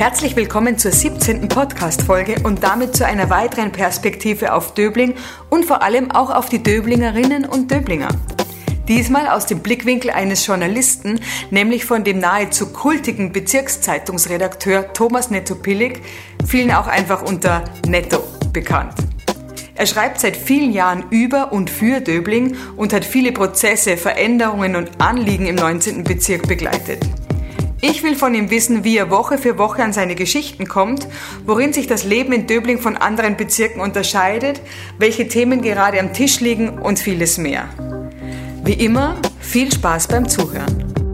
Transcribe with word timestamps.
Herzlich 0.00 0.34
willkommen 0.34 0.78
zur 0.78 0.92
17. 0.92 1.46
Podcast-Folge 1.46 2.36
und 2.42 2.62
damit 2.62 2.96
zu 2.96 3.04
einer 3.04 3.28
weiteren 3.28 3.70
Perspektive 3.70 4.54
auf 4.54 4.72
Döbling 4.72 5.14
und 5.50 5.66
vor 5.66 5.82
allem 5.82 6.10
auch 6.10 6.30
auf 6.30 6.48
die 6.48 6.62
Döblingerinnen 6.62 7.44
und 7.44 7.70
Döblinger. 7.70 8.08
Diesmal 8.88 9.28
aus 9.28 9.44
dem 9.44 9.58
Blickwinkel 9.60 10.10
eines 10.10 10.46
Journalisten, 10.46 11.20
nämlich 11.50 11.84
von 11.84 12.02
dem 12.02 12.18
nahezu 12.18 12.72
kultigen 12.72 13.30
Bezirkszeitungsredakteur 13.32 14.90
Thomas 14.94 15.28
Netto-Pillig, 15.28 16.00
vielen 16.46 16.70
auch 16.70 16.86
einfach 16.86 17.20
unter 17.20 17.64
Netto 17.86 18.24
bekannt. 18.54 18.94
Er 19.74 19.84
schreibt 19.84 20.18
seit 20.18 20.38
vielen 20.38 20.72
Jahren 20.72 21.04
über 21.10 21.52
und 21.52 21.68
für 21.68 22.00
Döbling 22.00 22.56
und 22.74 22.94
hat 22.94 23.04
viele 23.04 23.32
Prozesse, 23.32 23.98
Veränderungen 23.98 24.76
und 24.76 24.98
Anliegen 24.98 25.46
im 25.46 25.56
19. 25.56 26.04
Bezirk 26.04 26.48
begleitet. 26.48 27.00
Ich 27.82 28.02
will 28.02 28.14
von 28.14 28.34
ihm 28.34 28.50
wissen, 28.50 28.84
wie 28.84 28.98
er 28.98 29.10
Woche 29.10 29.38
für 29.38 29.56
Woche 29.56 29.82
an 29.82 29.94
seine 29.94 30.14
Geschichten 30.14 30.68
kommt, 30.68 31.08
worin 31.46 31.72
sich 31.72 31.86
das 31.86 32.04
Leben 32.04 32.32
in 32.32 32.46
Döbling 32.46 32.78
von 32.78 32.96
anderen 32.96 33.38
Bezirken 33.38 33.80
unterscheidet, 33.80 34.60
welche 34.98 35.28
Themen 35.28 35.62
gerade 35.62 35.98
am 35.98 36.12
Tisch 36.12 36.40
liegen 36.40 36.78
und 36.78 36.98
vieles 36.98 37.38
mehr. 37.38 37.68
Wie 38.64 38.74
immer, 38.74 39.16
viel 39.40 39.72
Spaß 39.72 40.08
beim 40.08 40.28
Zuhören. 40.28 41.09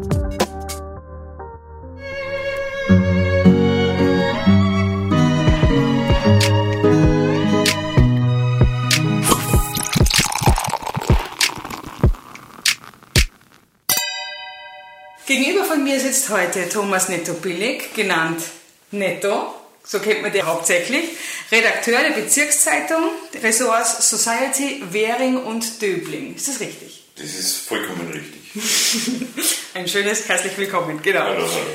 Heute 16.30 16.68
Thomas 16.68 17.08
Netto 17.08 17.34
Billig, 17.34 17.94
genannt 17.94 18.42
Netto, 18.90 19.54
so 19.84 19.98
kennt 20.00 20.22
man 20.22 20.32
den 20.32 20.46
hauptsächlich, 20.46 21.10
Redakteur 21.50 22.00
der 22.00 22.20
Bezirkszeitung 22.20 23.10
Ressorts 23.42 24.10
Society, 24.10 24.82
Währing 24.90 25.36
und 25.36 25.80
Döbling. 25.80 26.34
Ist 26.34 26.48
das 26.48 26.60
richtig? 26.60 27.04
Das 27.16 27.26
ist 27.26 27.56
vollkommen 27.68 28.10
richtig. 28.10 28.42
Ein 29.74 29.88
schönes 29.88 30.28
herzlich 30.28 30.56
willkommen, 30.58 31.00
genau. 31.02 31.20
Hallo, 31.20 31.42
hallo. 31.42 31.66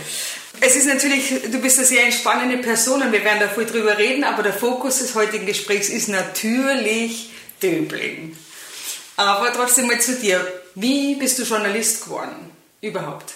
Es 0.60 0.76
ist 0.76 0.86
natürlich, 0.86 1.30
du 1.30 1.60
bist 1.60 1.78
eine 1.78 1.88
sehr 1.88 2.04
entspannende 2.04 2.58
Person 2.58 3.02
und 3.02 3.12
wir 3.12 3.24
werden 3.24 3.40
da 3.40 3.48
viel 3.48 3.66
drüber 3.66 3.98
reden, 3.98 4.24
aber 4.24 4.44
der 4.44 4.54
Fokus 4.54 5.00
des 5.00 5.16
heutigen 5.16 5.46
Gesprächs 5.46 5.90
ist 5.90 6.10
natürlich 6.10 7.30
Döbling. 7.64 8.36
Aber 9.18 9.52
trotzdem 9.54 9.88
mal 9.88 10.00
zu 10.02 10.16
dir. 10.16 10.46
Wie 10.76 11.16
bist 11.16 11.40
du 11.40 11.44
Journalist 11.44 12.04
geworden? 12.04 12.52
Überhaupt? 12.82 13.34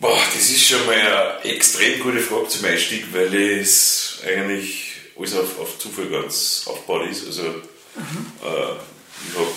Boah, 0.00 0.18
das 0.32 0.48
ist 0.48 0.66
schon 0.66 0.86
mal 0.86 0.94
eine 0.94 1.44
extrem 1.44 2.00
gute 2.00 2.20
Frage 2.20 2.48
zum 2.48 2.64
Einstieg, 2.64 3.12
weil 3.12 3.34
es 3.34 4.20
eigentlich 4.26 4.92
alles 5.18 5.34
auf, 5.34 5.60
auf 5.60 5.78
Zufall 5.78 6.06
ganz 6.06 6.64
aufgebaut 6.64 7.10
ist. 7.10 7.26
Also, 7.26 7.42
äh, 7.42 8.76
ich 9.28 9.36
habe 9.36 9.50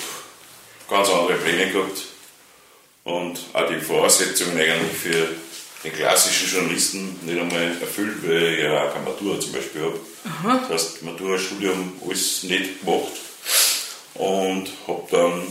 ganz 0.90 1.10
andere 1.10 1.38
Pläne 1.38 1.72
gehabt 1.72 1.98
und 3.06 3.40
auch 3.54 3.70
die 3.70 3.80
Voraussetzungen 3.80 4.60
eigentlich 4.60 4.98
für 4.98 5.30
den 5.86 5.94
klassischen 5.94 6.50
Journalisten 6.54 7.20
nicht 7.26 7.40
einmal 7.40 7.78
erfüllt, 7.80 8.18
weil 8.28 8.56
ich 8.56 8.64
ja 8.64 8.84
auch 8.84 8.94
keine 8.94 9.06
Matura 9.06 9.40
zum 9.40 9.54
Beispiel 9.54 9.82
habe. 9.82 10.00
Das 10.68 10.84
heißt, 10.84 11.04
Matura-Studium 11.04 11.94
alles 12.06 12.44
nicht 12.44 12.82
gemacht 12.82 13.14
und 14.16 14.70
habe 14.88 15.08
dann 15.10 15.48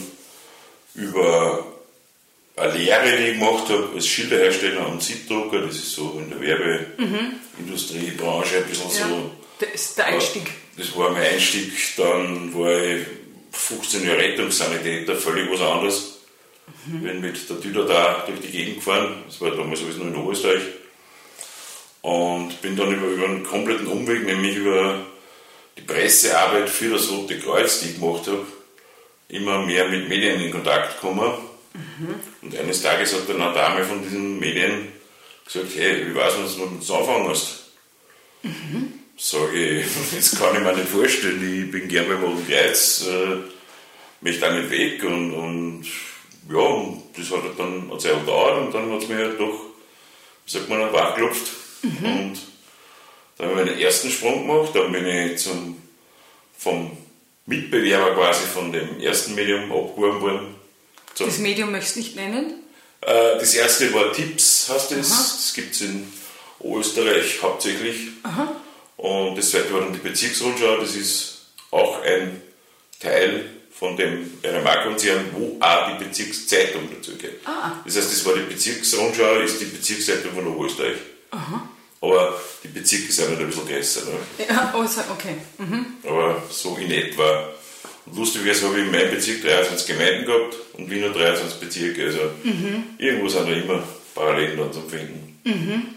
über 0.94 1.71
eine 2.56 2.72
Lehre, 2.74 3.16
die 3.16 3.24
ich 3.28 3.38
gemacht 3.38 3.68
habe, 3.68 3.88
als 3.94 4.06
Schilderhersteller 4.06 4.86
und 4.88 5.02
Siebdrucker, 5.02 5.60
das 5.62 5.76
ist 5.76 5.92
so 5.92 6.20
in 6.22 6.30
der 6.30 6.40
Werbeindustriebranche 6.40 8.58
ein 8.58 8.64
bisschen 8.66 8.90
Ja. 8.98 9.08
so. 9.08 9.30
Das 9.58 9.68
ist 9.74 9.98
der 9.98 10.06
Einstieg. 10.06 10.50
Das 10.76 10.96
war 10.96 11.10
mein 11.10 11.22
Einstieg, 11.22 11.72
dann 11.96 12.52
war 12.54 12.80
ich 12.82 13.04
15 13.52 14.06
Jahre 14.06 14.18
Rettungssanitäter, 14.18 15.16
völlig 15.16 15.50
was 15.50 15.60
anderes. 15.60 16.18
Bin 16.86 17.20
mit 17.20 17.48
der 17.48 17.60
Tüter 17.60 17.84
da 17.84 18.24
durch 18.26 18.40
die 18.40 18.50
Gegend 18.50 18.76
gefahren, 18.76 19.22
das 19.26 19.40
war 19.40 19.50
damals 19.50 19.82
alles 19.82 19.96
nur 19.96 20.06
in 20.08 20.16
Oberösterreich. 20.16 20.62
Und 22.02 22.60
bin 22.62 22.76
dann 22.76 22.92
über, 22.92 23.06
über 23.06 23.26
einen 23.26 23.44
kompletten 23.44 23.86
Umweg, 23.86 24.24
nämlich 24.26 24.56
über 24.56 25.06
die 25.76 25.82
Pressearbeit 25.82 26.68
für 26.68 26.90
das 26.90 27.08
Rote 27.10 27.38
Kreuz, 27.38 27.80
die 27.80 27.90
ich 27.90 28.00
gemacht 28.00 28.26
habe, 28.26 28.44
immer 29.28 29.64
mehr 29.64 29.86
mit 29.88 30.08
Medien 30.08 30.40
in 30.40 30.50
Kontakt 30.50 31.00
gekommen. 31.00 31.32
Und 32.42 32.56
eines 32.56 32.82
Tages 32.82 33.14
hat 33.14 33.28
dann 33.28 33.40
eine 33.40 33.54
Dame 33.54 33.84
von 33.84 34.02
diesen 34.02 34.38
Medien 34.38 34.88
gesagt, 35.44 35.68
hey, 35.76 36.06
wie 36.06 36.14
weiß 36.14 36.34
man, 36.34 36.44
dass 36.44 36.56
du 36.56 36.60
mit 36.62 36.72
uns 36.72 36.90
anfangen 36.90 37.28
hast? 37.28 37.62
Sage 39.16 39.80
ich, 39.80 39.86
das 40.16 40.38
kann 40.38 40.54
ich 40.54 40.62
mir 40.62 40.74
nicht 40.74 40.88
vorstellen, 40.88 41.64
ich 41.64 41.70
bin 41.70 41.88
gern 41.88 42.08
beim 42.08 42.22
Roten 42.22 42.46
Kreuz, 42.46 43.06
äh, 43.08 43.36
möchte 44.20 44.52
nicht 44.52 44.70
weg 44.70 45.04
und, 45.04 45.32
und 45.32 45.86
ja, 46.50 46.58
und 46.58 47.02
das 47.16 47.30
hat 47.30 47.58
dann 47.58 47.90
eine 47.90 47.98
Zeit 47.98 48.20
gedauert 48.20 48.66
und 48.66 48.74
dann 48.74 48.90
hat 48.92 49.02
es 49.02 49.08
mir 49.08 49.16
halt 49.16 49.40
doch, 49.40 49.60
wie 50.44 50.50
sagt 50.50 50.68
man, 50.68 50.92
wachgelupft. 50.92 51.46
Und 51.82 52.38
dann 53.38 53.50
habe 53.50 53.60
ich 53.60 53.66
meinen 53.66 53.80
ersten 53.80 54.10
Sprung 54.10 54.46
gemacht, 54.46 54.70
dann 54.74 54.92
bin 54.92 55.06
ich 55.06 55.38
zum, 55.38 55.80
vom 56.56 56.96
Mitbewerber 57.46 58.14
quasi 58.14 58.44
von 58.46 58.72
dem 58.72 59.00
ersten 59.00 59.34
Medium 59.34 59.64
abgeworben 59.72 60.20
worden. 60.20 60.51
Zum, 61.14 61.26
Das 61.26 61.38
Medium 61.38 61.70
möchtest 61.72 61.96
du 61.96 62.00
nicht 62.00 62.16
nennen? 62.16 62.54
äh, 63.02 63.38
das 63.38 63.54
erste 63.54 63.92
war 63.94 64.12
Tipps, 64.12 64.68
heißt 64.68 64.92
es. 64.92 65.08
Das 65.10 65.52
gibt 65.54 65.74
es 65.74 65.80
in 65.82 66.12
Österreich 66.64 67.42
hauptsächlich. 67.42 68.08
Und 68.96 69.36
das 69.36 69.50
zweite 69.50 69.72
war 69.72 69.80
dann 69.80 69.92
die 69.92 69.98
Bezirksrundschau. 69.98 70.76
Das 70.76 70.94
ist 70.94 71.46
auch 71.70 72.00
ein 72.02 72.40
Teil 73.00 73.46
von 73.72 73.96
dem 73.96 74.30
RMA-Konzern, 74.44 75.24
wo 75.32 75.56
auch 75.58 75.98
die 75.98 76.04
Bezirkszeitung 76.04 76.88
dazugehört. 76.94 77.40
Ah. 77.44 77.72
Das 77.84 77.96
heißt, 77.96 78.12
das 78.12 78.24
war 78.24 78.34
die 78.34 78.42
Bezirksrundschau, 78.42 79.40
ist 79.40 79.60
die 79.60 79.64
Bezirkszeitung 79.64 80.32
von 80.34 80.46
Oberösterreich. 80.46 80.98
Aber 82.00 82.40
die 82.62 82.68
Bezirke 82.68 83.12
sind 83.12 83.28
halt 83.28 83.40
ein 83.40 83.46
bisschen 83.46 83.66
größer. 83.66 84.00
Ne? 84.04 84.46
Ja, 84.48 84.72
oh, 84.76 84.84
so- 84.86 85.00
okay. 85.12 85.36
Mhm. 85.58 85.86
Aber 86.04 86.42
so 86.50 86.76
in 86.76 86.90
etwa. 86.90 87.51
Und 88.06 88.16
lustigerweise 88.16 88.66
habe 88.66 88.78
ich 88.80 88.84
in 88.86 88.90
meinem 88.90 89.10
Bezirk 89.10 89.42
23 89.42 89.86
Gemeinden 89.86 90.26
gehabt 90.26 90.54
und 90.74 90.90
Wiener 90.90 91.10
23 91.10 91.60
Bezirke. 91.60 92.06
Also 92.06 92.18
irgendwo 92.98 93.28
sind 93.28 93.48
da 93.48 93.52
immer 93.52 93.82
Parallelen 94.14 94.58
dann 94.58 94.72
zum 94.72 94.88
Finden. 94.90 95.96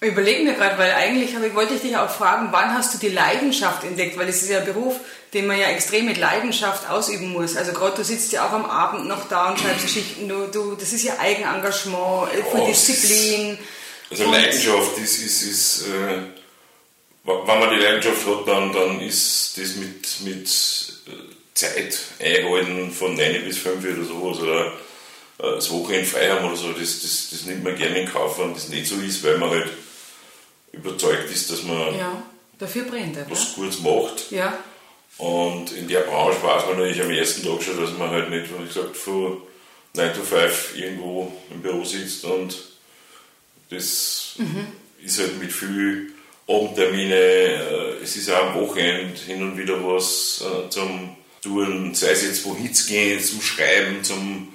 Ich 0.00 0.08
überlege 0.08 0.44
mir 0.44 0.54
gerade, 0.54 0.78
weil 0.78 0.92
eigentlich 0.92 1.30
ich, 1.34 1.54
wollte 1.54 1.74
ich 1.74 1.80
dich 1.80 1.96
auch 1.96 2.10
fragen, 2.10 2.48
wann 2.52 2.72
hast 2.74 2.94
du 2.94 2.98
die 2.98 3.08
Leidenschaft 3.08 3.82
entdeckt? 3.84 4.16
Weil 4.16 4.28
es 4.28 4.42
ist 4.42 4.50
ja 4.50 4.58
ein 4.60 4.64
Beruf, 4.66 4.96
den 5.34 5.46
man 5.46 5.58
ja 5.58 5.66
extrem 5.68 6.04
mit 6.06 6.18
Leidenschaft 6.18 6.88
ausüben 6.88 7.32
muss. 7.32 7.56
Also 7.56 7.72
gerade 7.72 7.96
du 7.96 8.04
sitzt 8.04 8.30
ja 8.32 8.46
auch 8.46 8.52
am 8.52 8.66
Abend 8.66 9.08
noch 9.08 9.28
da 9.28 9.50
und 9.50 9.58
schreibst 9.58 9.82
Geschichten. 9.86 10.28
Du, 10.28 10.46
du, 10.46 10.74
das 10.76 10.92
ist 10.92 11.02
ja 11.04 11.18
Eigenengagement, 11.18 12.28
äh, 12.32 12.38
Ja, 12.58 12.68
es 12.70 12.84
Disziplin. 12.86 13.58
Also 14.10 14.24
Und- 14.24 14.32
Leidenschaft 14.32 14.98
ist, 14.98 15.18
ist, 15.18 15.42
ist 15.42 15.86
äh, 15.88 16.22
wenn 17.24 17.58
man 17.58 17.70
die 17.70 17.82
Leidenschaft 17.82 18.24
hat, 18.26 18.46
dann, 18.48 18.72
dann 18.72 19.00
ist 19.00 19.58
das 19.60 19.74
mit, 19.76 20.20
mit 20.20 20.48
Zeit 21.58 21.98
einhalten 22.20 22.90
von 22.92 23.14
9 23.16 23.44
bis 23.44 23.58
5 23.58 23.84
oder 23.84 24.04
sowas 24.04 24.38
oder 24.40 24.66
äh, 25.38 25.56
das 25.56 25.70
Wochenende 25.70 26.06
frei 26.06 26.30
haben 26.30 26.46
oder 26.46 26.56
so, 26.56 26.72
das, 26.72 27.02
das, 27.02 27.28
das 27.30 27.44
nimmt 27.46 27.64
man 27.64 27.76
gerne 27.76 28.00
in 28.00 28.08
Kauf, 28.08 28.38
wenn 28.38 28.54
das 28.54 28.68
nicht 28.68 28.86
so 28.86 28.96
ist, 28.96 29.22
weil 29.24 29.38
man 29.38 29.50
halt 29.50 29.68
überzeugt 30.72 31.30
ist, 31.30 31.50
dass 31.50 31.62
man 31.62 31.96
Ja, 31.98 32.22
dafür 32.58 32.84
brennt 32.84 33.16
er. 33.16 33.28
was 33.30 33.54
Gutes 33.54 33.80
macht. 33.80 34.30
Ja, 34.30 34.58
Und 35.16 35.72
in 35.72 35.88
der 35.88 36.00
Branche 36.00 36.40
weiß 36.42 36.66
man 36.66 36.76
natürlich 36.78 37.02
am 37.02 37.10
ersten 37.10 37.42
Tag 37.44 37.62
schon, 37.62 37.80
dass 37.80 37.92
man 37.98 38.10
halt 38.10 38.30
nicht, 38.30 38.46
wie 38.56 38.66
gesagt, 38.66 38.96
von 38.96 39.38
9 39.94 40.14
to 40.14 40.22
5 40.22 40.76
irgendwo 40.76 41.32
im 41.50 41.60
Büro 41.62 41.82
sitzt 41.84 42.24
und 42.24 42.56
das 43.70 44.36
ist 45.02 45.18
halt 45.18 45.38
mit 45.40 45.52
viel 45.52 46.12
Abendtermine, 46.46 47.14
äh, 47.14 48.02
es 48.02 48.16
ist 48.16 48.30
auch 48.30 48.46
am 48.46 48.54
Wochenende 48.60 49.18
hin 49.20 49.42
und 49.42 49.58
wieder 49.58 49.74
was 49.84 50.42
äh, 50.42 50.70
zum 50.70 51.16
Tun, 51.48 51.94
sei 51.94 52.10
es 52.10 52.22
jetzt 52.22 52.44
wohin 52.44 52.72
zu 52.74 52.86
gehen, 52.88 53.22
zum 53.22 53.40
Schreiben, 53.40 54.04
zum 54.04 54.48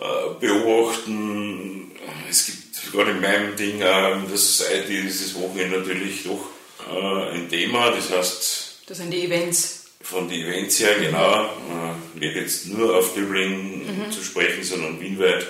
äh, 0.00 0.04
Beobachten. 0.40 1.92
Es 2.28 2.46
gibt 2.46 2.92
gerade 2.92 3.12
in 3.12 3.20
meinem 3.20 3.56
Ding 3.56 3.74
in 3.74 3.78
der 3.78 4.20
Society 4.34 5.04
das 5.06 5.34
Wochenende 5.36 5.78
natürlich 5.78 6.24
doch 6.24 6.44
äh, 6.92 7.36
ein 7.36 7.48
Thema, 7.48 7.90
das 7.90 8.10
heißt, 8.10 8.78
das 8.86 8.98
sind 8.98 9.10
die 9.10 9.24
Events. 9.24 9.84
von 10.02 10.28
den 10.28 10.44
Events 10.44 10.80
her, 10.80 10.96
genau, 11.00 11.44
äh, 11.44 12.18
nicht 12.18 12.36
jetzt 12.36 12.66
nur 12.66 12.96
auf 12.96 13.14
Döbling 13.14 13.86
zu 14.10 14.22
sprechen, 14.22 14.62
sondern 14.62 15.00
wienweit, 15.00 15.46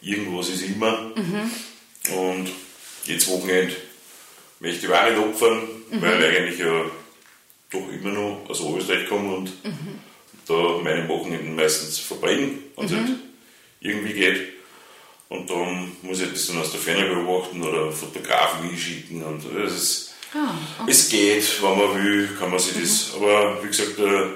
irgendwas 0.00 0.48
ist 0.48 0.62
immer. 0.62 1.12
Und 2.16 2.48
jetzt 3.04 3.28
Wochenende 3.28 3.74
möchte 4.60 4.86
ich 4.86 4.92
auch 4.92 5.10
nicht 5.10 5.18
opfern, 5.18 5.62
weil 5.90 6.22
ich 6.22 6.38
eigentlich 6.38 6.58
ja 6.60 6.84
doch 7.70 7.88
immer 7.92 8.10
noch 8.10 8.46
aus 8.48 8.60
Oberösterreich 8.62 9.08
komme 9.08 9.34
und 9.36 9.52
da 10.48 10.80
meine 10.82 11.08
Wochenenden 11.08 11.54
meistens 11.54 11.98
verbringen, 11.98 12.64
wenn 12.76 12.86
es 12.86 12.92
halt 12.92 13.10
irgendwie 13.80 14.12
geht. 14.12 14.52
Und 15.28 15.48
darum 15.48 15.96
muss 16.02 16.20
ich 16.20 16.32
das 16.32 16.46
dann 16.46 16.60
aus 16.60 16.72
der 16.72 16.80
Ferne 16.80 17.14
beobachten 17.14 17.62
oder 17.62 17.92
Fotografen 17.92 18.68
hinschicken. 18.68 19.22
Und 19.22 19.42
das 19.54 19.72
ist, 19.74 20.14
ah, 20.34 20.54
okay. 20.80 20.90
Es 20.90 21.08
geht, 21.08 21.62
wenn 21.62 21.78
man 21.78 22.02
will, 22.02 22.28
kann 22.38 22.50
man 22.50 22.58
sich 22.58 22.76
mhm. 22.76 22.80
das. 22.80 23.14
Aber 23.14 23.62
wie 23.62 23.68
gesagt, 23.68 23.98
der 23.98 24.30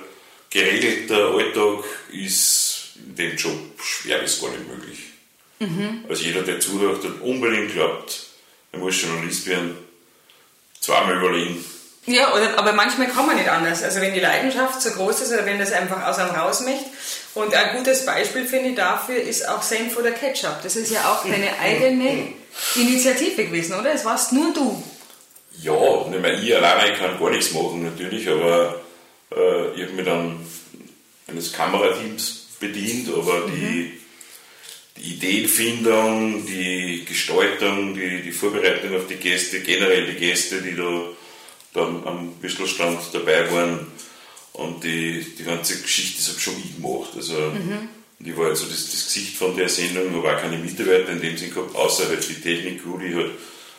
geregelte 0.50 1.26
Alltag 1.28 1.84
ist 2.12 2.90
in 2.96 3.16
dem 3.16 3.36
Job 3.36 3.58
schwer 3.82 4.18
bis 4.18 4.40
gar 4.40 4.50
nicht 4.50 4.68
möglich. 4.68 4.98
Mhm. 5.60 6.04
Also 6.08 6.24
jeder, 6.24 6.42
der 6.42 6.60
zuhört 6.60 7.04
und 7.04 7.20
unbedingt 7.22 7.72
glaubt, 7.72 8.26
er 8.72 8.78
muss 8.78 9.00
Journalist 9.00 9.46
werden, 9.46 9.76
zweimal 10.80 11.16
überlegen. 11.16 11.64
Ja, 12.06 12.34
oder, 12.34 12.58
aber 12.58 12.72
manchmal 12.72 13.08
kann 13.08 13.26
man 13.26 13.36
nicht 13.36 13.48
anders. 13.48 13.82
Also 13.82 14.00
wenn 14.00 14.12
die 14.12 14.20
Leidenschaft 14.20 14.82
so 14.82 14.90
groß 14.90 15.20
ist 15.20 15.32
oder 15.32 15.46
wenn 15.46 15.58
das 15.58 15.72
einfach 15.72 16.04
aus 16.04 16.18
einem 16.18 16.34
raus 16.34 16.62
möchte. 16.62 16.84
Und 17.34 17.54
ein 17.54 17.76
gutes 17.76 18.04
Beispiel, 18.04 18.44
finde 18.44 18.70
ich, 18.70 18.74
dafür 18.74 19.16
ist 19.16 19.48
auch 19.48 19.62
Senf 19.62 19.96
oder 19.96 20.10
Ketchup. 20.10 20.62
Das 20.62 20.74
ist 20.76 20.92
ja 20.92 21.12
auch 21.12 21.24
deine 21.24 21.58
eigene 21.60 22.28
Initiative 22.74 23.44
gewesen, 23.44 23.78
oder? 23.78 23.92
Es 23.92 24.04
warst 24.04 24.32
nur 24.32 24.52
du. 24.52 24.82
Ja, 25.60 26.06
ich 26.12 26.20
meine, 26.20 26.40
ich 26.40 26.56
alleine 26.56 26.96
kann 26.96 27.18
gar 27.18 27.30
nichts 27.30 27.52
machen 27.52 27.84
natürlich, 27.84 28.28
aber 28.28 28.80
äh, 29.30 29.74
ich 29.76 29.82
habe 29.82 29.92
mich 29.92 30.04
dann 30.04 30.44
eines 31.28 31.52
Kamerateams 31.52 32.48
bedient, 32.58 33.08
aber 33.14 33.46
mhm. 33.46 33.52
die 33.54 34.02
die 34.96 35.14
Ideenfindung, 35.14 36.44
die 36.46 37.04
Gestaltung, 37.06 37.94
die, 37.94 38.22
die 38.22 38.32
Vorbereitung 38.32 38.94
auf 38.96 39.06
die 39.06 39.16
Gäste, 39.16 39.60
generell 39.60 40.06
die 40.06 40.18
Gäste, 40.18 40.60
die 40.60 40.76
da, 40.76 41.08
da 41.72 41.80
am 41.82 42.32
Büstelstand 42.40 43.00
dabei 43.12 43.50
waren 43.50 43.86
und 44.52 44.84
die, 44.84 45.24
die 45.38 45.44
ganze 45.44 45.80
Geschichte, 45.80 46.18
das 46.18 46.28
habe 46.28 46.40
schon 46.40 46.54
ich 46.58 46.76
gemacht. 46.76 47.10
Also, 47.16 47.34
mhm. 47.34 47.88
ich 48.20 48.36
war 48.36 48.48
also 48.48 48.66
das, 48.66 48.90
das 48.90 49.06
Gesicht 49.06 49.36
von 49.36 49.56
der 49.56 49.68
Sendung, 49.68 50.14
habe 50.14 50.36
auch 50.36 50.40
keine 50.40 50.58
Mitarbeiter 50.58 51.12
in 51.12 51.20
dem 51.20 51.36
Sinn 51.36 51.52
gehabt, 51.52 51.74
außer 51.74 52.08
halt 52.08 52.28
die 52.28 52.40
Technik-Crew, 52.40 52.98
die 52.98 53.14
halt 53.14 53.30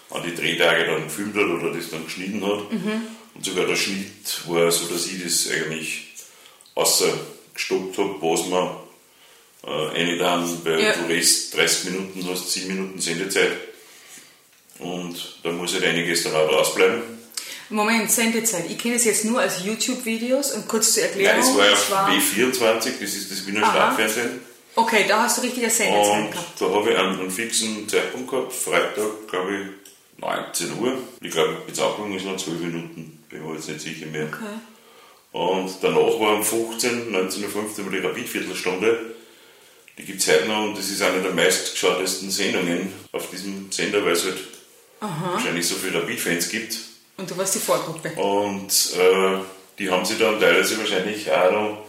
an 0.09 0.23
die 0.23 0.35
Drehtage 0.35 0.85
dann 0.85 1.03
gefilmt 1.03 1.35
hat 1.35 1.45
oder 1.45 1.73
das 1.73 1.89
dann 1.89 2.05
geschnitten 2.05 2.45
hat. 2.45 2.71
Mhm. 2.71 3.01
Und 3.35 3.45
sogar 3.45 3.65
der 3.65 3.75
Schnitt 3.75 4.47
war 4.47 4.71
so, 4.71 4.85
dass 4.87 5.07
ich 5.07 5.23
das 5.23 5.49
eigentlich 5.51 6.13
außer 6.75 7.13
gestoppt 7.53 7.97
habe, 7.97 8.15
was 8.21 8.47
man 8.47 8.75
äh, 9.65 9.99
eine 9.99 10.17
dann, 10.17 10.65
weil 10.65 10.81
ja. 10.81 10.93
du 10.93 11.05
redest 11.05 11.55
30 11.55 11.91
Minuten, 11.91 12.27
hast 12.29 12.51
7 12.51 12.67
Minuten 12.67 12.99
Sendezeit 12.99 13.57
und 14.79 15.39
da 15.43 15.51
muss 15.51 15.73
halt 15.73 15.85
einiges 15.85 16.23
dann 16.23 16.35
auch 16.35 16.51
rausbleiben. 16.51 17.22
Moment, 17.69 18.11
Sendezeit. 18.11 18.69
Ich 18.69 18.77
kenne 18.77 18.95
es 18.95 19.05
jetzt 19.05 19.25
nur 19.25 19.39
als 19.39 19.63
YouTube-Videos 19.63 20.51
und 20.51 20.67
kurz 20.67 20.93
zur 20.93 21.03
Erklärung. 21.03 21.39
Nein, 21.39 21.71
das 21.71 21.91
war 21.91 22.11
ja 22.11 22.19
B24, 22.19 22.91
das 22.99 23.13
ist 23.13 23.31
das 23.31 23.47
Wiener 23.47 23.69
Stadtfernsehen. 23.69 24.41
Okay, 24.75 25.05
da 25.07 25.23
hast 25.23 25.37
du 25.37 25.41
richtig 25.43 25.63
eine 25.63 25.71
Sendezeit 25.71 26.17
und 26.17 26.31
gehabt. 26.31 26.61
Da 26.61 26.69
habe 26.69 26.91
ich 26.91 26.97
einen, 26.97 27.19
einen, 27.19 27.31
fixen 27.31 27.87
Zeitpunkt 27.87 28.29
gehabt, 28.29 28.53
Freitag, 28.53 29.27
glaube 29.29 29.55
ich, 29.55 30.21
19 30.21 30.79
Uhr. 30.79 30.97
Ich 31.21 31.31
glaube, 31.31 31.57
Bezahlung 31.65 32.15
ist 32.15 32.25
noch 32.25 32.37
12 32.37 32.59
Minuten, 32.59 33.23
bin 33.29 33.45
mir 33.45 33.53
jetzt 33.53 33.69
nicht 33.69 33.81
sicher 33.81 34.07
mehr. 34.07 34.25
Okay. 34.25 34.45
Und 35.31 35.71
danach 35.81 36.19
war 36.19 36.35
um 36.35 36.43
15, 36.43 37.11
19.15 37.11 37.85
Uhr 37.85 37.91
die 37.91 37.99
Rapid-Viertelstunde. 37.99 39.15
Die 39.97 40.03
gibt 40.03 40.21
es 40.21 40.27
heute 40.27 40.47
noch 40.47 40.63
und 40.63 40.77
das 40.77 40.89
ist 40.89 41.01
eine 41.01 41.21
der 41.21 41.33
meistgeschautesten 41.33 42.31
Sendungen 42.31 42.91
auf 43.11 43.29
diesem 43.29 43.71
Sender, 43.71 44.03
weil 44.03 44.13
es 44.13 44.25
halt 44.25 44.37
Aha. 45.01 45.33
wahrscheinlich 45.33 45.67
so 45.67 45.75
viele 45.75 46.01
Rapid-Fans 46.01 46.49
gibt. 46.49 46.77
Und 47.17 47.29
du 47.29 47.37
warst 47.37 47.55
die 47.55 47.59
Vorgruppe. 47.59 48.09
Und 48.11 48.71
äh, 48.95 49.37
die 49.77 49.89
haben 49.89 50.05
sich 50.05 50.17
dann 50.17 50.39
teilweise 50.39 50.77
wahrscheinlich 50.77 51.31
auch 51.31 51.51
noch 51.51 51.85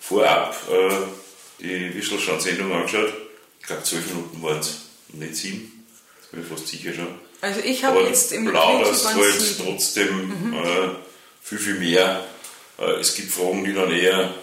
vorab 0.00 0.56
äh, 0.70 1.62
die 1.62 1.94
Wischelstand-Sendung 1.94 2.72
angeschaut. 2.72 3.12
Ich 3.60 3.66
glaube, 3.66 3.82
zwölf 3.82 4.06
Minuten 4.08 4.42
waren 4.42 4.58
es, 4.58 4.80
nicht 5.08 5.36
sieben. 5.36 5.86
Das 6.20 6.30
bin 6.30 6.42
ich 6.42 6.46
fast 6.46 6.68
sicher 6.68 6.92
schon. 6.92 7.08
Also 7.40 7.60
ich 7.60 7.84
habe 7.84 8.00
jetzt 8.00 8.32
im 8.32 8.46
Plauderst 8.46 9.14
halt 9.14 9.58
trotzdem 9.62 10.48
mhm. 10.48 10.54
äh, 10.54 10.88
viel, 11.42 11.58
viel 11.58 11.74
mehr. 11.74 12.24
Äh, 12.78 13.00
es 13.00 13.14
gibt 13.14 13.30
Fragen, 13.30 13.64
die 13.64 13.74
dann 13.74 13.90
eher 13.90 14.34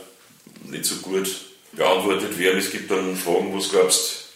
nicht 0.65 0.85
so 0.85 0.95
gut 0.97 1.29
beantwortet 1.73 2.37
werden. 2.37 2.59
Es 2.59 2.71
gibt 2.71 2.89
dann 2.91 3.15
Fragen, 3.15 3.53
wo 3.53 3.57
du 3.57 3.69
glaubst, 3.69 4.29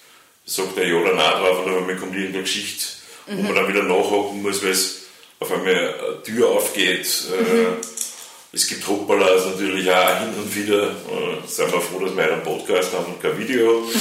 sagt 0.46 0.78
der 0.78 0.88
ja 0.88 0.96
oder 0.96 1.14
nein 1.14 1.32
drauf, 1.32 1.66
oder 1.66 1.82
man 1.82 2.00
kommt 2.00 2.16
irgendeine 2.16 2.44
Geschichte, 2.44 2.86
mhm. 3.28 3.38
wo 3.38 3.42
man 3.44 3.56
dann 3.56 3.68
wieder 3.68 3.84
nachhaken 3.84 4.42
muss, 4.42 4.64
weil 4.64 4.72
es 4.72 5.05
auf 5.40 5.52
einmal 5.52 5.76
eine 5.76 6.24
Tür 6.24 6.50
aufgeht. 6.50 7.08
Äh, 7.32 7.44
mhm. 7.44 7.78
Es 8.52 8.68
gibt 8.68 8.88
Hoppalas 8.88 9.46
natürlich 9.48 9.90
auch 9.92 10.20
hin 10.20 10.34
und 10.38 10.56
wieder. 10.56 10.84
Äh, 10.88 11.48
sind 11.48 11.72
wir 11.72 11.82
froh, 11.82 12.00
dass 12.00 12.16
wir 12.16 12.24
einen 12.24 12.44
Podcast 12.44 12.94
haben 12.94 13.06
und 13.14 13.22
kein 13.22 13.38
Video. 13.38 13.84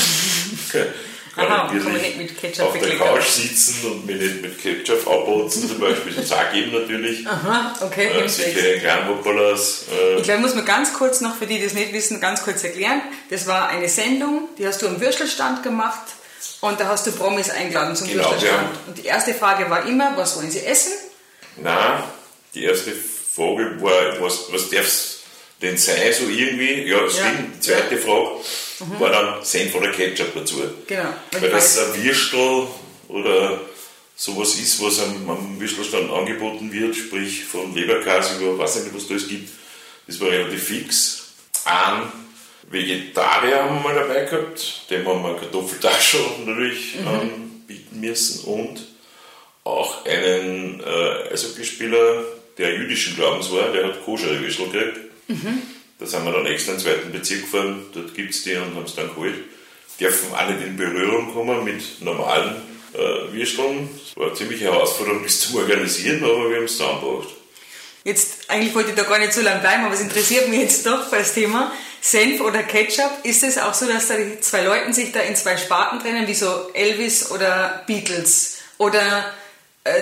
Aha, 1.36 1.68
kann 1.68 1.84
man 1.84 1.94
nicht 1.94 2.16
mit 2.16 2.40
Ketchup 2.40 2.66
auf 2.66 2.78
der 2.78 2.96
Couch 2.96 3.24
sitzen 3.24 3.90
und 3.90 4.06
mich 4.06 4.20
nicht 4.20 4.42
mit 4.42 4.62
Ketchup 4.62 5.06
abputzen 5.06 5.68
zum 5.68 5.80
Beispiel. 5.80 6.12
Das 6.12 6.30
auch 6.30 6.52
geben 6.52 6.72
natürlich. 6.72 7.26
Aha, 7.26 7.74
okay. 7.80 8.06
Äh, 8.06 8.28
solche 8.28 8.78
kleinen 8.78 9.08
Hoppalas. 9.08 9.86
Äh. 9.90 10.18
Ich 10.18 10.22
glaube, 10.22 10.38
ich 10.38 10.46
muss 10.46 10.54
mir 10.54 10.64
ganz 10.64 10.94
kurz 10.94 11.20
noch, 11.20 11.34
für 11.34 11.46
die, 11.46 11.58
die 11.58 11.64
das 11.64 11.74
nicht 11.74 11.92
wissen, 11.92 12.20
ganz 12.20 12.44
kurz 12.44 12.62
erklären. 12.62 13.02
Das 13.30 13.48
war 13.48 13.68
eine 13.68 13.88
Sendung, 13.88 14.48
die 14.58 14.66
hast 14.66 14.82
du 14.82 14.86
am 14.86 15.00
Würstelstand 15.00 15.64
gemacht 15.64 16.06
und 16.60 16.78
da 16.78 16.86
hast 16.86 17.06
du 17.06 17.12
Promis 17.12 17.50
eingeladen 17.50 17.96
zum 17.96 18.06
genau, 18.06 18.30
Würstelstand. 18.30 18.68
Und 18.86 18.98
die 18.98 19.06
erste 19.06 19.34
Frage 19.34 19.68
war 19.68 19.86
immer, 19.88 20.16
was 20.16 20.36
wollen 20.36 20.52
sie 20.52 20.64
essen? 20.64 20.92
Nein, 21.56 22.02
die 22.54 22.64
erste 22.64 22.92
Frage 22.92 23.80
war, 23.80 24.20
was, 24.20 24.52
was 24.52 24.70
darf 24.70 25.14
denn 25.60 25.76
sein, 25.76 26.12
so 26.12 26.28
irgendwie? 26.28 26.82
Ja, 26.82 27.00
das 27.00 27.18
ja. 27.18 27.26
stimmt. 27.26 27.56
Die 27.56 27.60
zweite. 27.60 27.98
Frage 27.98 28.30
mhm. 28.80 29.00
war 29.00 29.10
dann 29.10 29.44
Senf 29.44 29.74
oder 29.74 29.90
Ketchup 29.90 30.34
dazu. 30.34 30.62
Genau. 30.86 31.14
Weil 31.32 31.50
das 31.50 31.78
ein 31.78 32.04
Würstel 32.04 32.66
oder 33.08 33.60
sowas 34.16 34.54
ist, 34.56 34.82
was 34.82 35.00
am, 35.00 35.28
am 35.28 35.60
Würstelstand 35.60 36.10
angeboten 36.10 36.72
wird, 36.72 36.94
sprich 36.94 37.44
von 37.44 37.74
Leberkäse 37.74 38.38
über 38.38 38.58
was 38.58 38.76
nicht, 38.76 38.94
was 38.94 39.08
da 39.08 39.14
es 39.14 39.28
gibt, 39.28 39.50
das 40.06 40.20
war 40.20 40.28
relativ 40.28 40.62
fix. 40.62 41.22
Ein 41.64 42.12
Vegetarier 42.70 43.64
haben 43.64 43.76
wir 43.76 43.82
mal 43.82 43.94
dabei 43.94 44.24
gehabt, 44.24 44.90
dem 44.90 45.06
haben 45.06 45.22
wir 45.22 45.36
Kartoffeltasche 45.36 46.18
natürlich 46.46 46.96
mhm. 47.00 47.08
anbieten 47.08 48.00
müssen 48.00 48.44
und 48.44 48.86
auch 49.64 50.04
einen 50.04 50.80
äh, 50.80 51.32
Eishockeyspieler, 51.32 52.24
der 52.58 52.74
jüdischen 52.74 53.16
Glaubens 53.16 53.50
war, 53.50 53.72
der 53.72 53.86
hat 53.86 54.04
Koscher-Würstel 54.04 54.70
gekriegt. 54.70 55.00
Mhm. 55.28 55.62
Da 55.98 56.06
sind 56.06 56.24
wir 56.24 56.32
dann 56.32 56.46
extra 56.46 56.72
in 56.72 56.78
den 56.78 56.84
zweiten 56.84 57.12
Bezirk 57.12 57.40
gefahren, 57.42 57.86
dort 57.92 58.14
gibt 58.14 58.34
es 58.34 58.42
die 58.42 58.54
und 58.54 58.74
haben 58.74 58.84
es 58.84 58.94
dann 58.94 59.08
geholt. 59.08 59.36
Dürfen 59.98 60.34
alle 60.34 60.56
in 60.62 60.76
Berührung 60.76 61.32
kommen 61.32 61.64
mit 61.64 62.00
normalen 62.00 62.56
äh, 62.92 63.32
Würsteln. 63.32 63.88
Es 64.04 64.16
war 64.16 64.26
eine 64.26 64.34
ziemliche 64.34 64.64
Herausforderung, 64.64 65.22
das 65.22 65.40
zu 65.40 65.56
organisieren, 65.56 66.22
aber 66.24 66.50
wir 66.50 66.56
haben 66.56 66.64
es 66.64 66.76
zusammengebracht. 66.76 67.28
Jetzt, 68.02 68.50
eigentlich 68.50 68.74
wollte 68.74 68.90
ich 68.90 68.96
da 68.96 69.04
gar 69.04 69.18
nicht 69.18 69.32
so 69.32 69.40
lange 69.40 69.60
bleiben, 69.60 69.84
aber 69.84 69.94
es 69.94 70.00
interessiert 70.00 70.48
mich 70.48 70.60
jetzt 70.60 70.84
doch 70.84 71.10
bei 71.10 71.18
das 71.18 71.32
Thema 71.32 71.72
Senf 72.02 72.42
oder 72.42 72.62
Ketchup. 72.62 73.10
Ist 73.22 73.42
es 73.42 73.56
auch 73.56 73.72
so, 73.72 73.86
dass 73.86 74.08
da 74.08 74.16
die 74.16 74.40
zwei 74.40 74.62
Leute 74.62 74.92
sich 74.92 75.10
da 75.10 75.20
in 75.20 75.34
zwei 75.36 75.56
Sparten 75.56 76.00
trennen, 76.00 76.26
wie 76.26 76.34
so 76.34 76.70
Elvis 76.74 77.30
oder 77.30 77.82
Beatles? 77.86 78.58
Oder 78.76 79.32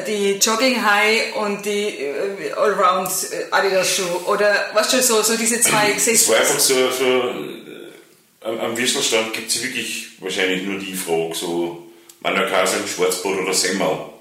die 0.07 0.39
Jogging 0.39 0.85
High 0.85 1.35
und 1.37 1.65
die 1.65 1.89
äh, 1.89 2.53
Allround 2.57 3.09
äh, 3.33 3.47
Adidas 3.51 3.97
Schuh 3.97 4.27
oder 4.27 4.71
was 4.75 4.91
schon 4.91 5.03
so, 5.03 5.23
so 5.23 5.37
diese 5.37 5.61
zwei 5.61 5.93
Es 5.97 6.29
war 6.29 6.37
einfach 6.37 6.61
so, 6.61 6.91
so 6.91 7.35
am, 8.43 8.61
am 8.61 8.79
Würstelstand 8.79 9.33
gibt 9.33 9.51
es 9.51 9.63
wirklich 9.63 10.09
wahrscheinlich 10.21 10.63
nur 10.63 10.79
die 10.79 10.95
Frage, 10.95 11.35
so 11.35 11.89
man 12.21 12.35
kann 12.35 12.67
sagen 12.67 12.87
Schwarzbrot 12.87 13.41
oder 13.41 13.55
Semmel. 13.55 14.13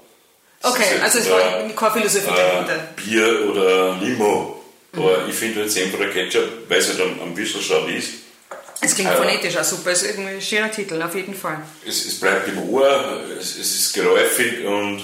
Okay, 0.64 0.98
also 1.00 1.18
es 1.18 1.30
war 1.30 1.68
keine 1.68 1.92
Philosophie 1.92 2.34
dahinter. 2.34 2.88
Bier 2.96 3.50
oder 3.50 3.96
Limo. 4.00 4.62
Mhm. 4.92 4.98
Aber 4.98 5.28
ich 5.28 5.34
finde 5.34 5.60
halt 5.60 5.70
Senf 5.70 5.94
oder 5.94 6.08
Ketchup, 6.08 6.68
weil 6.68 6.78
es 6.78 6.88
halt 6.88 7.00
am, 7.00 7.20
am 7.20 7.36
Würstelstand 7.36 7.88
ist. 7.90 8.10
Es 8.80 8.96
klingt 8.96 9.12
phonetisch 9.12 9.56
auch 9.56 9.64
super, 9.64 9.90
es 9.90 10.02
ist 10.02 10.10
irgendwie 10.10 10.34
ein 10.34 10.42
schöner 10.42 10.70
Titel, 10.70 11.00
auf 11.00 11.14
jeden 11.14 11.34
Fall. 11.34 11.62
Es, 11.86 12.04
es 12.04 12.18
bleibt 12.18 12.48
im 12.48 12.68
Ohr, 12.68 13.20
es, 13.38 13.56
es 13.56 13.74
ist 13.76 13.94
geläufig 13.94 14.64
und 14.64 14.98
äh, 14.98 15.02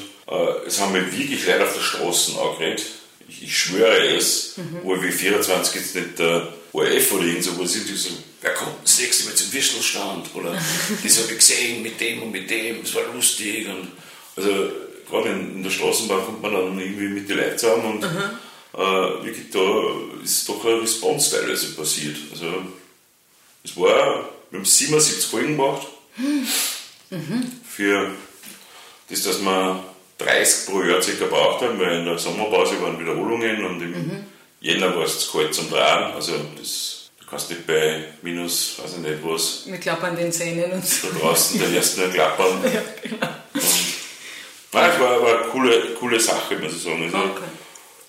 es 0.66 0.80
haben 0.80 0.92
mir 0.92 1.11
wirklich 1.11 1.47
Leute 1.47 1.64
auf 1.64 1.75
der 1.75 1.80
Straße 1.80 2.40
angeredet. 2.40 2.85
Ich, 3.28 3.42
ich 3.44 3.58
schwöre 3.58 4.16
es, 4.16 4.56
mhm. 4.56 4.87
OLW 4.87 5.11
24 5.11 5.75
jetzt 5.75 5.94
nicht 5.94 6.18
der 6.18 6.52
ORF 6.73 7.12
oder 7.12 7.25
irgend 7.25 7.44
so, 7.44 7.58
wo 7.58 7.64
sind 7.64 7.88
die 7.88 7.94
so, 7.94 8.11
wer 8.40 8.54
kommt 8.54 8.85
das 8.85 8.99
nächste 9.00 9.25
Mal 9.25 9.35
zum 9.35 9.52
Wischelstand? 9.52 10.35
Oder 10.35 10.52
das 11.02 11.18
habe 11.18 11.32
ich 11.32 11.38
gesehen 11.38 11.82
mit 11.82 12.00
dem 12.00 12.23
und 12.23 12.30
mit 12.30 12.50
dem, 12.50 12.82
es 12.82 12.94
war 12.94 13.02
lustig. 13.14 13.66
Und, 13.68 13.88
also 14.37 14.70
gerade 15.08 15.30
in, 15.30 15.56
in, 15.56 15.62
der 15.62 15.70
Straßenbahn 15.70 16.25
kommt 16.25 16.42
man 16.42 16.52
dann 16.52 16.78
irgendwie 16.78 17.08
mit 17.08 17.28
den 17.28 17.38
Leuten 17.38 17.58
zusammen 17.58 17.85
und 17.94 18.00
mhm. 18.02 18.38
äh, 18.75 19.25
wirklich 19.25 19.50
da 19.50 20.23
ist 20.23 20.49
doch 20.49 20.64
eine 20.64 20.82
Response 20.82 21.37
teilweise 21.37 21.75
passiert. 21.75 22.16
Also 22.30 22.47
es 23.64 23.76
war, 23.76 24.28
wir 24.50 24.58
haben 24.58 24.64
77 24.64 25.26
Folgen 25.26 25.56
gemacht 25.56 25.87
mhm. 26.16 27.52
für 27.66 28.11
das, 29.08 29.23
dass 29.23 29.40
man 29.40 29.82
30 30.18 30.66
pro 30.66 30.82
Jahr 30.82 31.00
circa 31.00 31.26
braucht 31.26 31.62
haben, 31.62 31.78
weil 31.78 31.98
in 31.98 32.04
der 32.04 32.18
Sommerpause 32.18 32.80
waren 32.82 32.98
Wiederholungen 32.98 33.64
und 33.64 33.82
im 33.82 33.90
mhm. 33.90 34.26
Jänner 34.60 34.94
war 34.96 35.04
es 35.04 35.20
zu 35.20 35.38
kalt 35.38 35.54
zum 35.54 35.70
Drehen. 35.70 36.12
Also 36.14 36.32
das, 36.58 36.98
kannst 37.28 37.50
nicht 37.50 37.66
bei 37.66 38.04
minus, 38.22 38.78
weiß 38.82 38.94
ich 38.94 38.98
nicht 38.98 39.18
was, 39.22 39.66
Mit 39.66 39.80
Klappern 39.82 40.16
den 40.16 40.32
Zähnen 40.32 40.72
und 40.72 40.87
so. 40.87 41.08
da 41.08 41.18
draußen, 41.18 41.60
da 41.60 41.66
hörst 41.66 41.96
du 41.96 42.02
nur 42.02 42.10
klappern. 42.10 42.58
Ja, 42.72 42.82
genau. 43.02 43.26
Nein, 44.72 44.90
es 44.92 45.00
war, 45.00 45.22
war 45.22 45.38
eine 45.40 45.48
coole, 45.48 45.94
coole 45.94 46.20
Sache, 46.20 46.56
muss 46.56 46.75
ich 46.75 46.82
sagen. 46.82 47.02
Also, 47.02 47.18
Okay. 47.18 47.44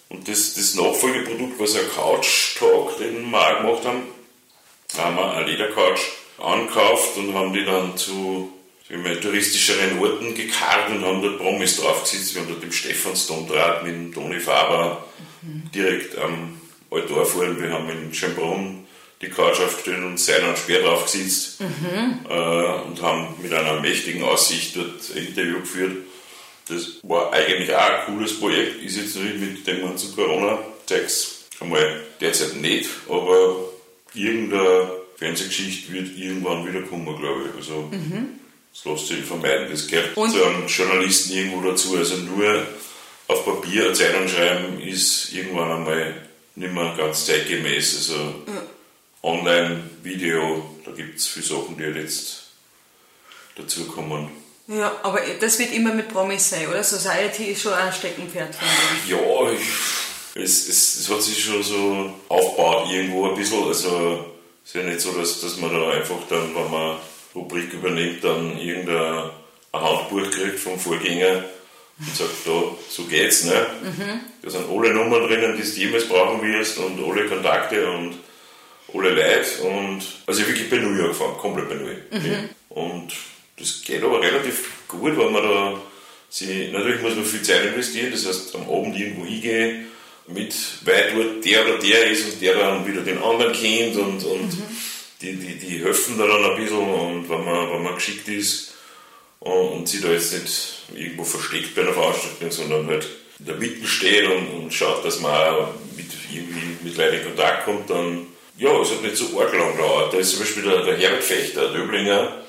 Und 0.09 0.27
das, 0.27 0.55
das 0.55 0.73
Nachfolgeprodukt 0.73 1.59
war 1.59 1.67
so 1.67 1.77
ein 1.77 1.89
Couch-Talk, 1.95 2.97
den 2.97 3.29
wir 3.29 3.37
auch 3.39 3.57
gemacht 3.61 3.85
haben. 3.85 4.03
Da 4.95 5.03
haben 5.05 5.15
wir 5.17 5.33
eine 5.33 5.45
Ledercouch 5.45 5.99
angekauft 6.39 7.17
und 7.17 7.33
haben 7.35 7.53
die 7.53 7.63
dann 7.63 7.95
zu 7.95 8.51
sagen 8.89 9.03
wir, 9.03 9.12
mal, 9.12 9.19
touristischeren 9.19 10.00
Orten 10.00 10.34
gekarrt 10.34 10.89
und 10.89 11.05
haben 11.05 11.22
dort 11.22 11.38
Promis 11.38 11.77
draufgesetzt. 11.77 12.34
Wir 12.34 12.41
haben 12.41 12.50
dort 12.50 12.63
im 12.63 12.72
Stephansdom 12.72 13.48
draht 13.48 13.84
mit 13.84 13.93
dem 13.93 14.13
Toni 14.13 14.39
Faber 14.39 15.05
direkt 15.74 16.17
am 16.17 16.60
Altar 16.91 17.25
fahren. 17.25 17.62
Wir 17.62 17.72
haben 17.72 17.89
in 17.89 18.13
Schönbrunn 18.13 18.86
die 19.22 19.29
Couch 19.29 19.60
aufgestellt 19.60 20.03
und 20.03 20.19
Seil 20.19 20.43
und 20.46 20.58
Speer 20.58 20.81
draufgesetzt 20.81 21.62
äh, 21.62 22.34
und 22.88 23.01
haben 23.01 23.36
mit 23.41 23.53
einer 23.53 23.79
mächtigen 23.79 24.24
Aussicht 24.24 24.75
dort 24.75 25.12
ein 25.15 25.27
Interview 25.27 25.60
geführt. 25.60 25.98
Das 26.67 27.00
war 27.03 27.34
eigentlich 27.34 27.74
auch 27.74 27.89
ein 27.89 28.05
cooles 28.05 28.39
Projekt, 28.39 28.81
ist 28.84 28.98
jetzt 28.98 29.15
nicht 29.15 29.39
mit 29.39 29.67
dem 29.67 29.81
ganzen 29.81 30.15
Corona-Zeugs 30.15 31.46
einmal 31.60 32.03
derzeit 32.22 32.55
nicht, 32.55 32.89
aber 33.10 33.55
irgendeine 34.13 34.91
Fernsehgeschichte 35.17 35.91
wird 35.91 36.15
irgendwann 36.15 36.65
wieder 36.65 36.81
kommen, 36.84 37.17
glaube 37.19 37.50
ich. 37.50 37.55
Also, 37.58 37.91
das 38.83 38.91
lässt 38.91 39.07
sich 39.07 39.24
vermeiden. 39.25 39.67
Das 39.71 39.88
gehört 39.88 40.15
Und- 40.17 40.31
zu 40.31 40.43
einem 40.43 40.67
Journalisten 40.67 41.33
irgendwo 41.33 41.62
dazu. 41.69 41.98
Also, 41.98 42.15
nur 42.17 42.65
auf 43.27 43.45
Papier 43.45 43.86
eine 43.86 43.93
Zeitung 43.93 44.27
schreiben 44.27 44.79
ist 44.81 45.31
irgendwann 45.33 45.71
einmal 45.71 46.27
nicht 46.55 46.74
mehr 46.74 46.93
ganz 46.98 47.25
zeitgemäß. 47.25 47.95
Also, 47.98 48.36
online, 49.24 49.83
Video, 50.03 50.75
da 50.86 50.91
gibt 50.91 51.19
es 51.19 51.27
viele 51.27 51.45
Sachen, 51.45 51.77
die 51.77 51.83
halt 51.83 51.98
jetzt 51.98 52.43
dazukommen. 53.55 54.29
Ja, 54.67 54.95
aber 55.03 55.19
das 55.39 55.57
wird 55.59 55.74
immer 55.74 55.93
mit 55.93 56.09
Promis 56.09 56.50
sein, 56.51 56.67
oder? 56.67 56.83
Society 56.83 57.45
ist 57.45 57.63
schon 57.63 57.74
ein 57.74 57.91
Steckenpferd. 57.91 58.55
Ja, 59.07 59.17
ich, 59.51 60.41
es, 60.41 60.67
es, 60.69 60.95
es 60.98 61.09
hat 61.09 61.21
sich 61.24 61.43
schon 61.43 61.63
so 61.63 62.13
aufgebaut 62.29 62.88
irgendwo 62.91 63.29
ein 63.29 63.36
bisschen. 63.36 63.63
Also 63.63 64.25
es 64.63 64.69
ist 64.69 64.75
ja 64.75 64.83
nicht 64.83 65.01
so, 65.01 65.12
dass, 65.13 65.41
dass 65.41 65.57
man 65.57 65.74
da 65.74 65.89
einfach 65.89 66.17
dann, 66.29 66.53
wenn 66.53 66.69
man 66.69 66.98
Rubrik 67.36 67.74
übernimmt, 67.74 68.24
dann 68.24 68.57
irgendein 68.57 69.29
ein 69.71 69.81
Handbuch 69.81 70.31
kriegt 70.31 70.59
vom 70.59 70.79
Vorgänger 70.79 71.43
und 72.00 72.15
sagt, 72.15 72.31
da, 72.45 72.51
so 72.89 73.03
geht's, 73.03 73.43
ne? 73.43 73.67
Da 74.41 74.50
sind 74.50 74.65
alle 74.69 74.93
Nummern 74.93 75.27
drinnen, 75.27 75.55
die 75.57 75.63
du 75.63 75.79
jemals 75.79 76.07
brauchen 76.07 76.41
wirst 76.41 76.77
und 76.77 76.98
alle 77.03 77.25
Kontakte 77.27 77.89
und 77.91 78.15
alle 78.93 79.09
Leute 79.12 79.62
und 79.63 80.01
also 80.25 80.48
wirklich 80.48 80.69
bei 80.69 80.77
Null 80.77 81.01
angefangen, 81.01 81.38
komplett 81.38 81.69
bei 81.69 81.75
Null. 81.75 82.03
Und 82.69 83.13
das 83.57 83.81
geht 83.83 84.03
aber 84.03 84.21
relativ 84.21 84.88
gut, 84.88 85.15
weil 85.17 85.29
man 85.29 85.43
da 85.43 85.81
sie, 86.29 86.69
natürlich 86.71 87.01
muss 87.01 87.15
man 87.15 87.25
viel 87.25 87.41
Zeit 87.41 87.65
investieren, 87.65 88.12
das 88.12 88.25
heißt 88.25 88.55
am 88.55 88.69
Abend 88.69 88.98
irgendwo 88.98 89.25
hingehen, 89.25 89.88
mit 90.27 90.55
weil 90.86 91.12
dort 91.13 91.45
der 91.45 91.65
oder 91.65 91.77
der 91.79 92.09
ist 92.09 92.25
und 92.25 92.41
der 92.41 92.55
dann 92.55 92.88
wieder 92.88 93.01
den 93.01 93.21
anderen 93.21 93.53
kennt 93.53 93.98
und, 93.98 94.24
und 94.24 94.51
die, 95.21 95.35
die, 95.35 95.55
die 95.55 95.83
helfen 95.83 96.17
da 96.17 96.25
dann 96.25 96.45
ein 96.45 96.55
bisschen 96.55 96.77
und 96.77 97.29
wenn 97.29 97.43
man, 97.43 97.71
wenn 97.71 97.83
man 97.83 97.95
geschickt 97.95 98.27
ist 98.27 98.73
und, 99.39 99.69
und 99.69 99.89
sie 99.89 100.01
da 100.01 100.09
jetzt 100.09 100.33
nicht 100.33 100.83
irgendwo 100.95 101.23
versteckt 101.23 101.75
bei 101.75 101.81
einer 101.81 101.93
Veranstaltung, 101.93 102.51
sondern 102.51 102.88
halt 102.88 103.07
in 103.39 103.45
der 103.45 103.55
Mitte 103.55 103.88
steht 103.88 104.25
und, 104.25 104.47
und 104.47 104.73
schaut, 104.73 105.03
dass 105.05 105.19
man 105.19 105.31
auch 105.31 105.73
mit, 105.95 106.07
irgendwie 106.31 106.77
mit 106.81 106.97
Leuten 106.97 107.17
in 107.17 107.23
Kontakt 107.25 107.65
kommt, 107.65 107.89
dann 107.89 108.27
ja, 108.57 108.77
es 108.81 108.91
hat 108.91 109.01
nicht 109.01 109.15
so 109.15 109.39
arg 109.39 109.53
lang 109.53 109.71
gedauert. 109.71 110.13
Da 110.13 110.17
ist 110.17 110.31
zum 110.31 110.39
Beispiel 110.39 110.63
der, 110.63 110.83
der 110.83 110.97
Herbert 110.97 111.23
Fechter, 111.23 111.69
der 111.69 111.71
Döblinger, 111.71 112.43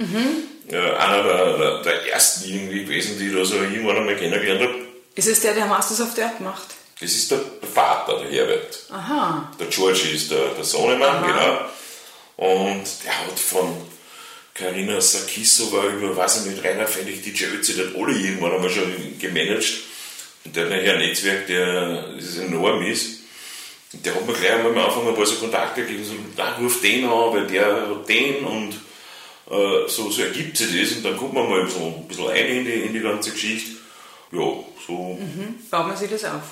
äh, 0.69 0.77
einer 0.77 1.23
der, 1.23 1.59
der, 1.59 1.83
der 1.83 2.13
ersten 2.13 2.49
irgendwie 2.49 2.85
gewesen, 2.85 3.17
die 3.19 3.29
ich 3.29 3.35
da 3.35 3.45
so 3.45 3.55
irgendwann 3.57 3.97
einmal 3.97 4.17
kennengelernt 4.17 4.63
habe. 4.63 4.75
Ist 5.15 5.29
es 5.29 5.41
der, 5.41 5.55
der 5.55 5.67
Masters 5.67 6.01
of 6.01 6.13
the 6.17 6.23
Earth 6.23 6.41
macht? 6.41 6.67
Das 7.01 7.13
ist 7.13 7.31
der 7.31 7.41
Vater, 7.73 8.19
der 8.19 8.31
Herbert. 8.31 8.87
Aha. 8.91 9.53
Der 9.59 9.69
George 9.69 10.11
ist 10.13 10.31
der, 10.31 10.49
der 10.57 10.65
Sohnemann, 10.65 11.25
genau. 11.25 11.61
Und 12.41 12.85
der 13.05 13.27
hat 13.27 13.39
von 13.39 13.77
Karina 14.55 14.99
Sarkisova 14.99 15.89
über, 15.89 16.17
weiß 16.17 16.39
ich 16.39 16.53
nicht, 16.53 16.65
Rainer 16.65 16.87
Fennig, 16.87 17.23
die 17.23 17.45
Ötzi, 17.45 17.75
hat 17.75 17.95
alle 17.95 18.13
irgendwann 18.19 18.53
einmal 18.53 18.71
schon 18.71 19.19
gemanagt. 19.19 19.71
Und 20.47 20.57
der 20.57 20.65
hat 20.65 20.71
nachher 20.71 20.95
ein 20.95 21.01
Netzwerk, 21.01 21.47
der 21.49 22.15
das 22.17 22.25
ist 22.25 22.39
enorm 22.39 22.83
ist. 22.83 23.21
Und 23.93 24.07
der 24.07 24.15
hat 24.15 24.27
mir 24.27 24.33
gleich 24.33 24.53
einmal 24.53 24.73
am 24.73 24.79
Anfang 24.79 25.07
ein 25.07 25.15
paar 25.15 25.27
so 25.27 25.35
Kontakte 25.35 25.83
gegeben, 25.83 26.03
so, 26.03 26.15
da 26.35 26.57
ruf 26.57 26.81
den 26.81 27.05
an, 27.05 27.35
weil 27.35 27.47
der 27.47 27.89
hat 27.91 28.09
den 28.09 28.45
und 28.47 28.73
äh, 29.51 29.87
so, 29.87 30.11
so 30.11 30.23
ergibt 30.23 30.57
sich 30.57 30.81
das. 30.81 30.97
Und 30.97 31.05
dann 31.05 31.19
guckt 31.19 31.35
man 31.35 31.47
mal 31.47 31.69
so 31.69 31.87
ein 31.87 32.09
bisschen 32.09 32.31
ein 32.31 32.47
in 32.47 32.65
die, 32.65 32.73
in 32.73 32.93
die 32.95 33.01
ganze 33.01 33.33
Geschichte. 33.33 33.73
Ja, 34.33 34.47
so 34.87 35.19
Baut 35.71 35.89
man 35.89 35.97
sich 35.97 36.09
das 36.09 36.25
auf? 36.25 36.43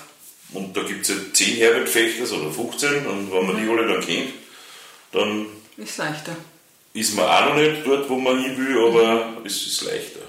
und 0.53 0.75
da 0.75 0.81
gibt 0.81 1.07
es 1.07 1.15
halt 1.15 1.35
10 1.35 1.57
Herbert-Fechters 1.57 2.31
oder 2.31 2.51
15 2.51 3.05
und 3.05 3.31
wenn 3.31 3.45
man 3.45 3.63
die 3.63 3.69
alle 3.69 3.87
dann 3.87 4.01
kennt, 4.01 4.33
dann 5.11 5.45
Ist 5.79 5.97
leichter. 5.97 6.35
ist 6.93 7.15
man 7.15 7.25
auch 7.25 7.45
noch 7.49 7.55
nicht 7.55 7.85
dort, 7.85 8.09
wo 8.09 8.15
man 8.15 8.43
hin 8.43 8.57
will, 8.57 8.77
aber 8.87 9.37
es 9.45 9.65
ist 9.65 9.81
leichter. 9.83 10.19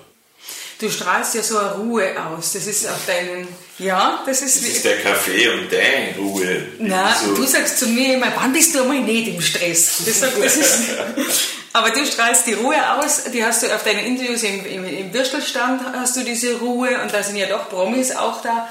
Du 0.81 0.89
strahlst 0.89 1.35
ja 1.35 1.43
so 1.43 1.59
eine 1.59 1.75
Ruhe 1.75 2.11
aus. 2.25 2.55
Das 2.55 2.67
ist 2.67 2.89
auf 2.89 3.05
deinen. 3.07 3.47
Ja, 3.79 4.23
das 4.25 4.41
ist. 4.41 4.57
Das 4.57 4.63
ist 4.63 4.85
der 4.85 5.01
Kaffee 5.01 5.49
und 5.51 5.71
deine 5.71 6.17
Ruhe. 6.17 6.69
Na, 6.79 7.15
so, 7.15 7.35
du 7.35 7.45
sagst 7.45 7.79
zu 7.79 7.87
mir 7.89 8.15
immer, 8.15 8.33
wann 8.35 8.53
bist 8.53 8.75
du 8.75 8.81
einmal 8.81 9.01
nicht 9.01 9.29
im 9.29 9.43
Stress? 9.43 9.99
Das, 10.07 10.21
das 10.21 10.57
ist, 10.57 10.89
aber 11.75 11.91
du 11.91 12.07
strahlst 12.07 12.47
die 12.47 12.55
Ruhe 12.55 12.77
aus, 12.99 13.25
die 13.25 13.45
hast 13.45 13.63
du 13.63 13.75
auf 13.75 13.85
deinen 13.85 14.07
Interviews 14.07 14.43
im, 14.43 14.65
im, 14.65 14.85
im 14.87 15.13
Würstelstand, 15.13 15.83
hast 15.93 16.17
du 16.17 16.25
diese 16.25 16.59
Ruhe 16.59 16.99
und 17.03 17.13
da 17.13 17.23
sind 17.23 17.37
ja 17.37 17.47
doch 17.47 17.69
Promis 17.69 18.13
auch 18.13 18.41
da. 18.41 18.69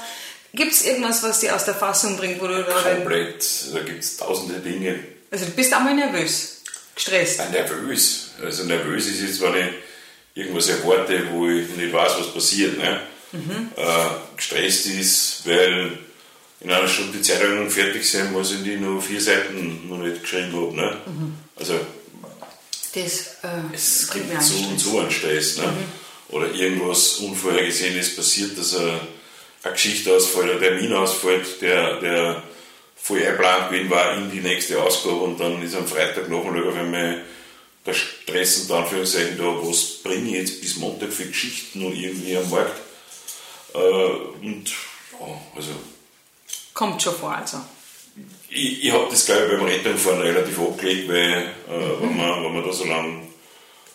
Gibt 0.52 0.72
es 0.72 0.84
irgendwas, 0.84 1.22
was 1.22 1.38
dich 1.38 1.52
aus 1.52 1.64
der 1.64 1.76
Fassung 1.76 2.16
bringt, 2.16 2.42
wo 2.42 2.48
du 2.48 2.64
da 2.64 2.72
komplett, 2.72 3.46
da 3.72 3.80
gibt 3.82 4.02
es 4.02 4.16
tausende 4.16 4.58
Dinge. 4.58 4.98
Also 5.30 5.44
du 5.44 5.52
bist 5.52 5.72
einmal 5.72 5.94
nervös, 5.94 6.59
gestresst. 7.04 7.40
Nervös. 7.50 8.30
Also 8.42 8.64
nervös 8.64 9.06
ist 9.06 9.22
jetzt, 9.22 9.40
wenn 9.40 9.54
ich 9.54 9.74
irgendwas 10.34 10.68
erwarte, 10.68 11.22
wo 11.30 11.48
ich 11.48 11.68
nicht 11.76 11.92
weiß, 11.92 12.12
was 12.18 12.34
passiert. 12.34 12.78
Ne? 12.78 13.00
Äh, 13.76 14.06
gestresst 14.36 14.86
ist, 14.86 15.42
weil 15.46 15.98
in 16.60 16.70
einer 16.70 16.88
Stunde 16.88 17.18
die 17.18 17.22
Zeitung 17.22 17.70
fertig 17.70 18.08
sein 18.08 18.32
muss, 18.32 18.52
in 18.52 18.64
die 18.64 18.76
nur 18.76 19.00
vier 19.00 19.20
Seiten 19.20 19.88
noch 19.88 19.98
nicht 19.98 20.22
geschrieben 20.22 20.52
habe. 20.54 20.76
Ne? 20.76 20.96
Also 21.56 21.74
Das, 22.94 23.36
äh, 23.42 23.74
es 23.74 24.10
gibt 24.10 24.32
mir 24.32 24.40
so 24.40 24.56
und 24.66 24.78
so 24.78 24.98
einen 25.00 25.10
Stress. 25.10 25.56
Ne? 25.58 25.72
Oder 26.28 26.52
irgendwas 26.52 27.14
Unvorhergesehenes 27.14 28.14
passiert, 28.14 28.56
dass 28.58 28.76
eine, 28.76 29.00
eine 29.62 29.72
Geschichte 29.72 30.14
ausfällt, 30.14 30.52
ein 30.52 30.60
Termin 30.60 30.92
ausfällt, 30.92 31.60
der, 31.62 32.00
der 32.00 32.42
voll 33.02 33.22
eingeplant 33.22 33.70
gewesen 33.70 33.90
war 33.90 34.16
in 34.16 34.30
die 34.30 34.40
nächste 34.40 34.82
Ausgabe 34.82 35.16
und 35.16 35.40
dann 35.40 35.62
ist 35.62 35.74
am 35.74 35.86
Freitagnachmittag 35.86 36.68
auf 36.68 36.76
einmal 36.76 37.22
der 37.86 37.94
Stress 37.94 38.58
und 38.58 38.76
Anführungszeichen 38.76 39.38
da, 39.38 39.44
was 39.44 40.02
bringe 40.02 40.28
ich 40.28 40.34
jetzt 40.34 40.60
bis 40.60 40.76
Montag 40.76 41.12
für 41.12 41.26
Geschichten 41.26 41.82
noch 41.82 41.94
irgendwie 41.94 42.36
am 42.36 42.48
Markt. 42.50 42.78
Äh, 43.74 43.78
und 43.78 44.68
ja, 44.68 45.40
also 45.56 45.70
Kommt 46.74 47.02
schon 47.02 47.14
vor, 47.14 47.34
also. 47.34 47.58
ich, 48.48 48.84
ich 48.84 48.92
habe 48.92 49.06
das, 49.10 49.26
glaube 49.26 49.44
ich, 49.44 49.50
beim 49.50 49.64
Rettungfahren 49.64 50.20
relativ 50.20 50.58
abgelegt, 50.58 51.08
weil 51.08 51.54
äh, 51.68 52.00
wenn, 52.00 52.16
man, 52.16 52.44
wenn 52.44 52.54
man 52.54 52.64
da 52.64 52.72
so 52.72 52.84
lange 52.84 53.22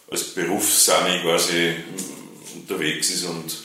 als 0.10 0.24
Berufssami 0.36 1.22
quasi 1.22 1.76
unterwegs 2.56 3.10
ist 3.10 3.26
und 3.26 3.64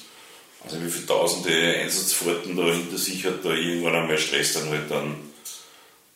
also 0.65 0.83
wie 0.85 0.91
viele 0.91 1.07
tausende 1.07 1.79
Einsatzfahrten 1.79 2.57
da 2.57 2.65
hinter 2.65 2.99
sich 2.99 3.25
hat, 3.25 3.45
da 3.45 3.51
irgendwann 3.51 3.95
einmal 3.95 4.19
Stress 4.19 4.55
dann 4.55 4.69
halt 4.69 4.91
dann 4.91 5.30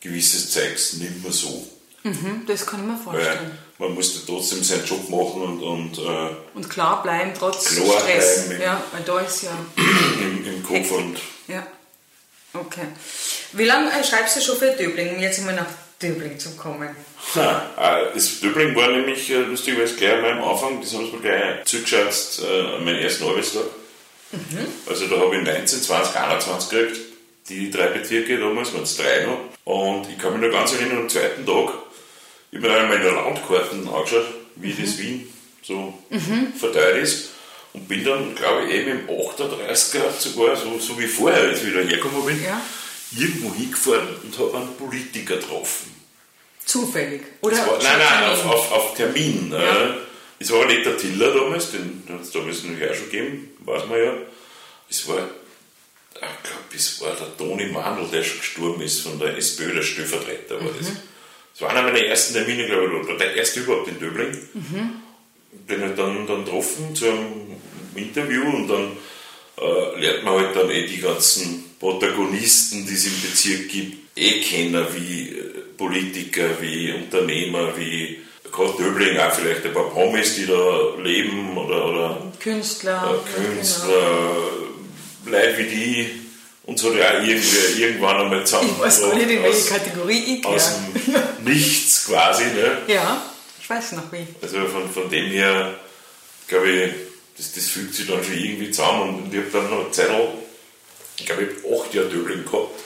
gewisses 0.05 0.51
Zeugs 0.53 0.93
nicht 0.95 1.23
mehr 1.23 1.33
so. 1.33 1.67
Mhm, 2.05 2.45
das 2.47 2.65
kann 2.67 2.81
ich 2.81 2.87
mir 2.87 2.99
Weil 3.07 3.23
vorstellen. 3.23 3.59
man 3.79 3.95
muss 3.95 4.15
ja 4.15 4.21
trotzdem 4.27 4.63
seinen 4.63 4.85
Job 4.85 5.09
machen 5.09 5.43
und, 5.43 5.63
und 5.63 5.99
äh, 5.99 6.29
Und 6.55 6.69
klar 6.71 7.03
bleiben 7.03 7.33
trotz 7.37 7.75
Klar 7.75 8.01
Stress. 8.01 8.47
bleiben. 8.47 8.63
Ja, 8.63 8.83
weil 8.93 9.03
da 9.03 9.21
ist 9.21 9.43
ja. 9.43 9.59
im, 10.21 10.45
im 10.47 10.63
Kopf 10.63 10.91
und 10.93 11.19
Ja. 11.49 11.67
Okay. 12.53 12.87
Wie 13.53 13.65
lange 13.65 13.91
äh, 13.91 14.05
schreibst 14.05 14.37
du 14.37 14.41
schon 14.43 14.57
für 14.59 14.71
Döbling, 14.73 15.17
um 15.17 15.21
jetzt 15.21 15.39
einmal 15.41 15.57
nach 15.57 15.67
Döbling 16.01 16.39
zu 16.39 16.51
kommen? 16.57 16.91
Äh, 17.37 18.13
das 18.15 18.39
Döbling 18.41 18.77
war 18.77 18.89
nämlich 18.89 19.31
äh, 19.31 19.39
lustigerweise 19.39 19.95
gleich 19.97 20.23
am 20.23 20.43
Anfang, 20.45 20.81
das 20.83 20.93
haben 20.95 21.07
sie 21.07 21.13
mir 21.13 21.21
gleich 21.23 21.65
zugeschätzt 21.65 22.43
äh, 22.43 22.79
meinen 22.85 22.99
ersten 22.99 23.25
Arbeitstag. 23.25 23.65
Also 24.87 25.07
da 25.07 25.17
habe 25.21 25.37
ich 25.37 25.43
19, 25.45 25.81
20, 25.83 26.17
21 26.17 26.69
gekriegt, 26.71 27.01
die 27.49 27.71
drei 27.71 27.89
Bezirke 27.89 28.39
damals, 28.39 28.73
waren 28.73 28.83
es 28.85 28.97
drei 28.97 29.27
noch. 29.27 29.39
Und 29.65 30.09
ich 30.11 30.19
kann 30.19 30.39
mich 30.39 30.49
noch 30.51 30.57
ganz 30.57 30.73
erinnern, 30.75 30.99
am 31.03 31.09
zweiten 31.09 31.45
Tag, 31.47 31.75
ich 32.51 32.59
habe 32.59 32.69
mir 32.69 32.75
dann 32.77 32.89
meine 32.89 33.11
Landkarten 33.11 33.89
angeschaut, 33.89 34.27
wie 34.57 34.73
das 34.73 34.99
Wien 34.99 35.33
so 35.63 35.99
verteilt 36.59 37.03
ist. 37.03 37.31
Und 37.73 37.89
bin 37.89 38.05
dann, 38.05 38.35
glaube 38.37 38.67
ich, 38.67 38.75
eben 38.75 38.91
im 39.01 39.09
38er 39.09 40.11
sogar, 40.19 40.55
so, 40.57 40.79
so 40.79 40.97
wie 40.99 41.09
vorher, 41.09 41.43
als 41.49 41.61
ich 41.63 41.67
wieder 41.71 41.81
hergekommen 41.83 42.25
bin, 42.25 42.43
Ja. 42.45 42.61
irgendwo 43.17 43.53
hingefahren 43.53 44.07
und 44.23 44.39
habe 44.39 44.57
einen 44.59 44.77
Politiker 44.77 45.37
getroffen. 45.37 45.93
Zufällig? 46.65 47.23
Oder 47.41 47.57
war, 47.67 47.79
nein, 47.83 47.99
nein, 47.99 48.31
auf, 48.31 48.45
auf, 48.47 48.73
auf 48.73 48.95
Termin. 48.95 49.51
Ja. 49.53 49.59
Äh, 49.59 49.95
es 50.39 50.51
war 50.53 50.67
nicht 50.67 50.87
der 50.87 50.97
Tiller 50.97 51.35
damals, 51.35 51.73
den 51.73 52.05
hat 52.09 52.21
es 52.23 52.31
damals 52.31 52.63
natürlich 52.63 52.91
auch 52.91 52.95
schon 52.95 53.11
gegeben, 53.11 53.51
weiß 53.65 53.87
man 53.89 53.99
ja. 53.99 54.13
Es 54.89 55.07
war, 55.09 55.29
ich 56.15 56.21
glaube, 56.51 56.75
es 56.75 57.01
war 57.01 57.15
der 57.17 57.37
Toni 57.37 57.67
Mandl, 57.67 58.07
der 58.11 58.23
schon 58.23 58.39
gestorben 58.39 58.83
ist 58.83 59.01
von 59.01 59.19
der 59.19 59.37
SPÖ, 59.37 59.75
der 59.75 59.83
Stellvertreter 59.83 60.61
war 60.61 60.71
das. 60.79 60.89
Das 61.53 61.61
war 61.63 61.71
einer 61.71 61.83
meiner 61.83 62.05
ersten 62.05 62.35
Termine, 62.35 62.67
glaube 62.67 62.87
ich, 62.87 63.09
oder 63.09 63.19
der 63.19 63.35
erste 63.37 63.61
überhaupt 63.61 63.89
in 63.89 63.99
Döbling. 64.01 64.39
Den 65.69 65.81
halt 65.81 65.99
dann, 65.99 66.27
dann 66.27 66.45
getroffen 66.45 66.95
zu 66.95 67.07
einem 67.07 67.57
Interview 67.95 68.43
und 68.43 68.69
dann 68.69 68.97
äh, 69.61 70.01
lernt 70.01 70.25
man 70.25 70.35
halt 70.35 70.57
dann 70.57 70.71
eh 70.71 70.87
die 70.87 71.01
ganzen 71.01 71.77
Protagonisten, 71.79 72.87
die 72.87 72.95
es 72.95 73.07
im 73.07 73.21
Bezirk 73.23 73.69
gibt, 73.69 74.19
eh 74.19 74.41
kennen, 74.41 74.85
wie 74.97 75.29
äh, 75.29 75.43
Politiker, 75.77 76.61
wie 76.61 76.93
Unternehmer, 76.93 77.77
wie 77.77 78.19
gerade 78.51 78.73
Döbling 78.79 79.19
auch 79.19 79.33
vielleicht 79.33 79.65
ein 79.65 79.73
paar 79.73 79.91
Promis, 79.91 80.35
die 80.37 80.47
da 80.47 80.95
leben 81.03 81.57
oder, 81.57 81.85
oder 81.87 82.33
Künstler. 82.41 83.21
äh, 83.27 83.41
Künstler, 83.55 84.37
Leute 85.27 85.59
wie 85.59 85.65
die 85.65 86.11
und 86.67 86.79
so, 86.79 86.95
ja 86.95 87.21
irgendwie, 87.23 87.83
irgendwann 87.83 88.17
einmal 88.17 88.45
zusammen. 88.47 88.71
Ich 88.75 88.81
weiß 88.83 89.01
gar 89.03 89.15
nicht, 89.15 89.31
in 89.31 89.43
welche 89.43 89.59
aus, 89.59 89.69
Kategorie 89.69 90.39
ich 90.39 90.47
aus 90.47 90.71
gehöre. 91.05 91.23
dem 91.39 91.45
Nichts 91.45 92.07
quasi. 92.07 92.45
Ne? 92.45 92.79
Ja, 92.87 93.23
ich 93.61 93.69
weiß 93.69 93.93
noch 93.93 94.11
wie. 94.13 94.27
Also 94.41 94.67
von, 94.67 94.91
von 94.91 95.11
dem 95.11 95.27
her, 95.27 95.75
glaube 96.49 96.71
ich, 96.71 96.91
das, 97.37 97.53
das 97.53 97.67
fügt 97.67 97.95
sich 97.95 98.07
dann 98.07 98.25
schon 98.25 98.35
irgendwie 98.35 98.71
zusammen. 98.71 99.25
Und 99.25 99.35
ich 99.35 99.41
habe 99.41 99.51
dann 99.53 99.71
noch 99.71 99.81
eine 99.85 99.91
Zeit 99.91 100.09
lang, 100.09 100.29
ich 101.19 101.27
glaube, 101.27 101.43
ich 101.43 101.65
habe 101.65 101.83
acht 101.83 101.95
Jahre 101.95 102.09
Döbling 102.09 102.45
gehabt. 102.45 102.81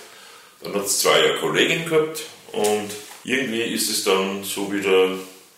Dann 0.62 0.74
hat 0.74 0.86
es 0.86 0.98
zwei 0.98 1.20
Jahre 1.20 1.38
Kollegin 1.38 1.88
gehabt 1.88 2.22
und 2.52 2.90
irgendwie 3.22 3.62
ist 3.62 3.90
es 3.90 4.02
dann 4.04 4.42
so 4.42 4.72
wieder 4.72 5.10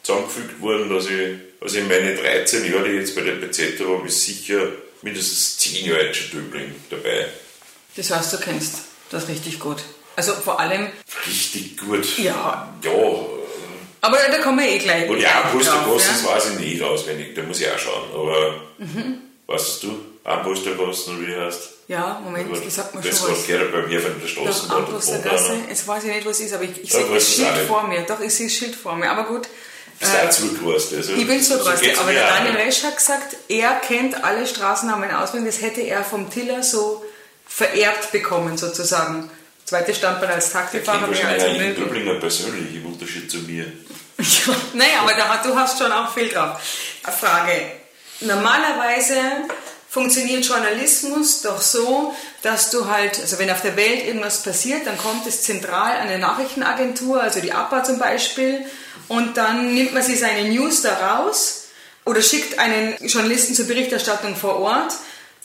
zusammengefügt 0.02 0.60
worden, 0.60 0.90
dass 0.90 1.06
ich, 1.06 1.36
also 1.60 1.78
in 1.78 1.88
meine 1.88 2.14
13 2.16 2.70
Jahre, 2.70 2.84
die 2.84 2.90
ich 2.96 3.00
jetzt 3.00 3.14
bei 3.14 3.22
der 3.22 3.32
BZ 3.32 3.80
war, 3.80 4.06
sicher 4.08 4.68
mindestens 5.02 5.58
10 5.58 5.86
Jahre 5.86 6.12
Döbling 6.32 6.74
dabei. 6.90 7.26
Das 7.96 8.10
heißt, 8.10 8.32
du 8.32 8.38
kennst 8.38 8.74
das 9.10 9.28
richtig 9.28 9.58
gut. 9.58 9.78
Also 10.16 10.32
vor 10.34 10.60
allem, 10.60 10.88
Richtig 11.26 11.78
gut. 11.78 12.18
Ja. 12.18 12.72
Ja, 12.82 12.90
aber 14.00 14.16
da 14.30 14.38
kommen 14.38 14.58
wir 14.58 14.68
eh 14.68 14.78
gleich. 14.78 15.08
Und 15.08 15.20
ja, 15.20 15.42
drauf, 15.52 16.02
das 16.06 16.24
weiß 16.24 16.52
ich 16.52 16.58
nicht 16.58 16.82
auswendig, 16.82 17.34
da 17.34 17.42
muss 17.42 17.60
ich 17.60 17.68
auch 17.70 17.78
schauen. 17.78 18.10
Aber 18.14 18.60
weißt 19.46 19.82
du, 19.82 20.00
Posterkosten, 20.42 21.26
wie 21.26 21.34
heißt? 21.34 21.70
Ja, 21.88 22.20
Moment, 22.24 22.48
das 22.64 22.74
sagt 22.74 22.94
man 22.94 23.02
das 23.02 23.18
schon 23.18 23.32
was. 23.32 23.46
gerade 23.46 23.66
bei 23.66 23.82
mir 23.82 24.00
von 24.00 24.20
der 24.20 24.28
Straße. 24.28 24.70
Armbrustergasse, 24.70 25.54
jetzt 25.68 25.88
weiß 25.88 26.04
ich 26.04 26.14
nicht, 26.14 26.26
was 26.26 26.38
es 26.38 26.46
ist, 26.46 26.54
aber 26.54 26.64
ich, 26.64 26.82
ich 26.82 26.92
sehe 26.92 27.04
das 27.12 27.34
Schild 27.34 27.58
vor 27.66 27.86
mir. 27.88 28.02
Doch, 28.02 28.20
ich 28.20 28.32
sehe 28.32 28.46
das 28.46 28.56
Schild 28.56 28.76
vor 28.76 28.96
mir. 28.96 29.10
Aber 29.10 29.24
gut, 29.24 29.48
Auch 30.02 30.30
zurückgewasst? 30.30 30.94
Also, 30.94 31.12
ich 31.12 31.26
bin 31.26 31.42
so 31.42 31.60
aber 31.60 32.12
der. 32.12 32.26
Daniel 32.26 32.56
Resch 32.56 32.82
hat 32.82 32.96
gesagt, 32.96 33.36
er 33.48 33.72
kennt 33.80 34.24
alle 34.24 34.46
Straßennamen 34.46 35.10
auswendig. 35.10 35.54
Das 35.54 35.62
hätte 35.62 35.82
er 35.82 36.02
vom 36.04 36.30
Tiller 36.30 36.62
so 36.62 37.04
vererbt 37.46 38.10
bekommen, 38.12 38.56
sozusagen. 38.56 39.30
Zweite 39.64 39.94
Standbein 39.94 40.30
als 40.30 40.50
Taxifahrer, 40.50 41.06
mehr 41.06 41.28
als 41.28 41.44
ein. 41.44 41.76
Döblinger 41.76 42.14
persönlich, 42.14 42.74
im 42.74 42.86
Unterschied 42.86 43.30
zu 43.30 43.38
mir. 43.38 43.66
Ja, 44.18 44.54
naja, 44.72 45.00
aber 45.02 45.14
da, 45.14 45.42
du 45.42 45.54
hast 45.54 45.78
schon 45.78 45.92
auch 45.92 46.12
viel 46.12 46.28
drauf. 46.28 46.60
Eine 47.04 47.16
Frage. 47.16 47.52
Normalerweise 48.20 49.14
funktioniert 49.88 50.44
Journalismus 50.44 51.42
doch 51.42 51.60
so, 51.60 52.14
dass 52.42 52.70
du 52.70 52.86
halt, 52.88 53.18
also 53.20 53.38
wenn 53.38 53.50
auf 53.50 53.62
der 53.62 53.76
Welt 53.76 54.06
irgendwas 54.06 54.42
passiert, 54.42 54.86
dann 54.86 54.98
kommt 54.98 55.26
es 55.26 55.42
zentral 55.42 55.96
an 55.96 56.08
eine 56.08 56.18
Nachrichtenagentur, 56.18 57.20
also 57.20 57.40
die 57.40 57.52
APA 57.52 57.82
zum 57.82 57.98
Beispiel, 57.98 58.64
und 59.10 59.36
dann 59.36 59.74
nimmt 59.74 59.92
man 59.92 60.02
sich 60.02 60.18
seine 60.20 60.48
News 60.48 60.82
da 60.82 60.94
raus 61.18 61.64
oder 62.04 62.22
schickt 62.22 62.58
einen 62.58 62.94
Journalisten 63.06 63.54
zur 63.54 63.66
Berichterstattung 63.66 64.36
vor 64.36 64.60
Ort. 64.60 64.92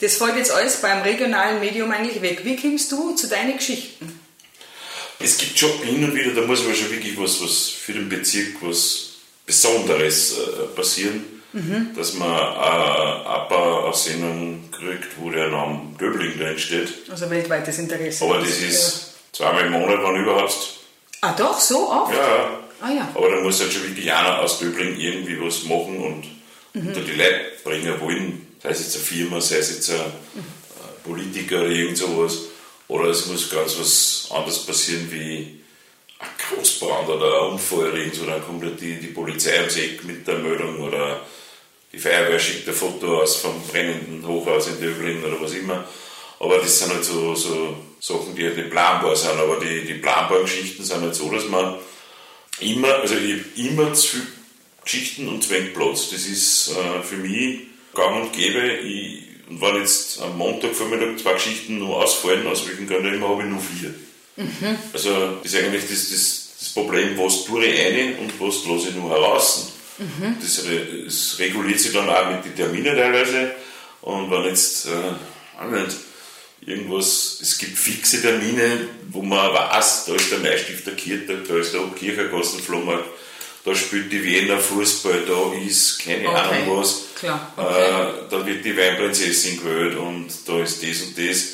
Das 0.00 0.16
fällt 0.16 0.36
jetzt 0.36 0.50
alles 0.52 0.76
beim 0.76 1.02
regionalen 1.02 1.58
Medium 1.60 1.90
eigentlich 1.90 2.22
weg. 2.22 2.40
Wie 2.44 2.56
kommst 2.56 2.92
du 2.92 3.14
zu 3.14 3.26
deinen 3.28 3.56
Geschichten? 3.56 4.20
Es 5.18 5.36
gibt 5.38 5.58
schon 5.58 5.70
hin 5.82 6.04
und 6.04 6.14
wieder, 6.14 6.32
da 6.34 6.42
muss 6.42 6.64
aber 6.64 6.74
schon 6.74 6.90
wirklich 6.90 7.18
was, 7.18 7.42
was 7.42 7.68
für 7.70 7.92
den 7.92 8.08
Bezirk 8.08 8.56
was 8.60 9.10
Besonderes 9.46 10.32
äh, 10.38 10.66
passieren, 10.74 11.24
Mhm. 11.52 11.94
dass 11.96 12.12
man 12.14 12.28
äh, 12.28 12.32
ein 12.34 13.48
paar 13.48 13.94
Sendungen 13.94 14.70
kriegt, 14.70 15.08
wo 15.18 15.30
der 15.30 15.48
Name 15.48 15.96
Döbling 15.98 16.36
drin 16.38 16.58
steht. 16.58 16.92
Also 17.10 17.30
weltweites 17.30 17.78
Interesse. 17.78 18.24
Aber 18.24 18.40
das 18.40 18.58
ist 18.58 19.12
zweimal 19.32 19.64
im 19.66 19.72
Monat, 19.72 19.98
wann 20.02 20.16
überhaupt. 20.16 20.54
Ah 21.22 21.32
doch, 21.32 21.58
so 21.58 21.90
oft? 21.90 22.12
Ja, 22.12 22.58
Ah 22.80 22.90
ja. 22.92 23.08
aber 23.14 23.30
da 23.30 23.40
muss 23.40 23.60
halt 23.60 23.72
schon 23.72 23.84
wirklich 23.84 24.12
einer 24.12 24.40
aus 24.40 24.58
Döbling 24.58 24.98
irgendwie 25.00 25.40
was 25.40 25.64
machen 25.64 25.98
und 25.98 26.24
Mhm. 26.74 26.88
unter 26.88 27.00
die 27.00 27.12
Leute 27.12 27.40
bringen 27.64 27.98
wollen. 28.00 28.46
Sei 28.62 28.68
es 28.68 28.80
jetzt 28.80 28.96
eine 28.96 29.04
Firma, 29.04 29.40
sei 29.40 29.56
es 29.58 29.70
jetzt 29.70 29.88
ein, 29.90 29.96
ein 30.00 31.02
Politiker 31.04 31.60
oder 31.62 31.70
irgend 31.70 31.96
sowas. 31.96 32.38
Oder 32.88 33.06
es 33.08 33.24
muss 33.26 33.48
ganz 33.50 33.78
was 33.78 34.28
anderes 34.30 34.58
passieren 34.66 35.08
wie 35.10 35.58
ein 36.18 36.28
Großbrand 36.54 37.08
oder 37.08 37.44
ein 37.44 37.52
Unfall 37.52 37.88
oder 37.88 37.94
irgend 37.96 38.14
so. 38.16 38.26
Dann 38.26 38.44
kommt 38.44 38.62
halt 38.62 38.78
die, 38.78 39.00
die 39.00 39.06
Polizei 39.06 39.56
ums 39.60 39.76
Eck 39.76 40.04
mit 40.04 40.26
der 40.28 40.36
Meldung 40.38 40.80
oder 40.82 41.20
die 41.92 41.98
Feuerwehr 41.98 42.38
schickt 42.38 42.68
ein 42.68 42.74
Foto 42.74 43.22
aus 43.22 43.36
vom 43.36 43.58
brennenden 43.68 44.26
Hochhaus 44.26 44.66
in 44.68 44.78
Döbling 44.78 45.24
oder 45.24 45.40
was 45.40 45.52
immer. 45.54 45.82
Aber 46.40 46.58
das 46.58 46.78
sind 46.78 46.92
halt 46.92 47.04
so, 47.04 47.34
so 47.34 47.74
Sachen, 48.00 48.34
die 48.36 48.44
halt 48.44 48.58
nicht 48.58 48.70
planbar 48.70 49.16
sind. 49.16 49.38
Aber 49.40 49.58
die, 49.60 49.86
die 49.86 49.94
planbaren 49.94 50.44
Geschichten 50.44 50.84
sind 50.84 51.00
halt 51.00 51.14
so, 51.14 51.30
dass 51.30 51.46
man 51.48 51.76
immer, 52.60 52.94
also 52.96 53.14
ich 53.16 53.32
habe 53.32 53.44
immer 53.56 53.94
zu 53.94 54.08
viel 54.08 54.26
Geschichten 54.84 55.28
und 55.28 55.48
Platz. 55.74 56.10
Das 56.10 56.26
ist 56.26 56.70
äh, 56.70 57.02
für 57.02 57.16
mich 57.16 57.60
gang 57.94 58.22
und 58.22 58.32
gäbe. 58.32 58.78
Ich, 58.78 59.22
und 59.48 59.60
wenn 59.60 59.76
jetzt 59.76 60.20
am 60.20 60.36
Montagvormittag 60.38 61.18
zwei 61.22 61.34
Geschichten 61.34 61.78
nur 61.78 62.02
ausfallen, 62.02 62.46
aus 62.46 62.66
welchen 62.66 62.88
Gründen 62.88 63.14
immer, 63.14 63.28
habe 63.28 63.42
ich 63.42 63.48
nur 63.48 63.60
vier. 63.60 63.94
Also 64.92 65.38
das 65.42 65.52
ist 65.52 65.62
eigentlich 65.62 65.82
das, 65.88 66.10
das, 66.10 66.48
das 66.58 66.68
Problem, 66.70 67.16
was 67.16 67.44
tue 67.44 67.64
ich 67.64 67.80
rein 67.80 68.16
und 68.18 68.32
was 68.40 68.64
lasse 68.66 68.88
ich 68.90 68.94
nur 68.96 69.10
heraus. 69.10 69.72
Das, 70.42 70.64
re- 70.66 71.04
das 71.04 71.36
reguliert 71.38 71.80
sich 71.80 71.92
dann 71.92 72.08
auch 72.08 72.30
mit 72.30 72.44
den 72.44 72.54
Terminen 72.54 72.96
teilweise. 72.96 73.52
Und 74.02 74.30
wenn 74.30 74.44
jetzt, 74.44 74.86
äh, 74.86 74.90
nicht, 75.70 75.96
irgendwas, 76.66 77.38
es 77.40 77.58
gibt 77.58 77.78
fixe 77.78 78.20
Termine, 78.20 78.88
wo 79.10 79.22
man 79.22 79.52
weiß, 79.54 80.06
da 80.06 80.14
ist 80.14 80.30
der 80.32 80.38
Neustifter 80.40 80.92
Kirchtag, 80.92 81.46
da 81.48 81.56
ist 81.56 81.72
der 81.72 81.80
Kirchergassenflohmarkt, 81.98 83.04
da 83.64 83.74
spielt 83.74 84.12
die 84.12 84.22
Wiener 84.22 84.58
Fußball, 84.58 85.22
da 85.26 85.52
ist 85.66 85.98
keine 86.04 86.28
Okay, 86.28 86.36
Ahnung 86.36 86.78
was. 86.80 87.02
klar, 87.18 87.52
okay. 87.56 87.84
Äh, 87.84 88.30
da 88.30 88.46
wird 88.46 88.64
die 88.64 88.76
Weinprinzessin 88.76 89.58
gewählt 89.62 89.96
und 89.96 90.28
da 90.46 90.62
ist 90.62 90.82
das 90.82 91.02
und 91.02 91.16
das. 91.18 91.44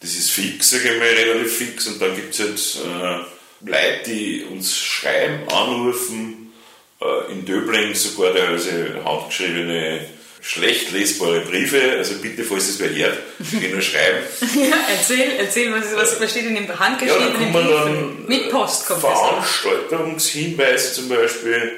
Das 0.00 0.10
ist 0.16 0.30
fix, 0.32 0.70
sage 0.70 0.94
ich 0.94 0.98
mal, 0.98 1.06
relativ 1.06 1.56
fix. 1.58 1.86
Und 1.86 2.02
dann 2.02 2.16
gibt 2.16 2.34
es 2.36 2.40
halt 2.40 3.24
äh, 3.64 3.70
Leute, 3.70 4.02
die 4.10 4.44
uns 4.50 4.76
schreiben, 4.76 5.48
anrufen, 5.48 6.52
äh, 7.00 7.30
in 7.32 7.44
Döbling 7.46 7.94
sogar 7.94 8.34
teilweise 8.34 9.00
handgeschriebene, 9.04 10.04
schlecht 10.42 10.90
lesbare 10.90 11.40
Briefe. 11.40 11.80
Also 11.98 12.16
bitte, 12.16 12.42
falls 12.44 12.68
es 12.68 12.78
wer 12.80 12.90
hört, 12.94 13.18
geh 13.60 13.68
nur 13.68 13.80
schreiben. 13.80 14.18
Ja, 14.56 14.76
erzähl, 14.90 15.32
erzähl, 15.38 15.72
was, 15.72 15.94
was, 15.94 16.20
was 16.20 16.30
steht 16.30 16.46
in 16.46 16.54
dem 16.56 16.66
Ja, 16.66 16.78
handgeschriebenen 16.78 17.52
kommen 17.52 17.66
Brief? 17.66 17.74
dann 17.84 18.26
Mit 18.26 18.50
Post 18.50 18.86
kommt. 18.86 19.00
Veranstaltungshinweise 19.00 20.92
zum 20.94 21.08
Beispiel, 21.08 21.72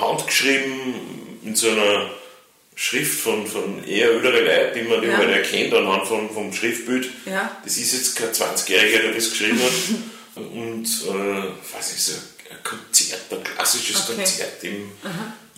handgeschrieben 0.00 0.94
in 1.44 1.54
so 1.56 1.70
einer 1.70 2.10
Schrift 2.76 3.20
von, 3.20 3.46
von 3.46 3.84
eher 3.84 4.10
älteren 4.10 4.44
Leuten, 4.44 4.78
die 4.78 4.82
man 4.88 5.02
Ja. 5.02 5.16
halt 5.18 5.30
erkennt 5.30 5.74
anhand 5.74 6.06
von, 6.06 6.30
vom 6.30 6.52
Schriftbild. 6.52 7.08
Ja. 7.26 7.56
Das 7.64 7.76
ist 7.76 7.92
jetzt 7.92 8.16
kein 8.16 8.28
20-Jähriger, 8.30 9.02
der 9.02 9.12
das 9.14 9.30
geschrieben 9.30 9.60
hat. 9.62 9.70
Und, 10.36 10.84
äh, 10.84 11.48
ich 11.48 12.02
so, 12.02 12.12
ein 12.50 12.62
Konzert, 12.64 13.20
ein 13.30 13.42
klassisches 13.44 14.04
Okay. 14.08 14.14
Konzert 14.16 14.64
im 14.64 14.90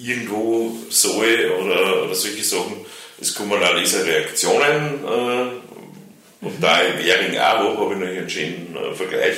irgendwo 0.03 0.77
Saal 0.91 1.51
oder, 1.61 2.05
oder 2.05 2.15
solche 2.15 2.43
Sachen. 2.43 2.85
Es 3.21 3.35
kommen 3.35 3.62
auch 3.62 3.75
Leserreaktionen 3.75 5.05
äh, 5.05 6.45
und 6.45 6.61
da 6.61 6.81
in 6.81 7.05
Währing 7.05 7.38
auch 7.38 7.43
habe, 7.43 7.79
habe 7.79 7.95
ich 7.95 8.01
noch 8.01 8.07
einen 8.09 8.31
schönen 8.31 8.77
äh, 8.77 8.95
Vergleich. 8.95 9.37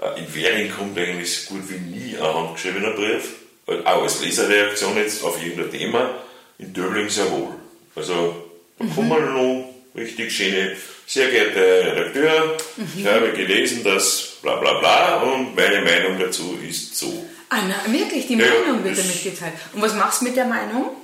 Äh, 0.00 0.20
in 0.20 0.34
Währing 0.34 0.70
kommt 0.70 0.98
eigentlich 0.98 1.32
so 1.32 1.54
gut 1.54 1.62
wie 1.68 1.78
nie 1.78 2.16
ein 2.16 2.34
handgeschriebener 2.34 2.90
Brief, 2.92 3.28
äh, 3.68 3.84
auch 3.84 4.02
als 4.02 4.24
Leserreaktion 4.24 4.96
jetzt 4.96 5.22
auf 5.22 5.40
irgendein 5.40 5.70
Thema, 5.70 6.10
in 6.58 6.72
Döbling 6.72 7.08
sehr 7.08 7.30
wohl. 7.30 7.54
Also 7.94 8.50
da 8.78 8.86
kommen 8.94 9.34
noch 9.34 9.72
richtig 9.94 10.34
schöne, 10.34 10.76
sehr 11.06 11.30
geehrter 11.30 11.92
Redakteur, 11.92 12.56
ich 12.96 13.06
habe 13.06 13.32
gelesen, 13.32 13.84
dass 13.84 14.38
bla 14.42 14.56
bla 14.56 14.80
bla 14.80 15.22
und 15.22 15.54
meine 15.54 15.82
Meinung 15.82 16.18
dazu 16.18 16.58
ist 16.68 16.96
so. 16.96 17.24
Ah, 17.54 17.58
na, 17.68 17.92
wirklich, 17.92 18.26
die 18.28 18.34
Ja, 18.38 18.46
Meinung 18.46 18.82
wird 18.82 18.96
das- 18.96 19.04
damit 19.06 19.22
geteilt. 19.24 19.52
Und 19.74 19.82
was 19.82 19.94
machst 19.94 20.20
du 20.22 20.24
mit 20.26 20.36
der 20.36 20.46
Meinung? 20.46 20.96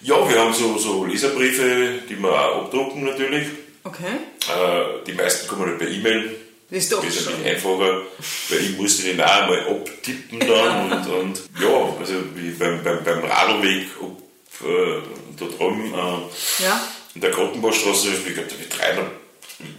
Ja, 0.00 0.28
wir 0.28 0.38
haben 0.40 0.52
so, 0.52 0.76
so 0.78 1.04
Leserbriefe, 1.04 2.00
die 2.08 2.16
wir 2.20 2.28
auch 2.32 2.64
abdrucken 2.64 3.04
natürlich. 3.04 3.46
Okay. 3.84 4.16
Äh, 4.48 5.04
die 5.06 5.12
meisten 5.12 5.46
kommen 5.46 5.66
halt 5.66 5.78
per 5.78 5.88
E-Mail, 5.88 6.34
Das 6.70 6.78
ist 6.84 6.92
doch 6.92 7.02
wesentlich 7.04 7.36
schon. 7.36 7.44
einfacher, 7.44 8.02
weil 8.48 8.58
ich 8.60 8.76
musste 8.78 9.04
den 9.04 9.20
auch 9.20 9.30
einmal 9.30 9.60
abtippen 9.68 10.40
dann 10.40 10.90
und, 10.92 11.06
und 11.06 11.40
ja, 11.60 11.96
also 12.00 12.14
wie 12.34 12.50
beim, 12.50 12.82
beim, 12.82 13.04
beim 13.04 13.24
Radlweg 13.24 13.86
ob, 14.00 14.18
äh, 14.66 15.02
da 15.38 15.44
drüben 15.46 15.94
äh, 15.94 16.64
Ja? 16.64 16.80
in 17.14 17.20
der 17.20 17.30
Grottenbachstraße, 17.30 18.08
ich 18.08 18.34
glaube, 18.34 18.48
da 18.48 18.54
habe 18.54 18.62
ich 18.62 18.68
300 18.68 19.10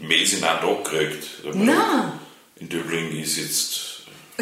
Mails 0.01 0.33
in 0.33 0.43
einen 0.43 0.59
Tag 0.61 0.83
gekriegt. 0.85 1.27
Na. 1.43 1.51
gedacht, 1.73 2.13
In 2.57 2.69
Döbling 2.69 3.19
ist 3.21 3.37
jetzt. 3.37 3.90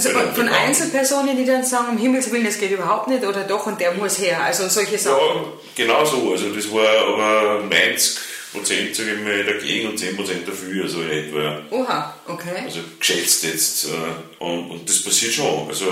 Also 0.05 0.17
von, 0.19 0.33
von. 0.35 0.47
Einzelpersonen, 0.49 1.35
die 1.38 1.45
dann 1.45 1.63
sagen, 1.63 1.89
um 1.91 1.97
Himmels 1.97 2.31
Willen, 2.31 2.45
das 2.45 2.57
geht 2.59 2.71
überhaupt 2.71 3.07
nicht 3.07 3.23
oder 3.25 3.43
doch 3.43 3.65
und 3.65 3.79
der 3.79 3.93
muss 3.93 4.19
her. 4.19 4.41
Also 4.43 4.67
solche 4.67 4.97
Sachen. 4.97 5.17
Ja, 5.17 5.43
genau 5.75 6.05
so. 6.05 6.31
Also 6.31 6.49
das 6.53 6.71
war 6.71 6.88
aber 7.07 7.63
90 7.63 8.17
Prozent, 8.53 8.95
sage 8.95 9.13
ich 9.13 9.19
mal, 9.23 9.43
dagegen 9.43 9.89
und 9.89 9.97
10 9.99 10.15
Prozent 10.15 10.47
dafür, 10.47 10.83
also 10.83 11.01
in 11.01 11.12
etwa. 11.12 11.62
Oha, 11.69 12.15
okay. 12.27 12.63
Also 12.65 12.79
geschätzt 12.99 13.43
jetzt. 13.43 13.85
äh, 13.85 13.89
Und, 14.43 14.71
und 14.71 14.89
das 14.89 15.03
passiert 15.03 15.33
schon. 15.33 15.67
Also 15.67 15.85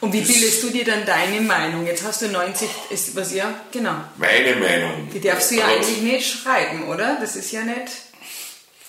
Und 0.00 0.12
wie 0.12 0.20
bildest 0.20 0.62
du 0.62 0.68
dir 0.70 0.84
dann 0.84 1.06
deine 1.06 1.40
Meinung? 1.40 1.86
Jetzt 1.86 2.04
hast 2.04 2.20
du 2.22 2.28
90, 2.28 2.68
ist 2.90 3.16
was 3.16 3.32
ja, 3.32 3.54
genau. 3.72 3.94
meine 4.16 4.56
Meinung. 4.56 5.08
Die 5.14 5.20
darfst 5.20 5.50
du 5.50 5.54
ja 5.56 5.64
Aber 5.64 5.74
eigentlich 5.74 6.02
nicht 6.02 6.26
schreiben, 6.30 6.88
oder? 6.88 7.16
Das 7.20 7.36
ist 7.36 7.50
ja 7.52 7.62
nicht. 7.62 7.88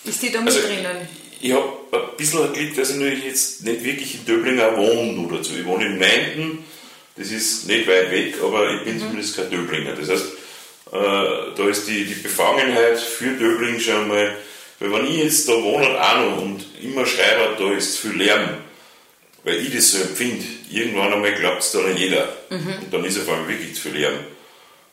Ist 0.04 0.22
die 0.22 0.32
da 0.32 0.40
mit 0.42 0.54
Also, 0.54 0.68
drinnen? 0.68 1.08
Ich 1.42 1.52
habe 1.52 1.70
ein 1.92 2.18
bisschen 2.18 2.54
Glück, 2.54 2.76
dass 2.76 2.90
ich 2.92 2.96
natürlich 2.96 3.26
jetzt 3.26 3.64
nicht 3.64 3.84
wirklich 3.84 4.16
in 4.16 4.26
Döbling 4.26 4.60
auch 4.60 4.78
wohne 4.78 5.14
nur 5.14 5.32
dazu. 5.38 5.54
Ich 5.60 5.66
wohne 5.66 5.86
in 5.86 6.00
Meinden, 6.00 6.64
das 7.18 7.32
ist 7.32 7.68
nicht 7.68 7.88
weit 7.88 8.12
weg, 8.12 8.36
aber 8.44 8.72
ich 8.74 8.82
Mhm. 8.82 8.86
bin 8.86 9.00
zumindest 9.00 9.36
kein 9.38 9.50
Döblinger. 9.50 9.94
Das 9.94 10.10
heißt, 10.10 10.26
äh, 10.92 11.56
da 11.58 11.68
ist 11.70 11.88
die, 11.88 12.06
die 12.06 12.16
Befangenheit 12.16 13.00
für 13.00 13.32
Döbling 13.32 13.80
schon 13.80 14.08
mal, 14.08 14.36
weil 14.80 14.92
wenn 14.92 15.06
ich 15.08 15.18
jetzt 15.18 15.48
da 15.48 15.54
wohne 15.62 15.88
auch 16.02 16.18
noch 16.18 16.42
und 16.42 16.66
immer 16.82 17.06
schreibe, 17.06 17.56
da 17.58 17.72
ist 17.74 18.00
viel 18.00 18.12
Lärm, 18.18 18.50
weil 19.44 19.58
ich 19.58 19.74
das 19.74 19.92
so 19.92 20.00
empfinde, 20.00 20.44
irgendwann 20.72 21.14
einmal 21.14 21.34
glaubt 21.34 21.62
es 21.62 21.72
dann 21.72 21.96
jeder. 21.96 22.28
Mhm. 22.50 22.84
Und 22.84 22.94
dann 22.94 23.06
ist 23.06 23.18
auf 23.20 23.30
einmal 23.30 23.48
wirklich 23.50 23.76
zu 23.76 23.82
viel 23.84 23.94
Lärm. 24.02 24.16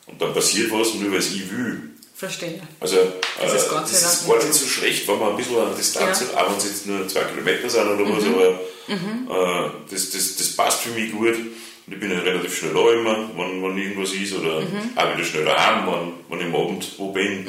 Und 0.06 0.20
dann 0.20 0.34
passiert 0.34 0.70
was, 0.70 0.94
nur 0.94 1.10
weil 1.12 1.18
es 1.18 1.32
ich 1.34 1.50
will. 1.50 1.90
Verstehe. 2.22 2.60
Also, 2.78 2.98
Das 3.40 3.52
äh, 3.52 3.56
ist 3.56 3.68
Gott 3.68 3.82
das 3.82 3.90
ist 4.00 4.28
gar 4.28 4.36
nicht 4.36 4.54
so 4.54 4.66
schlecht, 4.68 5.08
wenn 5.08 5.18
man 5.18 5.30
ein 5.30 5.36
bisschen 5.36 5.58
an 5.58 5.74
Distanz 5.76 6.20
Ja. 6.20 6.26
hat, 6.28 6.36
auch 6.36 6.50
wenn 6.50 6.58
es 6.58 6.64
jetzt 6.66 6.86
nur 6.86 7.08
zwei 7.08 7.24
Kilometer 7.24 7.68
sind 7.68 7.88
oder 7.88 8.16
was, 8.16 8.24
aber 8.24 9.66
äh, 9.66 9.70
das, 9.90 10.10
das, 10.10 10.36
das 10.36 10.48
passt 10.54 10.82
für 10.82 10.90
mich 10.90 11.10
gut. 11.10 11.34
Und 11.34 11.92
ich 11.94 11.98
bin 11.98 12.12
ja 12.12 12.20
relativ 12.20 12.56
schnell 12.56 12.74
da 12.74 12.92
immer, 12.92 13.28
wenn, 13.36 13.60
wenn 13.60 13.76
irgendwas 13.76 14.12
ist, 14.12 14.34
oder 14.34 14.58
auch 14.94 15.16
wieder 15.16 15.24
schnell 15.24 15.44
daheim, 15.46 15.84
wenn, 15.88 16.12
wenn 16.38 16.46
ich 16.48 16.54
am 16.54 16.60
Abend 16.62 16.86
wo 16.96 17.10
bin. 17.10 17.44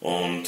Und 0.00 0.42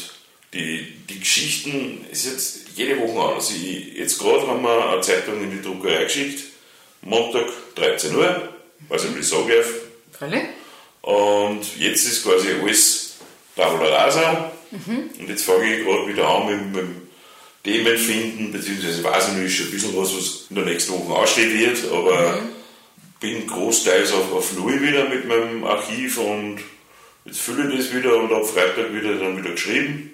die, 0.52 0.92
die 1.08 1.20
Geschichten 1.20 2.04
ist 2.10 2.26
jetzt 2.26 2.58
jede 2.74 2.98
Woche 2.98 3.28
anders. 3.28 3.52
Ich, 3.52 3.94
jetzt 3.96 4.18
gerade 4.18 4.44
haben 4.48 4.60
wir 4.62 4.88
eine 4.90 5.00
Zeitung 5.02 5.40
in 5.40 5.52
die 5.52 5.62
Druckerei 5.62 6.02
geschickt, 6.02 6.42
Montag 7.02 7.46
13 7.76 8.12
Uhr, 8.16 8.48
weiß 8.88 9.04
nicht, 9.04 9.14
wie 9.14 9.20
ich 9.20 9.28
sagen 9.28 9.48
darf. 9.48 9.68
Und 11.02 11.60
jetzt 11.78 12.04
ist 12.06 12.24
quasi 12.24 12.48
alles 12.60 13.05
Tabula 13.56 14.04
rasa. 14.04 14.52
Und 15.18 15.28
jetzt 15.28 15.44
fange 15.44 15.74
ich 15.76 15.84
gerade 15.84 16.06
wieder 16.08 16.28
an 16.28 16.46
mit, 16.46 16.66
mit 16.66 16.82
dem 16.82 17.02
Themen 17.64 17.96
finden, 17.98 18.52
beziehungsweise 18.52 19.02
weiß 19.02 19.28
ich 19.28 19.34
nicht, 19.34 19.46
ist 19.46 19.56
schon 19.56 19.66
ein 19.66 19.72
bisschen 19.72 19.96
was, 19.96 20.14
was 20.16 20.44
in 20.50 20.56
der 20.56 20.64
nächsten 20.66 20.92
Woche 20.92 21.18
ausstehen 21.18 21.58
wird, 21.58 21.78
aber 21.92 22.38
bin 23.20 23.46
großteils 23.46 24.12
auf, 24.12 24.32
auf 24.32 24.52
Null 24.56 24.80
wieder 24.82 25.08
mit 25.08 25.26
meinem 25.26 25.64
Archiv 25.64 26.18
und 26.18 26.58
jetzt 27.24 27.40
fülle 27.40 27.72
ich 27.72 27.78
das 27.78 27.94
wieder 27.94 28.16
und 28.16 28.32
ab 28.32 28.46
Freitag 28.46 28.92
wieder 28.92 29.14
dann 29.14 29.36
wieder 29.36 29.50
geschrieben. 29.50 30.12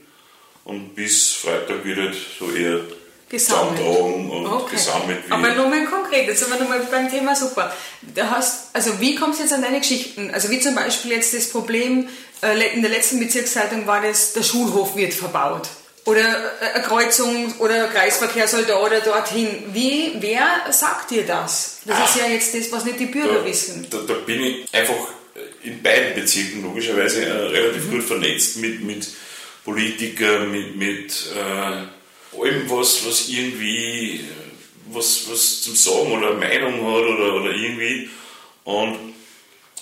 Und 0.64 0.94
bis 0.94 1.32
Freitag 1.32 1.84
wird 1.84 2.14
so 2.38 2.50
eher 2.52 2.80
Gesammelt. 3.28 3.80
und 3.80 4.46
Okay. 4.46 4.76
gesammelt 4.76 5.18
wie 5.26 5.32
Aber 5.32 5.54
nochmal 5.54 5.84
konkret, 5.86 6.26
jetzt 6.28 6.40
sind 6.40 6.52
wir 6.52 6.60
nochmal 6.60 6.86
beim 6.90 7.10
Thema 7.10 7.34
super. 7.34 7.74
Du 8.02 8.30
hast, 8.30 8.74
also 8.74 9.00
wie 9.00 9.14
kommst 9.16 9.38
du 9.38 9.42
jetzt 9.44 9.52
an 9.52 9.62
deine 9.62 9.80
Geschichten? 9.80 10.30
Also 10.30 10.50
wie 10.50 10.60
zum 10.60 10.74
Beispiel 10.74 11.12
jetzt 11.12 11.34
das 11.34 11.48
Problem, 11.48 12.08
in 12.42 12.82
der 12.82 12.90
letzten 12.90 13.18
Bezirkszeitung 13.20 13.86
war 13.86 14.02
das, 14.02 14.32
der 14.32 14.42
Schulhof 14.42 14.96
wird 14.96 15.14
verbaut. 15.14 15.68
Oder 16.04 16.52
äh, 16.60 16.74
eine 16.74 16.82
Kreuzung 16.82 17.54
oder 17.58 17.86
Kreisverkehr 17.88 18.48
soll 18.48 18.64
da 18.64 18.80
oder 18.80 19.00
dorthin. 19.00 19.64
Wie, 19.72 20.14
wer 20.18 20.72
sagt 20.72 21.12
dir 21.12 21.24
das? 21.24 21.78
Das 21.84 22.10
ist 22.10 22.20
ja 22.20 22.28
jetzt 22.28 22.54
das, 22.54 22.72
was 22.72 22.84
nicht 22.84 22.98
die 22.98 23.06
Bürger 23.06 23.40
da, 23.40 23.44
wissen. 23.44 23.86
Da, 23.88 23.98
da 23.98 24.14
bin 24.14 24.42
ich 24.42 24.74
einfach 24.74 25.08
in 25.62 25.80
beiden 25.82 26.14
Bezirken 26.14 26.62
logischerweise 26.62 27.24
äh, 27.24 27.32
relativ 27.32 27.88
gut 27.90 28.02
vernetzt 28.02 28.56
mit, 28.56 28.82
mit 28.82 29.06
Politikern, 29.64 30.50
mit, 30.50 30.76
mit 30.76 31.26
äh, 31.36 32.40
allem, 32.40 32.68
was, 32.68 33.06
was 33.06 33.28
irgendwie 33.28 34.16
äh, 34.16 34.42
was, 34.86 35.30
was 35.30 35.62
zum 35.62 35.74
Sagen 35.74 36.12
oder 36.12 36.30
eine 36.30 36.38
Meinung 36.38 36.80
hat 36.80 37.04
oder, 37.04 37.34
oder 37.34 37.50
irgendwie. 37.52 38.10
Und 38.64 39.14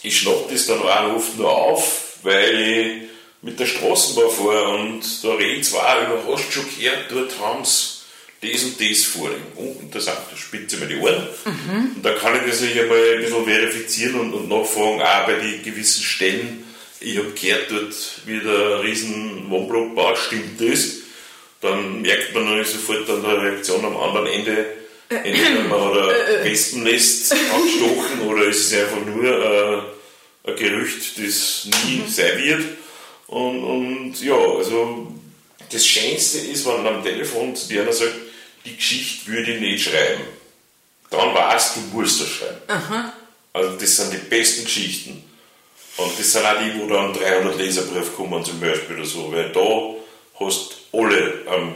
ich 0.03 0.18
schnapp 0.18 0.49
das 0.51 0.66
dann 0.66 0.81
auch 0.81 1.16
oft 1.16 1.37
nur 1.37 1.51
auf, 1.51 1.99
weil 2.22 2.61
ich 2.61 3.11
mit 3.42 3.59
der 3.59 3.66
Straßenbahn 3.66 4.30
fahre 4.30 4.68
und 4.76 5.02
da 5.24 5.35
reden 5.35 5.62
zwei 5.62 6.04
über, 6.04 6.22
hast 6.28 6.48
du 6.48 6.52
schon 6.52 6.66
gehört, 6.78 7.11
dort 7.11 7.38
haben 7.40 7.64
sie 7.64 8.00
das 8.42 8.64
und 8.64 8.80
das 8.80 9.04
vorliegen. 9.04 9.42
Oh, 9.56 9.76
interessant, 9.80 10.18
da 10.30 10.37
spitze 10.37 10.78
mir 10.78 10.87
die 10.87 10.96
Ohren. 10.96 11.28
Und 11.94 12.02
da 12.02 12.12
kann 12.12 12.37
ich 12.37 12.50
das 12.50 12.61
nicht 12.62 12.78
einmal 12.78 12.98
ein 12.98 13.20
bisschen 13.20 13.44
verifizieren 13.44 14.20
und, 14.20 14.33
und 14.33 14.48
nachfragen, 14.48 15.02
auch 15.02 15.26
bei 15.26 15.35
den 15.35 15.62
gewissen 15.62 16.02
Stellen. 16.02 16.64
Ich 17.00 17.18
habe 17.18 17.30
gehört, 17.33 17.70
dort 17.70 17.94
wird 18.26 18.44
ein 18.44 18.80
riesen 18.80 19.50
Wohnblock 19.50 19.90
gebaut, 19.90 20.18
stimmt 20.18 20.61
das? 20.61 20.96
Dann 21.61 22.00
merkt 22.00 22.35
man 22.35 22.44
natürlich 22.44 22.68
sofort 22.68 23.09
an 23.11 23.22
der 23.22 23.42
Reaktion 23.42 23.85
am 23.85 23.96
anderen 23.96 24.26
Ende, 24.26 24.66
entweder 25.11 25.62
man 25.68 25.94
hat 25.94 26.09
ein 26.09 26.44
Wespennest 26.44 27.33
angestochen 27.54 28.20
oder 28.26 28.48
es 28.48 28.59
ist 28.59 28.74
einfach 28.74 29.04
nur 29.04 29.24
äh, 29.24 29.83
ein 30.44 30.57
Gerücht, 30.57 31.18
das 31.18 31.66
nie 31.85 32.03
sein 32.09 32.38
wird. 32.38 32.62
Und, 33.26 33.62
und 33.62 34.20
ja, 34.22 34.35
also 34.37 35.12
das 35.70 35.87
Schönste 35.87 36.38
ist, 36.38 36.66
wenn 36.66 36.83
man 36.83 36.96
am 36.96 37.03
Telefon 37.05 37.55
zu 37.55 37.68
dir 37.68 37.90
sagt, 37.92 38.14
die 38.64 38.76
Geschichte 38.76 39.31
würde 39.31 39.53
ich 39.55 39.61
nicht 39.61 39.85
schreiben. 39.85 40.22
Dann 41.11 41.35
weißt 41.35 41.76
du, 41.76 41.81
du 41.81 41.96
musst 41.98 42.20
das 42.20 42.29
schreiben. 42.29 42.61
Also 43.53 43.76
das 43.76 43.96
sind 43.96 44.12
die 44.12 44.18
besten 44.18 44.64
Geschichten. 44.64 45.24
Und 45.96 46.18
das 46.18 46.33
sind 46.33 46.44
auch 46.46 46.59
die, 46.59 46.79
wo 46.81 46.87
dann 46.87 47.12
300 47.12 47.57
Leserbriefe 47.59 48.12
kommen 48.12 48.44
zum 48.44 48.61
Beispiel 48.61 48.96
oder 48.96 49.05
so, 49.07 49.33
weil 49.33 49.50
da 49.53 49.94
hast 50.44 50.76
alle 50.92 51.44
ähm, 51.48 51.74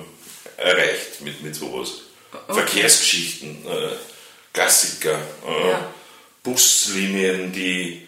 erreicht 0.57 1.21
mit, 1.21 1.43
mit 1.43 1.55
sowas. 1.55 2.03
Verkehrsgeschichten, 2.49 3.65
äh, 3.67 3.91
Klassiker, 4.53 5.19
äh, 5.47 5.69
Ja. 5.71 5.95
Buslinien, 6.43 7.53
die 7.53 8.04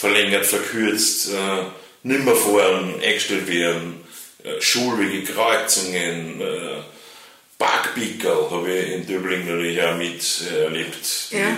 verlängert, 0.00 0.46
verkürzt, 0.46 1.30
äh, 1.32 1.64
nimmer 2.02 2.34
fahren, 2.34 2.94
eingestellt 3.04 3.46
werden, 3.46 4.00
äh, 4.42 4.60
Schulwege, 4.60 5.22
Kreuzungen, 5.30 6.40
äh, 6.40 6.80
Parkpickerl 7.58 8.50
habe 8.50 8.72
ich 8.72 8.92
in 8.94 9.06
Döbling 9.06 9.46
natürlich 9.46 9.82
auch 9.82 9.96
mit 9.96 10.22
äh. 10.22 11.28
Die 11.30 11.36
Ja. 11.36 11.56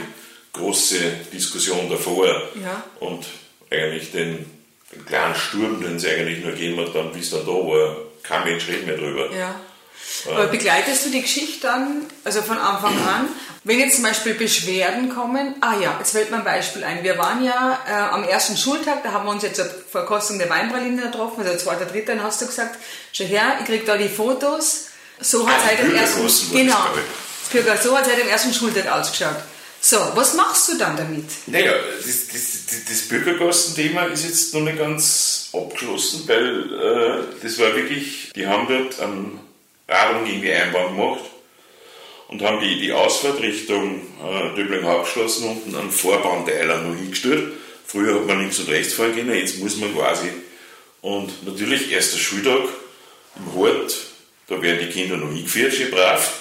große 0.52 0.98
Diskussion 1.32 1.88
davor 1.88 2.26
Ja. 2.60 2.82
und 2.98 3.24
eigentlich 3.70 4.10
den, 4.10 4.44
den 4.92 5.06
kleinen 5.06 5.34
Sturm, 5.36 5.80
den 5.80 5.96
es 5.96 6.04
eigentlich 6.04 6.40
nur 6.42 6.52
gegeben 6.52 6.80
hat, 6.80 6.94
dann, 6.94 7.12
es 7.20 7.30
dann 7.30 7.46
da 7.46 7.52
war, 7.52 7.96
kein 8.24 8.44
Mensch 8.44 8.66
redet 8.68 8.86
mehr 8.86 8.96
drüber. 8.96 9.30
Ja. 9.36 9.60
Aber 10.26 10.46
begleitest 10.46 11.06
du 11.06 11.10
die 11.10 11.22
Geschichte 11.22 11.60
dann, 11.62 12.06
also 12.24 12.42
von 12.42 12.58
Anfang 12.58 12.96
an, 13.06 13.28
wenn 13.64 13.78
jetzt 13.78 13.96
zum 13.96 14.04
Beispiel 14.04 14.34
Beschwerden 14.34 15.08
kommen, 15.14 15.54
ah 15.60 15.74
ja, 15.80 15.96
jetzt 15.98 16.12
fällt 16.12 16.30
mir 16.30 16.38
ein 16.38 16.44
Beispiel 16.44 16.84
ein. 16.84 17.02
Wir 17.02 17.18
waren 17.18 17.44
ja 17.44 17.78
äh, 17.88 17.92
am 17.92 18.24
ersten 18.24 18.56
Schultag, 18.56 19.02
da 19.02 19.12
haben 19.12 19.24
wir 19.24 19.30
uns 19.30 19.42
jetzt 19.42 19.56
zur 19.56 19.66
Verkostung 19.66 20.38
der 20.38 20.50
Weinpraline 20.50 21.00
getroffen, 21.00 21.44
also 21.44 21.56
zweiter, 21.56 21.86
dritter, 21.86 22.16
dann 22.16 22.24
hast 22.24 22.42
du 22.42 22.46
gesagt, 22.46 22.78
schau 23.12 23.24
her, 23.24 23.56
ich 23.60 23.66
krieg 23.66 23.86
da 23.86 23.96
die 23.96 24.08
Fotos, 24.08 24.88
so 25.20 25.48
hat 25.48 25.58
es 25.58 25.66
halt 25.66 25.80
am 25.80 25.94
ersten, 25.94 26.52
genau. 26.52 26.86
Bürger, 27.52 27.76
so 27.76 27.96
hat 27.96 28.06
es 28.06 28.12
halt 28.12 28.26
ersten 28.26 28.52
Schultag 28.52 28.90
ausgeschaut. 28.90 29.36
So, 29.84 29.96
was 30.14 30.34
machst 30.34 30.68
du 30.68 30.78
dann 30.78 30.96
damit? 30.96 31.24
Naja, 31.46 31.72
das, 31.98 32.28
das, 32.28 32.84
das, 32.88 33.00
Bürgergastenthema 33.08 34.04
ist 34.04 34.24
jetzt 34.24 34.54
noch 34.54 34.60
nicht 34.60 34.78
ganz 34.78 35.50
abgeschlossen, 35.52 36.22
weil 36.28 36.72
äh, 36.72 37.24
das 37.42 37.58
war 37.58 37.74
wirklich, 37.74 38.30
die 38.36 38.46
haben 38.46 38.68
dort 38.68 39.00
einen 39.00 39.40
Radung 39.88 40.24
gegen 40.24 40.42
die 40.42 40.52
Einbahn 40.52 40.96
gemacht 40.96 41.20
und 42.28 42.42
haben 42.42 42.60
die, 42.60 42.80
die 42.80 42.92
Ausfahrt 42.92 43.40
Richtung 43.40 44.00
äh, 44.22 44.56
Döbling 44.56 44.84
Hauptstraßen 44.84 45.48
unten 45.48 45.76
einen 45.76 45.90
Vorbahnteiler 45.90 46.80
noch 46.80 46.96
hingestellt. 46.96 47.52
Früher 47.86 48.14
hat 48.14 48.26
man 48.26 48.40
links 48.40 48.58
und 48.58 48.68
rechts 48.70 48.94
fahren 48.94 49.14
können, 49.14 49.34
jetzt 49.34 49.58
muss 49.58 49.76
man 49.76 49.94
quasi. 49.94 50.28
Und 51.02 51.44
natürlich 51.46 51.90
erster 51.92 52.18
Schultag 52.18 52.62
im 53.36 53.54
Hort, 53.54 53.96
da 54.48 54.60
werden 54.62 54.78
die 54.80 54.92
Kinder 54.92 55.16
noch 55.16 55.30
hingeführt, 55.30 55.74
schön 55.74 55.90
brav. 55.90 56.40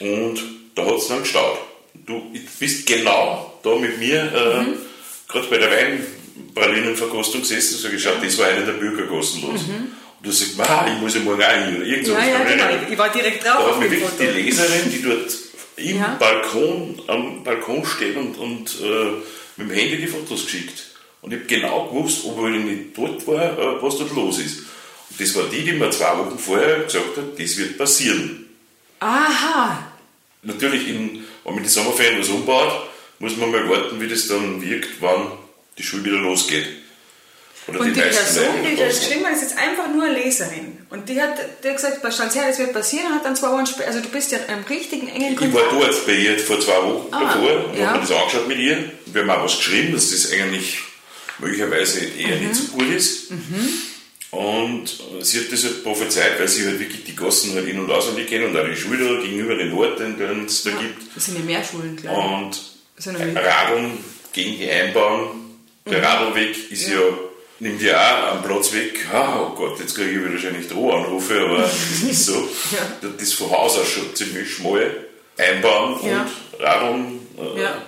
Und 0.00 0.42
da 0.74 0.84
hat 0.84 0.96
es 0.96 1.08
dann 1.08 1.20
gestaut. 1.20 1.58
Du 1.94 2.32
bist 2.58 2.86
genau 2.86 3.52
da 3.62 3.76
mit 3.76 3.98
mir, 3.98 4.24
äh, 4.24 5.30
gerade 5.30 5.46
bei 5.48 5.58
der 5.58 5.70
Weinpralinenverkostung 5.70 7.42
gesessen, 7.42 7.78
sag 7.78 7.92
ich, 7.92 8.02
schau, 8.02 8.14
das 8.20 8.38
war 8.38 8.48
eine 8.48 8.64
der 8.64 8.72
Bürgerkosten 8.72 9.42
los. 9.42 9.60
Und 9.62 9.92
du 10.22 10.30
sagst, 10.30 10.60
ah, 10.60 10.86
ich 10.94 11.00
muss 11.00 11.14
ja 11.14 11.20
morgen 11.20 11.42
auch 11.42 11.50
hin. 11.50 11.76
Oder 11.76 11.86
irgend 11.86 12.06
Ja, 12.08 12.24
ja, 12.24 12.44
genau. 12.44 12.64
Ich 12.90 12.98
war 12.98 13.08
direkt 13.10 13.44
drauf 13.44 13.52
Da 13.54 13.58
auf 13.58 13.70
hat 13.72 13.80
mir 13.80 13.88
dem 13.88 14.00
wirklich 14.00 14.18
die. 14.18 14.42
Leserin, 14.42 14.90
die 14.90 15.02
dort 15.02 15.32
im 15.76 15.96
Ja. 15.98 16.16
Balkon, 16.18 17.00
am 17.08 17.42
Balkon 17.44 17.84
steht 17.84 18.16
und, 18.16 18.36
und 18.38 18.70
äh, 18.82 19.04
mit 19.56 19.68
dem 19.68 19.70
Handy 19.70 19.96
die 19.98 20.06
Fotos 20.06 20.44
geschickt. 20.44 20.84
Und 21.22 21.32
ich 21.32 21.38
habe 21.40 21.48
genau 21.48 21.88
gewusst, 21.88 22.20
obwohl 22.24 22.56
ich 22.56 22.64
nicht 22.64 22.96
dort 22.96 23.26
war, 23.26 23.58
äh, 23.58 23.82
was 23.82 23.96
dort 23.98 24.14
los 24.14 24.38
ist. 24.38 24.58
Und 25.10 25.20
das 25.20 25.34
war 25.34 25.44
die, 25.44 25.62
die 25.62 25.72
mir 25.72 25.90
zwei 25.90 26.16
Wochen 26.18 26.38
vorher 26.38 26.80
gesagt 26.80 27.16
hat, 27.16 27.38
das 27.38 27.56
wird 27.56 27.78
passieren. 27.78 28.46
Aha. 29.00 29.92
Natürlich, 30.42 30.88
in, 30.88 31.24
wenn 31.44 31.54
man 31.54 31.62
die 31.62 31.68
Sommerferien 31.68 32.20
was 32.20 32.28
umbaut, 32.28 32.88
muss 33.18 33.36
man 33.36 33.50
mal 33.50 33.68
warten, 33.68 34.00
wie 34.00 34.08
das 34.08 34.26
dann 34.28 34.60
wirkt, 34.62 35.00
wann 35.00 35.32
die 35.78 35.82
Schule 35.82 36.04
wieder 36.04 36.18
losgeht. 36.18 36.66
Oder 37.68 37.80
Und 37.80 37.94
die 37.94 38.00
meisten 38.00 38.34
Person, 38.34 38.54
die 38.68 38.76
das 38.76 38.88
was- 38.88 39.00
geschrieben 39.00 39.24
hat, 39.26 39.34
ist 39.34 39.42
jetzt 39.42 39.56
einfach 39.58 39.88
nur 39.94 40.04
eine 40.04 40.14
Leserin. 40.18 40.78
Und 40.90 41.08
die 41.08 41.20
hat, 41.20 41.34
die 41.62 41.68
hat 41.68 41.76
gesagt, 41.76 42.02
bei 42.02 42.10
Stanz 42.10 42.34
her, 42.34 42.44
das 42.48 42.58
wird 42.58 42.72
passieren, 42.72 43.06
und 43.06 43.14
hat 43.14 43.24
dann 43.24 43.36
zwei 43.36 43.50
Wochen 43.52 43.66
später, 43.66 43.86
also 43.88 44.00
du 44.00 44.08
bist 44.08 44.32
ja 44.32 44.38
im 44.38 44.64
richtigen 44.68 45.06
engen 45.08 45.34
Ich 45.34 45.40
war 45.54 45.62
Kontakt. 45.68 45.82
dort 45.94 46.06
bei 46.06 46.12
ihr 46.14 46.38
vor 46.40 46.60
zwei 46.60 46.82
Wochen 46.82 47.06
Ah, 47.12 47.20
davor 47.34 47.66
und 47.66 47.78
ja. 47.78 47.86
habe 47.86 48.00
mir 48.00 48.06
das 48.06 48.10
angeschaut 48.16 48.48
mit 48.48 48.58
ihr. 48.58 48.90
Wir 49.06 49.22
haben 49.22 49.30
auch 49.30 49.44
was 49.44 49.56
geschrieben, 49.58 49.92
dass 49.94 50.10
das 50.10 50.32
eigentlich 50.32 50.78
möglicherweise 51.38 52.00
eher 52.04 52.36
nicht 52.40 52.54
so 52.56 52.64
gut 52.72 52.88
ist. 52.90 53.28
Und 54.30 54.84
äh, 54.84 55.22
sie 55.22 55.40
hat 55.40 55.52
das 55.52 55.64
halt 55.64 55.82
prophezeit, 55.84 56.38
weil 56.40 56.48
sie 56.48 56.64
halt 56.66 56.80
wirklich 56.80 57.04
die 57.04 57.14
Gassen 57.14 57.54
halt 57.54 57.68
in- 57.68 57.78
und 57.78 57.90
auswendig 57.90 58.28
kennt 58.28 58.44
und 58.46 58.56
auch 58.58 58.66
die 58.66 58.76
Schule 58.76 59.20
gegenüber 59.22 59.54
den 59.54 59.72
Orten, 59.74 60.16
die 60.18 60.46
es 60.46 60.62
da 60.62 60.70
gibt. 60.70 61.02
Das 61.14 61.26
sind 61.26 61.38
ja 61.38 61.44
mehr 61.44 61.62
Schulen, 61.62 61.96
glaube 61.96 62.18
ich. 62.18 63.06
Und 63.14 63.34
ja. 63.34 63.40
Radeln 63.40 63.98
gegen 64.32 64.56
die 64.58 64.70
Einbauen. 64.70 65.28
Der 65.84 65.98
Mhm. 65.98 66.04
Radlweg 66.04 66.70
ist 66.70 66.88
ja, 66.88 66.98
nimmt 67.62 67.80
ja 67.82 68.28
auch 68.28 68.32
einen 68.34 68.42
Platz 68.42 68.72
weg. 68.72 69.06
Oh 69.12 69.50
Gott, 69.54 69.78
jetzt 69.80 69.94
kriege 69.94 70.10
ich 70.10 70.32
wahrscheinlich 70.32 70.68
Drohanrufe, 70.68 71.40
aber 71.40 71.58
das 71.58 71.72
ist 72.10 72.26
so. 72.26 72.34
Ja. 72.72 72.78
Das 73.00 73.22
ist 73.22 73.34
von 73.34 73.50
Haus 73.50 73.78
aus 73.78 73.88
schon 73.88 74.14
ziemlich 74.14 74.52
schmal. 74.54 75.06
Einbauen 75.38 75.98
Ja. 76.06 76.22
und 76.54 76.60
Radeln. 76.62 77.26
äh, 77.38 77.62
Ja. 77.62 77.82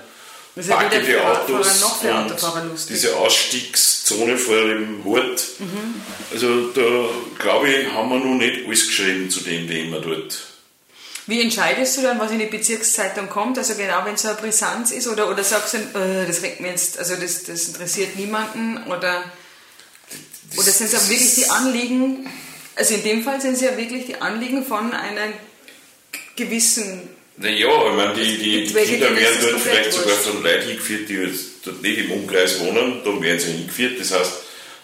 Das 0.57 0.67
ist 0.67 0.71
ja 0.71 1.33
Autos 1.33 1.81
noch 1.81 2.01
für 2.01 2.15
Autofahrer 2.15 2.65
lustig. 2.67 2.95
diese 2.95 3.17
Ausstiegszone 3.17 4.37
vor 4.39 4.55
dem 4.63 5.03
Hort. 5.05 5.43
Mhm. 5.59 6.01
Also 6.33 6.69
da 6.69 7.09
glaube 7.43 7.69
ich, 7.71 7.91
haben 7.93 8.09
wir 8.11 8.19
noch 8.21 8.37
nicht 8.37 8.65
alles 8.65 8.87
geschrieben 8.87 9.29
zu 9.31 9.41
dem 9.41 9.67
Thema 9.69 9.99
dort. 9.99 10.39
Wie 11.27 11.41
entscheidest 11.43 11.97
du 11.97 12.03
dann, 12.03 12.21
was 12.21 12.31
in 12.31 12.39
die 12.39 12.47
Bezirkszeitung 12.47 13.29
kommt? 13.29 13.59
Also 13.59 13.75
genau, 13.75 14.05
wenn 14.05 14.15
es 14.15 14.23
so 14.23 14.29
eine 14.29 14.37
Brisanz 14.37 14.93
ist 14.93 15.09
oder, 15.09 15.29
oder 15.29 15.43
sagst 15.43 15.75
du, 15.75 15.79
äh, 15.79 16.25
das 16.27 16.43
regt 16.43 16.61
mir 16.61 16.69
jetzt, 16.69 16.99
also 17.01 17.17
das, 17.17 17.43
das 17.45 17.67
interessiert 17.69 18.15
niemanden 18.17 18.79
oder, 18.87 19.25
oder 20.53 20.71
sind 20.71 20.93
es 20.93 20.95
auch 20.95 21.09
wirklich 21.09 21.35
die 21.35 21.47
Anliegen, 21.47 22.29
also 22.77 22.95
in 22.95 23.03
dem 23.03 23.23
Fall 23.23 23.41
sind 23.41 23.55
es 23.55 23.61
ja 23.61 23.77
wirklich 23.77 24.07
die 24.07 24.17
Anliegen 24.17 24.65
von 24.65 24.93
einer 24.93 25.33
gewissen, 26.37 27.09
Naja, 27.37 27.69
ich 27.89 27.97
meine, 27.97 28.15
die, 28.15 28.39
die, 28.39 28.65
die 28.67 28.75
Kinder 28.75 29.15
werden 29.17 29.39
das 29.41 29.51
dort 29.51 29.61
vielleicht 29.61 29.93
sogar 29.93 30.17
von 30.17 30.43
Leuten 30.43 30.69
hingeführt, 30.69 31.09
die 31.09 31.15
jetzt 31.15 31.45
dort 31.65 31.83
nicht 31.83 31.99
im 31.99 32.11
Umkreis 32.13 32.61
wohnen, 32.61 33.01
da 33.05 33.23
werden 33.23 33.39
sie 33.41 33.53
hingeführt. 33.53 33.99
Das 34.01 34.13
heißt, 34.13 34.33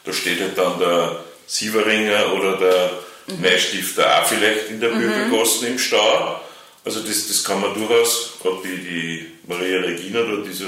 da 0.04 0.12
steht 0.12 0.40
halt 0.40 0.56
dann 0.56 0.78
der 0.78 1.24
Sieveringer 1.46 2.32
oder 2.34 2.56
der 2.56 2.90
Mhm. 3.30 3.42
Neustifter 3.42 4.20
auch 4.22 4.26
vielleicht 4.26 4.70
in 4.70 4.80
der 4.80 4.88
Bürgergassen 4.88 5.68
im 5.68 5.78
Stau. 5.78 6.40
Also 6.84 7.00
das, 7.00 7.28
das 7.28 7.44
kann 7.44 7.60
man 7.60 7.74
durchaus, 7.74 8.32
gerade 8.42 8.56
die, 8.64 8.78
die 8.78 9.26
Maria 9.46 9.80
Regina, 9.80 10.20
da, 10.22 10.42
diese 10.44 10.66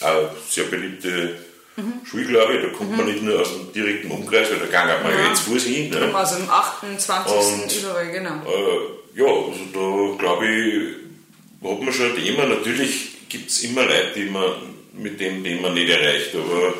auch 0.00 0.30
sehr 0.48 0.64
beliebte 0.64 1.36
Mhm. 1.76 1.92
Schule, 2.04 2.24
glaube 2.24 2.54
ich, 2.54 2.62
da 2.62 2.68
kommt 2.68 2.96
man 2.96 3.06
nicht 3.06 3.22
nur 3.22 3.40
aus 3.40 3.52
dem 3.52 3.72
direkten 3.72 4.10
Umkreis, 4.10 4.48
weil 4.50 4.58
da 4.60 4.66
kann 4.66 5.02
man 5.02 5.12
ja 5.12 5.28
jetzt 5.28 5.42
Fuß 5.42 5.64
hin. 5.64 5.90
Ne? 5.90 6.14
also 6.14 6.36
am 6.36 6.48
28. 6.50 7.32
Und- 7.32 7.76
überall, 7.82 8.10
genau. 8.10 8.34
Äh, 8.46 9.18
ja, 9.18 9.26
also 9.26 9.60
da 9.72 10.18
glaube 10.18 10.46
ich, 10.46 11.68
hat 11.70 11.80
man 11.82 11.92
schon 11.92 12.06
ein 12.06 12.16
Thema. 12.16 12.46
Natürlich 12.46 13.28
gibt 13.28 13.50
es 13.50 13.62
immer 13.64 13.84
Leute, 13.84 14.12
die 14.16 14.24
man 14.24 14.52
mit 14.94 15.20
dem 15.20 15.44
Thema 15.44 15.70
nicht 15.70 15.90
erreicht, 15.90 16.34
aber 16.34 16.74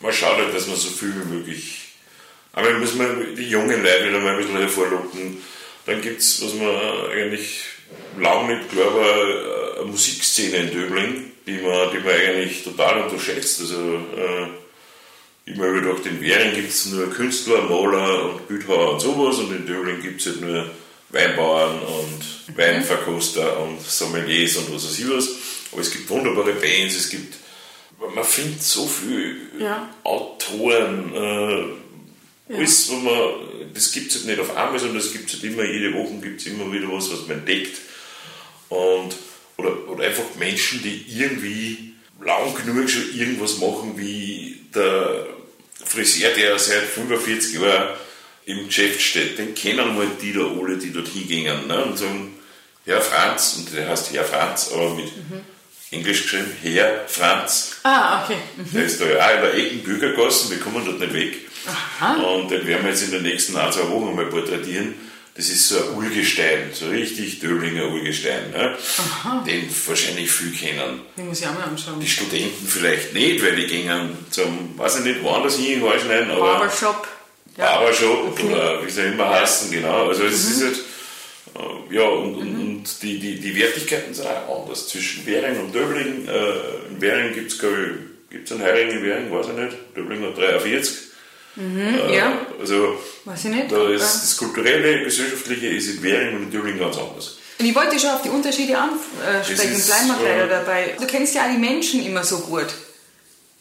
man 0.00 0.12
schaut 0.12 0.36
halt, 0.36 0.54
dass 0.54 0.66
man 0.66 0.76
so 0.76 0.88
viel 0.88 1.12
wie 1.14 1.34
möglich. 1.34 1.76
Aber 2.52 2.72
muss 2.74 2.94
man 2.94 3.34
die 3.36 3.48
jungen 3.48 3.82
Leute 3.82 4.08
wieder 4.08 4.18
mal 4.20 4.32
ein 4.32 4.38
bisschen 4.38 4.58
hervorlocken. 4.58 5.38
Dann 5.86 6.00
gibt 6.00 6.20
es, 6.20 6.44
was 6.44 6.54
man 6.54 6.68
eigentlich 7.12 7.62
lange 8.18 8.56
nicht 8.56 8.76
war, 8.76 9.76
eine 9.80 9.84
Musikszene 9.90 10.56
in 10.56 10.70
Döbling, 10.72 11.32
die 11.50 11.58
man, 11.62 11.90
die 11.92 11.98
man 11.98 12.14
eigentlich 12.14 12.62
total 12.62 13.02
unterschätzt. 13.02 13.60
Also, 13.60 13.96
äh, 14.16 14.46
ich 15.46 15.58
habe 15.58 15.70
mir 15.72 15.80
gedacht, 15.80 16.06
in 16.06 16.20
Währing 16.20 16.54
gibt 16.54 16.70
es 16.70 16.86
nur 16.86 17.10
Künstler, 17.10 17.62
Maler 17.62 18.32
und 18.34 18.46
Bildhauer 18.46 18.92
und 18.94 19.00
sowas 19.00 19.38
und 19.38 19.50
in 19.54 19.66
Döbling 19.66 20.00
gibt 20.00 20.20
es 20.20 20.26
halt 20.26 20.40
nur 20.42 20.70
Weinbauern 21.08 21.80
und 21.80 22.56
Weinverkoster 22.56 23.58
und 23.60 23.80
Sommeliers 23.80 24.56
und 24.58 24.72
was 24.74 24.84
weiß 24.84 24.98
ich 25.00 25.10
was. 25.10 25.28
Aber 25.72 25.80
es 25.80 25.90
gibt 25.90 26.08
wunderbare 26.08 26.52
Bands, 26.52 26.96
es 26.96 27.10
gibt, 27.10 27.34
man 28.14 28.24
findet 28.24 28.62
so 28.62 28.86
viele 28.86 29.36
Ja. 29.58 29.88
Autoren, 30.04 31.12
äh, 31.14 32.54
alles, 32.54 32.90
wo 32.90 32.96
man, 32.96 33.72
das 33.74 33.90
gibt 33.92 34.10
es 34.10 34.16
halt 34.18 34.26
nicht 34.26 34.40
auf 34.40 34.56
Amazon, 34.56 34.94
das 34.94 35.12
gibt 35.12 35.28
es 35.28 35.34
halt 35.34 35.44
immer, 35.52 35.64
jede 35.64 35.92
Woche 35.94 36.14
gibt 36.22 36.40
es 36.40 36.46
immer 36.46 36.70
wieder 36.72 36.92
was, 36.92 37.10
was 37.10 37.26
man 37.26 37.38
entdeckt. 37.38 37.76
Und, 38.68 39.16
oder, 39.60 39.88
oder 39.88 40.04
einfach 40.04 40.24
Menschen, 40.38 40.82
die 40.82 41.04
irgendwie 41.08 41.94
lang 42.22 42.54
genug 42.54 42.88
schon 42.88 43.14
irgendwas 43.14 43.58
machen, 43.58 43.92
wie 43.96 44.60
der 44.74 45.26
Friseur, 45.84 46.30
der 46.30 46.58
seit 46.58 46.82
45 46.82 47.54
Jahren 47.60 47.96
im 48.46 48.66
Geschäft 48.66 49.00
steht, 49.00 49.38
den 49.38 49.54
kennen 49.54 49.96
mal 49.96 50.06
die 50.20 50.32
da 50.32 50.40
alle, 50.40 50.76
die 50.76 50.92
dort 50.92 51.08
hingehen 51.08 51.66
ne? 51.66 51.84
und 51.84 51.98
sagen, 51.98 52.34
Herr 52.84 53.00
Franz, 53.00 53.56
und 53.58 53.74
der 53.74 53.88
heißt 53.88 54.12
Herr 54.12 54.24
Franz, 54.24 54.70
aber 54.72 54.94
mit 54.94 55.12
Englisch 55.90 56.22
geschrieben, 56.22 56.52
Herr 56.62 57.06
Franz. 57.06 57.76
Ah, 57.82 58.24
okay. 58.24 58.38
Der 58.72 58.84
ist 58.84 59.00
da 59.00 59.06
ja 59.06 59.18
auch 59.18 59.34
in 59.34 59.42
der 59.42 59.54
Ecken 59.54 59.82
Bürgergassen, 59.82 60.50
wir 60.50 60.58
kommen 60.58 60.84
dort 60.84 60.98
nicht 60.98 61.12
weg. 61.12 61.36
Und 62.18 62.50
den 62.50 62.66
werden 62.66 62.84
wir 62.84 62.90
jetzt 62.90 63.02
in 63.02 63.10
den 63.10 63.22
nächsten 63.22 63.56
ein, 63.56 63.72
zwei 63.72 63.88
Wochen 63.90 64.14
mal 64.14 64.26
porträtieren. 64.26 64.94
Das 65.36 65.48
ist 65.48 65.68
so 65.68 65.76
ein 65.78 65.96
Urgestein, 65.96 66.70
so 66.72 66.88
richtig 66.88 67.38
Döblinger 67.38 67.88
Urgestein, 67.88 68.50
ne? 68.50 68.76
den 69.46 69.68
wahrscheinlich 69.86 70.30
viel 70.30 70.50
kennen. 70.50 71.00
Den 71.16 71.28
muss 71.28 71.40
ich 71.40 71.46
auch 71.46 71.54
mal 71.54 71.62
anschauen. 71.62 72.00
Die 72.00 72.08
Studenten 72.08 72.66
vielleicht 72.66 73.14
nicht, 73.14 73.42
weil 73.42 73.54
die 73.54 73.66
gehen 73.66 74.16
zum, 74.30 74.76
weiß 74.76 74.98
ich 74.98 75.04
nicht, 75.04 75.22
woanders 75.22 75.56
hin, 75.56 75.82
Haarschneiden, 75.82 76.30
aber 76.32 76.58
Barbershop. 76.58 77.08
Barbershop 77.56 78.40
oder 78.44 78.84
wie 78.84 78.90
sie 78.90 79.02
immer 79.02 79.28
heißen, 79.28 79.70
genau. 79.70 80.08
Also 80.08 80.24
es 80.24 80.50
ist 80.50 80.64
halt, 80.64 80.78
äh, 81.56 81.94
ja, 81.94 82.02
und, 82.02 82.34
und, 82.34 82.60
und 82.60 83.02
die, 83.02 83.18
die, 83.18 83.38
die 83.40 83.56
Wertigkeiten 83.56 84.12
sind 84.12 84.26
auch 84.26 84.62
anders 84.62 84.88
zwischen 84.88 85.26
Währing 85.26 85.60
und 85.60 85.74
Döbling. 85.74 86.26
Äh, 86.28 86.88
in 86.90 87.00
Währing 87.00 87.34
gibt 87.34 87.52
es, 87.52 87.58
glaube 87.58 87.76
ich, 87.76 88.30
gibt 88.30 88.50
es 88.50 88.52
einen 88.52 88.62
Heiring 88.62 88.90
in 88.90 89.04
Währing, 89.04 89.30
weiß 89.30 89.46
ich 89.46 89.52
nicht. 89.52 89.76
Döbling 89.96 90.24
hat 90.24 90.36
43. 90.36 91.09
Äh, 91.60 92.16
ja. 92.16 92.46
Also 92.58 92.98
Weiß 93.24 93.44
ich 93.44 93.50
nicht. 93.50 93.70
da 93.72 93.88
ist 93.90 94.00
Ja. 94.00 94.06
das 94.06 94.36
kulturelle, 94.36 95.04
gesellschaftliche 95.04 95.66
ist 95.68 95.88
in 95.88 96.02
Währing 96.02 96.36
und 96.36 96.42
in 96.44 96.50
Döbling 96.50 96.78
ganz 96.78 96.96
anders. 96.96 97.36
Und 97.58 97.66
ich 97.66 97.74
wollte 97.74 97.98
schon 97.98 98.10
auf 98.10 98.22
die 98.22 98.30
Unterschiede 98.30 98.78
ansprechen, 98.78 99.74
ist, 99.74 99.86
bleiben 99.86 100.08
wir 100.08 100.16
gleich 100.18 100.46
äh, 100.46 100.48
dabei. 100.48 100.94
Du 100.98 101.06
kennst 101.06 101.34
ja 101.34 101.44
auch 101.44 101.50
die 101.50 101.58
Menschen 101.58 102.04
immer 102.06 102.24
so 102.24 102.38
gut. 102.38 102.66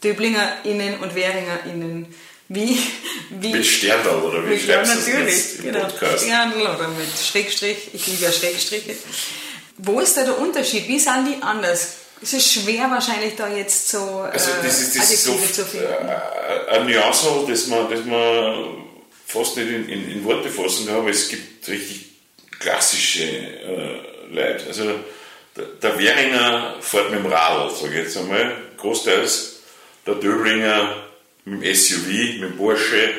DöblingerInnen 0.04 1.00
und 1.00 1.14
WähringerInnen. 1.14 2.08
Wie, 2.48 2.80
wie, 3.30 3.52
Mit 3.54 3.66
Sterndal 3.66 4.16
oder 4.24 4.44
wie 4.46 4.50
mit, 4.52 4.66
ja, 4.66 4.84
schreibst 4.84 4.94
du 4.94 4.98
das 4.98 5.08
natürlich, 5.08 5.36
jetzt 5.36 5.60
im 5.60 5.64
genau. 5.66 5.80
Podcast? 5.82 6.26
Oder 6.26 6.88
mit 6.98 7.20
Schrägstrich. 7.24 7.78
Ich 7.94 8.08
liebe 8.08 8.24
ja 8.24 8.32
Schrägstriche. 8.32 8.96
Wo 9.78 10.00
ist 10.00 10.18
da 10.18 10.24
der 10.24 10.40
Unterschied? 10.40 10.88
Wie 10.88 10.98
sind 10.98 11.28
die 11.28 11.44
anders? 11.44 11.99
Es 12.22 12.34
ist 12.34 12.52
schwer 12.54 12.90
wahrscheinlich 12.92 13.36
da 13.36 13.48
jetzt 13.48 13.90
so 13.90 14.22
Also 14.32 14.52
äh, 14.52 14.64
das 14.64 14.82
ist, 14.82 14.98
das 14.98 15.12
ist 15.12 15.24
so 15.24 15.32
Adjektive 15.32 15.54
zu 15.54 15.66
finden. 15.66 15.88
äh, 15.88 16.72
eine 16.72 16.86
Nuance, 16.86 17.28
das 17.48 17.68
man, 17.68 17.90
das 17.90 18.04
man 18.06 18.84
fast 19.26 19.58
nicht 19.58 19.70
in, 19.70 19.88
in, 19.88 20.12
in 20.12 20.24
Worte 20.26 20.50
fassen 20.50 20.88
kann, 20.88 20.98
aber 20.98 21.10
es 21.10 21.30
gibt 21.30 21.68
richtig 21.68 22.06
klassische 22.60 23.24
äh, 23.24 24.02
Leute. 24.32 24.66
Also 24.68 24.84
der, 25.56 25.66
der 25.82 26.00
Währinger 26.00 26.76
fährt 26.82 27.12
mit 27.12 27.20
dem 27.20 27.32
Radl, 27.32 27.74
sage 27.74 28.00
ich 28.00 28.06
jetzt 28.06 28.18
einmal, 28.18 28.54
großteils. 28.78 29.56
Der 30.06 30.16
Döblinger 30.16 31.04
mit 31.46 31.64
dem 31.64 31.76
SUV, 31.76 32.08
mit 32.08 32.42
dem 32.42 32.58
Porsche 32.58 33.12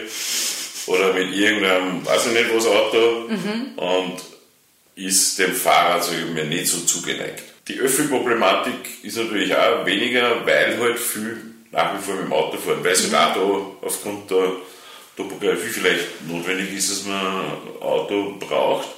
oder 0.87 1.13
mit 1.13 1.33
irgendeinem, 1.33 2.05
weiß 2.05 2.27
ich 2.27 2.33
nicht 2.33 2.55
was 2.55 2.67
Auto 2.67 3.29
und 3.77 4.17
ist 4.97 5.39
dem 5.39 5.55
Fahrrad 5.55 6.03
sag 6.05 6.15
ich 6.15 6.35
mal, 6.35 6.47
nicht 6.47 6.67
so 6.67 6.79
zugeneigt. 6.81 7.45
Die 7.69 7.79
Öffi-Problematik 7.79 9.05
ist 9.05 9.17
natürlich 9.17 9.55
auch 9.55 9.85
weniger, 9.87 10.45
weil 10.47 10.79
halt 10.81 10.99
viel 10.99 11.37
nach 11.71 11.95
wie 11.95 12.03
vor 12.03 12.15
mit 12.15 12.25
dem 12.25 12.33
Auto 12.33 12.59
fahren, 12.59 12.83
weil 12.83 12.93
es 12.93 13.13
halt 13.13 13.37
auch 13.37 13.77
da 13.81 13.87
aufgrund 13.87 14.31
der 14.31 14.53
Topografie 15.17 15.69
vielleicht 15.69 16.27
notwendig 16.27 16.73
ist, 16.75 16.91
dass 16.91 17.05
man 17.05 17.21
ein 17.21 17.83
Auto 17.83 18.37
braucht. 18.39 18.89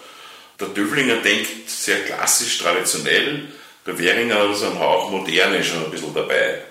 Der 0.61 0.68
Döblinger 0.68 1.16
denkt 1.16 1.68
sehr 1.68 2.01
klassisch, 2.01 2.59
traditionell, 2.59 3.48
der 3.87 3.98
Währinger 3.98 4.55
so 4.55 4.66
einen 4.66 4.79
Hauch 4.79 5.11
Moderne 5.11 5.62
schon 5.62 5.85
ein 5.85 5.90
bisschen 5.90 6.14
dabei. 6.14 6.62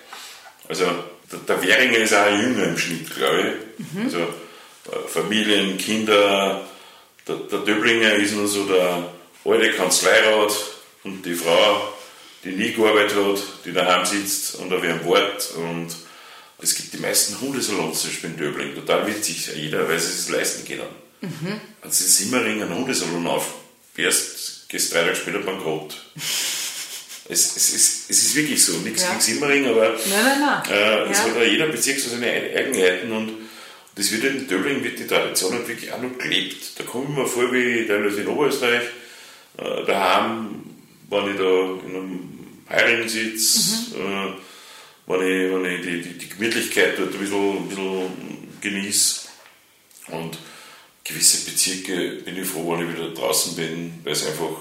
Also 0.70 0.86
der, 1.32 1.40
der 1.40 1.62
Währinger 1.62 1.98
ist 1.98 2.14
auch 2.14 2.30
jünger 2.30 2.64
im 2.64 2.78
Schnitt, 2.78 3.14
glaube 3.16 3.54
ich. 3.80 4.04
Also 4.06 4.20
äh, 4.20 5.08
Familien, 5.08 5.78
Kinder. 5.78 6.66
Der, 7.28 7.36
der 7.36 7.60
Döblinger 7.60 8.14
ist 8.16 8.34
nur 8.34 8.48
so 8.48 8.66
der 8.66 9.04
alte 9.44 9.72
Kanzleirat 9.74 10.52
und 11.04 11.26
die 11.26 11.36
Frau, 11.36 11.94
die 12.44 12.52
nie 12.52 12.74
gearbeitet 12.74 13.18
hat, 13.18 13.44
die 13.66 13.74
daheim 13.74 14.06
sitzt 14.06 14.56
und 14.56 14.74
auf 14.74 14.84
ihrem 14.84 15.04
Wort. 15.06 15.54
Und 15.58 15.90
es 16.60 16.76
gibt 16.76 16.94
die 16.94 16.98
meisten 16.98 17.40
Hundesalons 17.42 18.02
zum 18.02 18.10
Beispiel 18.10 18.30
in 18.32 18.38
Döbling. 18.38 18.76
Total 18.76 19.08
witzig, 19.08 19.50
jeder, 19.56 19.88
weil 19.88 20.00
sie 20.00 20.12
es 20.12 20.30
leisten 20.30 20.68
können. 20.68 20.90
Mhm. 21.22 21.62
Also 21.82 22.04
in 22.04 22.10
Simmering 22.10 22.62
einen 22.62 22.76
Hundesalon 22.76 23.28
auf. 23.28 23.54
Erst 23.98 24.70
gehst 24.70 24.94
drei 24.94 25.04
Tage 25.04 25.16
später 25.16 25.40
bankrott. 25.40 25.96
Es, 27.30 27.56
es, 27.56 27.74
ist, 27.74 28.10
es 28.10 28.24
ist 28.24 28.36
wirklich 28.36 28.62
so, 28.62 28.74
nichts 28.80 29.04
ja. 29.04 29.10
gegen 29.10 29.22
Simmering, 29.22 29.66
aber 29.68 29.92
nein, 30.10 30.26
nein, 30.26 30.42
nein. 30.42 30.64
Äh, 30.70 31.12
es 31.12 31.20
ja. 31.20 31.24
hat 31.24 31.36
ja 31.38 31.44
jeder 31.44 31.68
Bezirk 31.68 31.98
so 31.98 32.10
seine 32.10 32.28
Eigenheiten 32.28 33.10
und 33.14 33.32
das 33.96 34.12
wird 34.12 34.24
in 34.26 34.48
Döbling 34.50 34.84
wird 34.84 35.00
die 35.00 35.08
Tradition 35.08 35.54
halt 35.54 35.68
wirklich 35.68 35.94
auch 35.94 36.02
noch 36.02 36.18
gelebt. 36.18 36.78
Da 36.78 36.84
komme 36.84 37.06
ich 37.10 37.16
mir 37.16 37.26
vor 37.26 37.54
wie 37.54 37.86
teilweise 37.88 38.22
in 38.22 38.28
Oberösterreich, 38.28 38.84
äh, 39.58 39.86
daheim, 39.86 40.61
wenn 41.12 41.32
ich 41.32 41.38
da 41.38 41.88
in 41.88 41.96
einem 41.96 42.30
Heirigen 42.70 43.10
sitze, 43.10 43.98
mhm. 43.98 44.02
äh, 44.02 44.34
wenn 45.08 45.22
ich, 45.22 45.54
wenn 45.54 45.66
ich 45.66 45.82
die, 45.82 46.02
die, 46.02 46.18
die 46.18 46.30
Gemütlichkeit 46.30 46.98
dort 46.98 47.14
ein 47.14 47.20
bisschen, 47.20 47.58
ein 47.58 47.68
bisschen 47.68 48.52
genieße 48.62 49.22
und 50.08 50.38
gewisse 51.04 51.50
Bezirke 51.50 52.22
bin 52.24 52.38
ich 52.38 52.48
froh, 52.48 52.72
wenn 52.72 52.88
ich 52.88 52.96
wieder 52.96 53.10
draußen 53.10 53.56
bin, 53.56 54.00
weil 54.04 54.14
es 54.14 54.26
einfach 54.26 54.56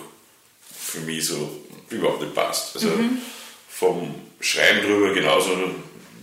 für 0.73 1.01
mich 1.01 1.27
so 1.27 1.65
überhaupt 1.89 2.23
nicht 2.23 2.35
passt. 2.35 2.75
Also 2.75 2.89
mhm. 2.89 3.19
vom 3.69 4.15
Schreiben 4.41 4.83
drüber 4.83 5.13
genauso 5.13 5.51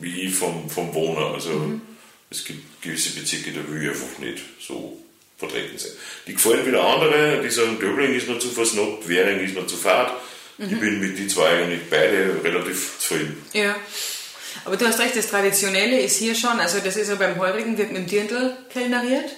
wie 0.02 0.28
vom, 0.28 0.70
vom 0.70 0.94
Wohner. 0.94 1.34
Also 1.34 1.52
mhm. 1.52 1.82
es 2.30 2.44
gibt 2.44 2.82
gewisse 2.82 3.18
Bezirke, 3.20 3.54
da 3.54 3.68
will 3.70 3.82
ich 3.82 3.90
einfach 3.90 4.20
nicht 4.20 4.44
so 4.60 4.98
vertreten 5.38 5.78
sein. 5.78 5.92
Die 6.26 6.34
gefallen 6.34 6.66
wieder 6.66 6.84
andere, 6.84 7.42
die 7.42 7.50
sagen, 7.50 7.80
Döbling 7.80 8.14
ist 8.14 8.28
mir 8.28 8.40
zu 8.40 8.50
versnobbt, 8.50 9.08
Währing 9.08 9.40
ist 9.40 9.56
mir 9.56 9.68
zu 9.68 9.78
fad. 9.78 10.12
Mhm. 10.58 10.74
Ich 10.74 10.80
bin 10.80 11.00
mit 11.00 11.18
den 11.18 11.30
zwei 11.30 11.50
eigentlich 11.50 11.90
beide 11.90 12.42
relativ 12.44 13.00
zufrieden. 13.00 13.46
Ja. 13.54 13.76
Aber 14.66 14.76
du 14.76 14.88
hast 14.88 15.00
recht, 15.00 15.16
das 15.16 15.30
Traditionelle 15.30 16.00
ist 16.00 16.18
hier 16.18 16.34
schon, 16.34 16.60
also 16.60 16.80
das 16.80 16.96
ist 16.96 17.10
ja 17.10 17.16
beim 17.16 17.38
Heurigen, 17.38 17.78
wird 17.78 17.92
mit 17.92 18.02
dem 18.02 18.08
Dirndl 18.08 18.58
kellneriert. 18.74 19.32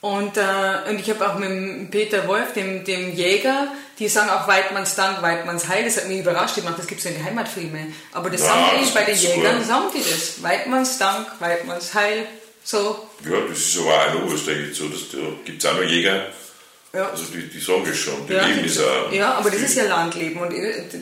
Und, 0.00 0.36
äh, 0.36 0.42
und 0.88 1.00
ich 1.00 1.10
habe 1.10 1.28
auch 1.28 1.38
mit 1.38 1.90
Peter 1.90 2.26
Wolf, 2.28 2.52
dem, 2.54 2.84
dem 2.84 3.12
Jäger, 3.14 3.66
die 3.98 4.08
sagen 4.08 4.30
auch 4.30 4.46
Weidmanns 4.46 4.94
Dank, 4.94 5.22
Weidmanns 5.22 5.66
Heil. 5.66 5.84
Das 5.84 5.96
hat 5.96 6.08
mich 6.08 6.20
überrascht. 6.20 6.56
Ich 6.56 6.62
meine, 6.62 6.76
das 6.76 6.86
gibt 6.86 7.00
es 7.00 7.04
ja 7.04 7.10
in 7.10 7.16
den 7.16 7.26
Heimatfilmen. 7.26 7.94
Aber 8.12 8.30
das 8.30 8.42
ja, 8.42 8.46
sagen 8.46 8.64
die 8.80 8.90
bei 8.92 9.02
den 9.02 9.16
Jägern, 9.16 9.64
sagen 9.64 9.86
die 9.92 10.08
das. 10.08 10.40
Weidmanns 10.40 10.98
Dank, 10.98 11.26
Weidmanns 11.40 11.94
Heil. 11.94 12.26
So. 12.68 13.08
Ja, 13.24 13.40
das 13.48 13.58
ist 13.58 13.78
aber 13.78 13.94
auch 13.94 14.14
in 14.14 14.22
Oberösterreich 14.24 14.74
so. 14.74 14.88
Da 14.88 15.18
gibt 15.42 15.64
es 15.64 15.70
auch 15.70 15.74
noch 15.74 15.88
Jäger. 15.88 16.26
Ja. 16.92 17.08
Also 17.08 17.24
die, 17.32 17.48
die 17.48 17.60
sagen 17.60 17.86
es 17.90 17.98
schon. 17.98 18.26
Die 18.28 18.34
ja, 18.34 18.46
leben 18.46 18.62
ist 18.62 18.78
auch. 18.78 19.10
Ja, 19.10 19.34
aber 19.36 19.50
das 19.50 19.62
ist 19.62 19.76
ja 19.78 19.84
Landleben. 19.84 20.38
Und 20.38 20.52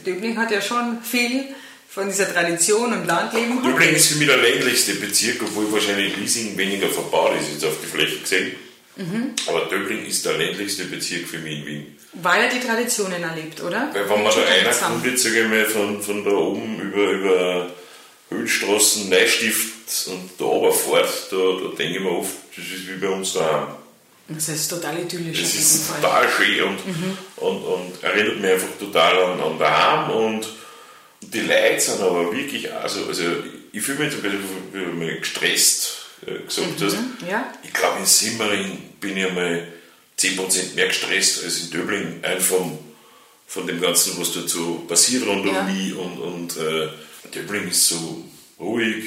Döbling 0.07 0.37
hat 0.39 0.53
ja 0.53 0.61
schon 0.61 1.03
viel 1.03 1.45
von 1.89 2.09
dieser 2.09 2.33
Tradition 2.33 2.93
und 2.93 3.07
Landleben. 3.07 3.65
Döbling 3.65 3.97
ist 3.97 4.07
für 4.07 4.19
mich 4.19 4.29
der 4.29 4.37
ländlichste 4.37 4.95
Bezirk, 4.95 5.43
obwohl 5.43 5.73
wahrscheinlich 5.73 6.17
Liesing 6.17 6.57
weniger 6.57 6.89
verbaut 6.89 7.33
ist, 7.41 7.55
jetzt 7.55 7.65
auf 7.65 7.75
die 7.83 7.89
Fläche 7.89 8.21
gesehen. 8.21 8.53
Mhm. 8.95 9.35
Aber 9.49 9.65
Döbling 9.65 10.07
ist 10.07 10.25
der 10.25 10.35
ländlichste 10.35 10.85
Bezirk 10.85 11.27
für 11.27 11.39
mich 11.39 11.59
in 11.59 11.67
Wien. 11.67 11.99
Weil 12.13 12.45
er 12.45 12.49
die 12.49 12.61
Traditionen 12.61 13.25
erlebt, 13.25 13.61
oder? 13.61 13.91
Weil 13.93 14.09
wenn 14.09 14.23
man 14.23 14.33
da 14.33 14.45
einer 14.45 14.71
kommt, 14.71 15.19
sage 15.19 15.41
ich 15.41 15.49
mal, 15.49 15.65
von, 15.65 16.01
von 16.01 16.25
da 16.25 16.31
oben 16.31 16.81
über, 16.81 17.11
über 17.11 17.71
Höhenstraßen, 18.31 19.09
Neustift 19.09 19.76
und 20.09 20.31
da 20.39 20.45
runterfährt, 20.45 21.29
da, 21.31 21.37
da 21.37 21.77
denke 21.77 21.99
ich 21.99 22.01
mir 22.01 22.11
oft, 22.11 22.35
das 22.57 22.65
ist 22.65 22.89
wie 22.89 22.97
bei 22.97 23.09
uns 23.09 23.33
daheim. 23.33 23.69
Das 24.29 24.49
ist 24.49 24.69
total 24.69 24.99
idyllisch. 24.99 25.41
Das 25.41 25.55
ist 25.55 25.89
total 25.95 26.29
schön 26.29 26.65
und, 26.65 26.87
mhm. 26.87 27.19
und, 27.37 27.63
und, 27.63 28.03
erinnert 28.03 28.41
mich 28.41 28.51
einfach 28.51 28.79
total 28.79 29.23
an, 29.23 29.41
an 29.41 29.59
daheim 29.59 30.11
und 30.11 30.49
die 31.21 31.41
Leute 31.41 31.81
sind 31.81 32.01
aber 32.01 32.33
wirklich, 32.33 32.73
also, 32.73 33.07
also 33.07 33.23
ich 33.73 33.83
fühle 33.83 34.05
mich 34.05 34.13
zum 34.13 34.23
Beispiel 34.23 35.17
gestresst 35.21 36.07
äh, 36.27 36.39
gesagt 36.47 36.81
mhm, 36.81 36.85
hast. 36.85 36.97
Ja. 37.29 37.53
Ich 37.63 37.73
glaube, 37.73 38.01
in 38.01 38.07
Simmering 38.07 38.79
bin 39.01 39.17
ich 39.17 39.27
einmal 39.27 39.69
10% 40.19 40.75
mehr 40.75 40.89
gestresst 40.89 41.45
als 41.45 41.61
in 41.61 41.71
Döbling, 41.71 42.25
einfach 42.25 42.57
von, 42.57 42.79
von 43.47 43.67
dem 43.67 43.81
Ganzen, 43.81 44.19
was 44.19 44.33
dazu 44.33 44.85
passiert 44.89 45.27
rund 45.27 45.47
ja. 45.47 45.61
um 45.61 45.67
mich. 45.67 45.95
Und, 45.95 46.19
und 46.19 46.57
äh, 46.57 46.89
Döbling 47.35 47.69
ist 47.69 47.87
so 47.89 48.25
ruhig, 48.59 49.05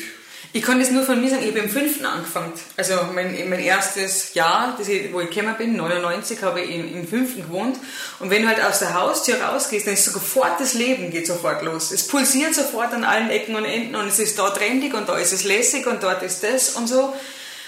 ich 0.51 0.63
kann 0.63 0.79
das 0.79 0.89
nur 0.89 1.03
von 1.03 1.21
mir 1.21 1.29
sagen, 1.29 1.43
ich 1.43 1.49
habe 1.49 1.59
im 1.59 1.69
fünften 1.69 2.05
angefangen. 2.05 2.51
Also 2.75 2.95
mein, 3.13 3.37
mein 3.49 3.59
erstes 3.59 4.33
Jahr, 4.33 4.75
das 4.79 4.87
ich, 4.87 5.13
wo 5.13 5.21
ich 5.21 5.29
gekommen 5.29 5.55
bin, 5.57 5.75
99, 5.75 6.41
habe 6.41 6.61
ich 6.61 6.71
im, 6.73 6.95
im 6.95 7.07
fünften 7.07 7.43
gewohnt. 7.43 7.77
Und 8.19 8.31
wenn 8.31 8.41
du 8.41 8.47
halt 8.47 8.63
aus 8.63 8.79
der 8.79 8.95
Haustür 8.95 9.39
rausgehst, 9.39 9.85
dann 9.85 9.93
ist 9.93 10.05
sofort 10.05 10.59
das 10.59 10.73
Leben 10.73 11.11
geht 11.11 11.27
sofort 11.27 11.61
los. 11.61 11.91
Es 11.91 12.07
pulsiert 12.07 12.55
sofort 12.55 12.93
an 12.93 13.03
allen 13.03 13.29
Ecken 13.29 13.55
und 13.55 13.65
Enden 13.65 13.95
und 13.95 14.07
es 14.07 14.17
ist 14.17 14.39
da 14.39 14.49
trendig 14.49 14.95
und 14.95 15.07
da 15.07 15.17
ist 15.17 15.33
es 15.33 15.43
lässig 15.43 15.85
und 15.85 16.01
dort 16.01 16.23
ist 16.23 16.43
das 16.43 16.69
und 16.71 16.87
so. 16.87 17.13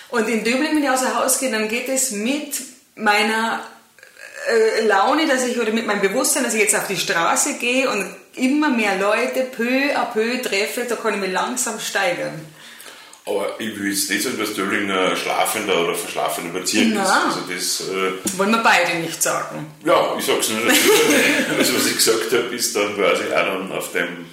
Und 0.09 0.27
in 0.27 0.43
Döbling, 0.43 0.75
wenn 0.75 0.83
ich 0.83 0.89
aus 0.89 1.01
der 1.01 1.19
Haus 1.19 1.39
gehe, 1.39 1.51
dann 1.51 1.69
geht 1.69 1.87
es 1.87 2.09
mit 2.11 2.55
meiner 2.95 3.63
äh, 4.49 4.87
Laune, 4.87 5.27
dass 5.27 5.45
ich, 5.45 5.59
oder 5.59 5.71
mit 5.71 5.85
meinem 5.85 6.01
Bewusstsein, 6.01 6.43
dass 6.43 6.55
ich 6.55 6.61
jetzt 6.61 6.75
auf 6.75 6.87
die 6.87 6.97
Straße 6.97 7.53
gehe 7.59 7.87
und 7.89 8.05
immer 8.35 8.69
mehr 8.69 8.97
Leute 8.97 9.43
peu 9.43 9.95
à 9.95 10.05
peu 10.11 10.41
treffe, 10.41 10.85
da 10.89 10.95
kann 10.95 11.13
ich 11.13 11.19
mich 11.19 11.31
langsam 11.31 11.79
steigern. 11.79 12.33
Aber 13.25 13.59
ich 13.59 13.79
will 13.79 13.91
jetzt 13.91 14.09
nicht 14.09 14.23
sagen, 14.23 14.39
dass 14.39 14.53
Döling 14.55 14.89
ein 14.89 15.15
schlafender 15.15 15.83
oder 15.83 15.93
verschlafender 15.93 16.59
Bezirk 16.59 16.87
Nein. 16.87 17.03
ist. 17.03 17.11
Also 17.11 17.39
das, 17.47 17.81
äh, 17.89 18.37
Wollen 18.37 18.51
wir 18.51 18.63
beide 18.63 18.97
nicht 18.97 19.21
sagen. 19.21 19.67
Ja, 19.85 20.15
ich 20.17 20.25
sag's 20.25 20.49
nur 20.49 20.61
dazu. 20.65 20.89
also 21.57 21.75
was 21.75 21.87
ich 21.87 21.95
gesagt 21.97 22.31
habe, 22.31 22.55
ist 22.55 22.75
dann 22.75 22.95
quasi 22.95 23.23
auch 23.25 23.45
dann 23.45 23.71
auf 23.71 23.91
dem 23.91 24.25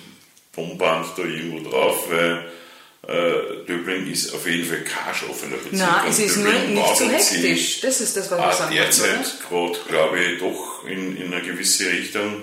Bomband 0.53 1.07
da 1.17 1.23
irgendwo 1.23 1.69
drauf, 1.69 2.11
weil 2.11 2.51
äh, 3.07 3.67
Döbling 3.67 4.11
ist 4.11 4.35
auf 4.35 4.47
jeden 4.47 4.67
Fall 4.67 4.81
kein 4.81 5.15
schlafender 5.15 5.59
Bezirk. 5.59 5.75
Nein, 5.75 6.11
es 6.11 6.19
ist 6.19 6.37
nur 6.39 6.53
nicht 6.53 6.97
so 6.97 7.11
hektisch. 7.11 7.81
Das 7.83 8.01
ist 8.01 8.17
das, 8.17 8.31
was 8.31 8.41
wir 8.41 8.53
sagen. 8.53 8.75
Derzeit 8.75 9.35
gerade, 9.49 9.79
glaube 9.87 10.19
ich, 10.19 10.39
doch 10.41 10.87
in, 10.87 11.15
in 11.17 11.33
eine 11.33 11.43
gewisse 11.43 11.91
Richtung. 11.91 12.43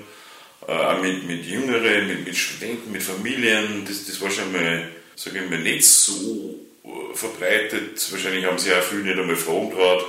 Äh, 0.68 0.96
mit, 1.02 1.28
mit 1.28 1.46
Jüngeren, 1.46 2.08
mit, 2.08 2.26
mit 2.26 2.36
Studenten, 2.36 2.92
mit 2.92 3.04
Familien. 3.04 3.86
Das, 3.88 4.06
das 4.06 4.20
war 4.22 4.32
schon 4.32 4.52
mal 4.52 4.90
sage 5.16 5.44
ich 5.44 5.50
mal, 5.50 5.60
nicht 5.60 5.88
so 5.88 6.56
äh, 6.84 7.16
verbreitet. 7.16 8.12
Wahrscheinlich 8.12 8.46
haben 8.46 8.60
sie 8.60 8.74
auch 8.74 8.82
viele 8.82 9.04
nicht 9.04 9.20
einmal 9.20 9.36
Fragen 9.36 9.70
getraut 9.70 10.06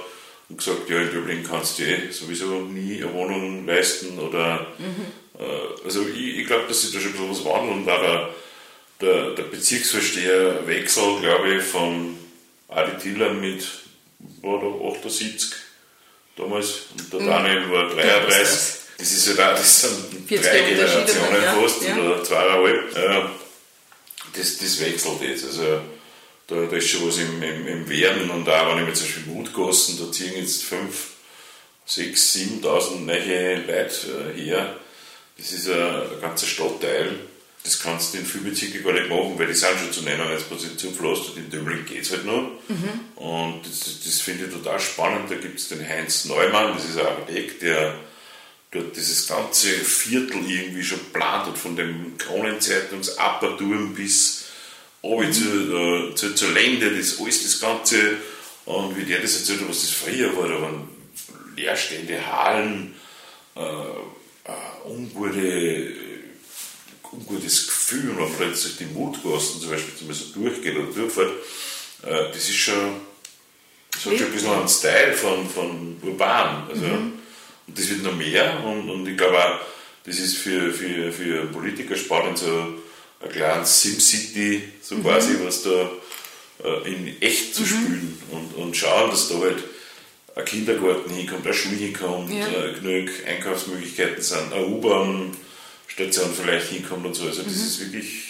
und 0.48 0.58
gesagt, 0.58 0.90
ja, 0.90 1.00
in 1.00 1.12
Dublin 1.12 1.44
kannst 1.48 1.78
du 1.78 1.84
eh 1.84 2.10
sowieso 2.10 2.60
nie 2.60 3.02
eine 3.02 3.12
Wohnung 3.12 3.66
leisten 3.66 4.18
oder 4.18 4.66
mhm. 4.78 5.40
äh, 5.40 5.84
also 5.84 6.06
ich, 6.06 6.38
ich 6.38 6.46
glaube, 6.46 6.64
dass 6.68 6.82
sich 6.82 6.92
da 6.92 7.00
schon 7.00 7.10
ein 7.10 7.12
bisschen 7.12 7.30
was 7.30 7.44
wandelt 7.44 7.76
und 7.76 7.88
auch 7.88 8.00
der, 8.00 8.30
der, 9.00 9.30
der 9.30 9.42
Bezirksversteherwechsel, 9.44 11.20
glaube 11.20 11.54
ich, 11.54 11.62
von 11.62 12.16
Adi 12.68 12.98
Tiller 12.98 13.32
mit 13.32 13.64
war 14.42 14.60
da 14.60 14.98
78 14.98 15.52
damals 16.36 16.86
und 16.98 17.12
der 17.12 17.20
mhm. 17.20 17.26
Daniel 17.26 17.70
war 17.70 17.88
33. 17.88 18.76
Das 18.98 19.12
ist 19.12 19.28
ja 19.28 19.34
da, 19.34 19.50
das 19.50 19.82
sind 19.82 20.30
drei 20.30 20.60
Generationen 20.60 21.42
fast 21.60 21.82
ja. 21.82 21.96
oder 21.98 22.24
zweieinhalb. 22.24 22.96
Ja 22.96 23.30
das, 24.36 24.58
das 24.58 24.80
wechselt 24.80 25.20
jetzt. 25.22 25.44
Also 25.44 25.80
da, 26.46 26.66
da 26.66 26.76
ist 26.76 26.88
schon 26.88 27.08
was 27.08 27.18
im, 27.18 27.42
im, 27.42 27.66
im 27.66 27.88
Werden 27.88 28.30
und 28.30 28.48
auch 28.48 28.70
wenn 28.70 28.82
ich 28.82 28.88
mir 28.88 28.94
zum 28.94 29.06
Beispiel 29.06 29.32
Mutgossen, 29.32 29.98
da 29.98 30.12
ziehen 30.12 30.34
jetzt 30.36 30.62
5, 30.64 31.10
6, 31.86 32.36
7.000 32.36 33.00
neue 33.00 33.56
Leute 33.56 34.32
äh, 34.34 34.40
her. 34.40 34.76
Das 35.38 35.52
ist 35.52 35.68
ein, 35.68 35.80
ein 35.80 36.20
ganzer 36.20 36.46
Stadtteil. 36.46 37.16
Das 37.62 37.80
kannst 37.80 38.14
du 38.14 38.18
in 38.18 38.26
vielen 38.26 38.44
Bezirken 38.44 38.84
gar 38.84 38.92
nicht 38.92 39.08
machen, 39.08 39.36
weil 39.36 39.48
die 39.48 39.54
sind 39.54 39.76
schon 39.80 39.92
zu 39.92 40.02
nennen 40.02 40.20
als 40.20 40.44
Position 40.44 40.94
verlasst 40.94 41.36
in 41.36 41.50
Döbling 41.50 41.84
geht 41.84 42.02
es 42.02 42.12
halt 42.12 42.24
noch. 42.24 42.52
Mhm. 42.68 43.00
Und 43.16 43.66
das, 43.66 43.80
das, 43.80 44.04
das 44.04 44.20
finde 44.20 44.46
ich 44.46 44.52
total 44.52 44.78
spannend. 44.78 45.28
Da 45.28 45.34
gibt 45.34 45.58
es 45.58 45.68
den 45.68 45.86
Heinz 45.86 46.26
Neumann, 46.26 46.74
das 46.74 46.84
ist 46.84 46.96
ein 46.96 47.06
Architekt, 47.06 47.62
der 47.62 47.96
dort 48.70 48.96
dieses 48.96 49.26
ganze 49.26 49.68
Viertel 49.68 50.48
irgendwie 50.48 50.84
schon 50.84 51.00
plant 51.12 51.46
hat, 51.46 51.58
von 51.58 51.76
dem 51.76 52.16
Kronenzeitungsapparturm 52.18 53.94
bis 53.94 54.46
mhm. 55.02 55.32
zu, 55.32 55.42
äh, 55.42 56.14
zu, 56.14 56.34
zur 56.34 56.50
Lände, 56.52 56.96
das 56.96 57.20
alles 57.20 57.42
das 57.42 57.60
Ganze. 57.60 58.16
Und 58.64 58.96
wie 58.96 59.04
der 59.04 59.20
das 59.20 59.38
erzählt 59.38 59.60
hat, 59.60 59.68
was 59.68 59.82
das 59.82 59.90
früher 59.90 60.36
war, 60.36 60.48
da 60.48 60.60
waren 60.60 60.88
leerstehende 61.56 62.26
Hallen, 62.26 62.94
äh, 63.54 63.60
äh, 63.60 64.88
ungute, 64.88 65.92
ungutes 67.12 67.66
Gefühl, 67.66 68.08
wenn 68.08 68.24
man 68.24 68.34
plötzlich 68.36 68.76
die 68.76 68.86
Mutgassen 68.86 69.60
zum 69.60 69.70
Beispiel 69.70 69.94
zum 69.94 70.08
Beispiel 70.08 70.42
durchgeht 70.42 70.76
oder 70.76 70.92
durchfährt, 70.92 71.32
äh, 72.02 72.32
das 72.32 72.48
ist 72.48 72.56
schon, 72.56 73.00
das 73.92 74.06
hat 74.06 74.18
schon 74.18 74.26
ein 74.26 74.32
bisschen 74.32 74.50
einen 74.50 74.68
Style 74.68 75.12
von, 75.14 75.48
von 75.48 75.96
urban. 76.02 76.68
Also, 76.68 76.84
mhm. 76.84 77.12
Und 77.66 77.78
das 77.78 77.88
wird 77.88 78.02
noch 78.02 78.16
mehr 78.16 78.62
und, 78.64 78.88
und 78.88 79.06
ich 79.08 79.16
glaube 79.16 79.38
auch, 79.38 79.60
das 80.04 80.18
ist 80.18 80.36
für, 80.36 80.72
für, 80.72 81.12
für 81.12 81.46
Politiker 81.46 81.96
spannend, 81.96 82.38
so 82.38 82.74
ein 83.20 83.30
kleines 83.30 83.82
SimCity, 83.82 84.62
so 84.80 84.96
mhm. 84.96 85.02
quasi, 85.02 85.36
was 85.42 85.62
da 85.62 85.90
äh, 86.64 86.92
in 86.92 87.20
echt 87.20 87.54
zu 87.54 87.62
mhm. 87.62 87.66
spielen 87.66 88.18
und, 88.30 88.54
und 88.54 88.76
schauen, 88.76 89.10
dass 89.10 89.28
da 89.28 89.40
halt 89.40 89.64
ein 90.36 90.44
Kindergarten 90.44 91.10
hinkommt, 91.12 91.44
eine 91.44 91.54
Schule 91.54 91.76
hinkommt, 91.76 92.32
ja. 92.32 92.46
äh, 92.46 92.72
genug 92.74 93.10
Einkaufsmöglichkeiten 93.26 94.22
sind, 94.22 94.52
eine 94.52 94.66
U-Bahn-Station 94.66 96.30
vielleicht 96.34 96.68
hinkommt 96.68 97.06
und 97.06 97.14
so. 97.14 97.26
Also 97.26 97.42
das 97.42 97.54
mhm. 97.56 97.62
ist 97.62 97.80
wirklich, 97.80 98.22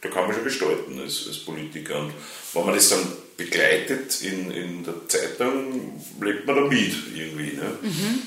da 0.00 0.08
kann 0.08 0.26
man 0.26 0.34
schon 0.34 0.44
gestalten 0.44 1.00
als, 1.00 1.24
als 1.28 1.38
Politiker. 1.38 2.00
Und 2.00 2.12
wenn 2.52 2.66
man 2.66 2.74
das 2.74 2.88
dann 2.90 3.06
begleitet 3.36 4.20
in, 4.22 4.50
in 4.50 4.84
der 4.84 5.08
Zeitung, 5.08 6.04
lebt 6.20 6.46
man 6.46 6.56
da 6.56 6.62
mit 6.62 6.94
irgendwie. 7.14 7.56
Ne? 7.56 7.78
Mhm. 7.80 8.22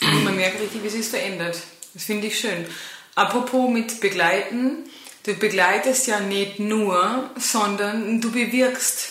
Und 0.00 0.24
man 0.24 0.36
merkt 0.36 0.60
richtig, 0.60 0.82
wie 0.82 0.98
es 0.98 1.08
verändert. 1.08 1.58
Das 1.94 2.04
finde 2.04 2.26
ich 2.26 2.38
schön. 2.38 2.66
Apropos 3.14 3.70
mit 3.70 4.00
begleiten, 4.00 4.84
du 5.24 5.34
begleitest 5.34 6.06
ja 6.06 6.20
nicht 6.20 6.58
nur, 6.58 7.30
sondern 7.38 8.20
du 8.20 8.30
bewirkst 8.30 9.10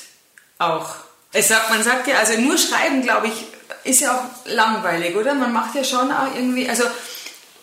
auch. 0.58 0.96
Es 1.34 1.48
sagt, 1.48 1.70
man 1.70 1.84
sagt 1.84 2.08
ja, 2.08 2.18
also 2.18 2.40
nur 2.40 2.58
schreiben, 2.58 3.04
glaube 3.04 3.28
ich, 3.28 3.46
ist 3.84 4.02
ja 4.02 4.18
auch 4.18 4.50
langweilig, 4.50 5.16
oder? 5.16 5.34
Man 5.34 5.54
macht 5.54 5.76
ja 5.76 5.84
schon 5.84 6.12
auch 6.12 6.36
irgendwie, 6.36 6.68
also 6.68 6.84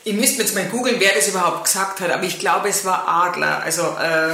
Ihr 0.08 0.14
müsst 0.14 0.38
jetzt 0.38 0.54
mal 0.54 0.64
googeln, 0.64 1.00
wer 1.00 1.12
das 1.12 1.28
überhaupt 1.28 1.64
gesagt 1.64 2.00
hat, 2.00 2.10
aber 2.10 2.22
ich 2.22 2.38
glaube, 2.38 2.68
es 2.70 2.84
war 2.86 3.06
Adler, 3.06 3.62
also 3.62 3.82
äh, 3.82 4.32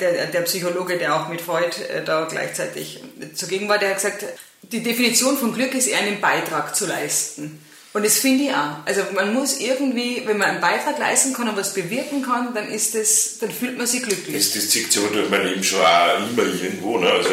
der, 0.00 0.26
der, 0.26 0.40
Psychologe, 0.42 0.98
der 0.98 1.16
auch 1.16 1.28
mit 1.28 1.40
Freud 1.40 1.74
äh, 1.88 2.04
da 2.04 2.24
gleichzeitig 2.24 3.02
zugegen 3.34 3.70
war, 3.70 3.78
der 3.78 3.90
hat 3.90 3.96
gesagt, 3.96 4.24
die 4.72 4.82
Definition 4.82 5.36
von 5.36 5.54
Glück 5.54 5.74
ist 5.74 5.92
einen 5.92 6.20
Beitrag 6.20 6.74
zu 6.74 6.86
leisten. 6.86 7.60
Und 7.92 8.04
das 8.04 8.18
finde 8.18 8.44
ich 8.44 8.50
auch. 8.50 8.84
Also 8.84 9.02
man 9.14 9.32
muss 9.32 9.58
irgendwie, 9.58 10.22
wenn 10.26 10.36
man 10.36 10.50
einen 10.50 10.60
Beitrag 10.60 10.98
leisten 10.98 11.32
kann 11.32 11.48
und 11.48 11.56
was 11.56 11.72
bewirken 11.72 12.20
kann, 12.20 12.52
dann 12.52 12.68
ist 12.68 12.94
das, 12.94 13.38
dann 13.40 13.50
fühlt 13.50 13.78
man 13.78 13.86
sich 13.86 14.02
glücklich. 14.02 14.36
Das, 14.36 14.52
das 14.52 14.68
zieht 14.68 14.92
sich 14.92 15.02
aber 15.02 15.14
durch 15.14 15.30
mein 15.30 15.46
Leben 15.46 15.64
schon 15.64 15.80
auch 15.80 16.18
immer 16.18 16.42
irgendwo. 16.42 16.98
Ne? 16.98 17.10
Also 17.10 17.30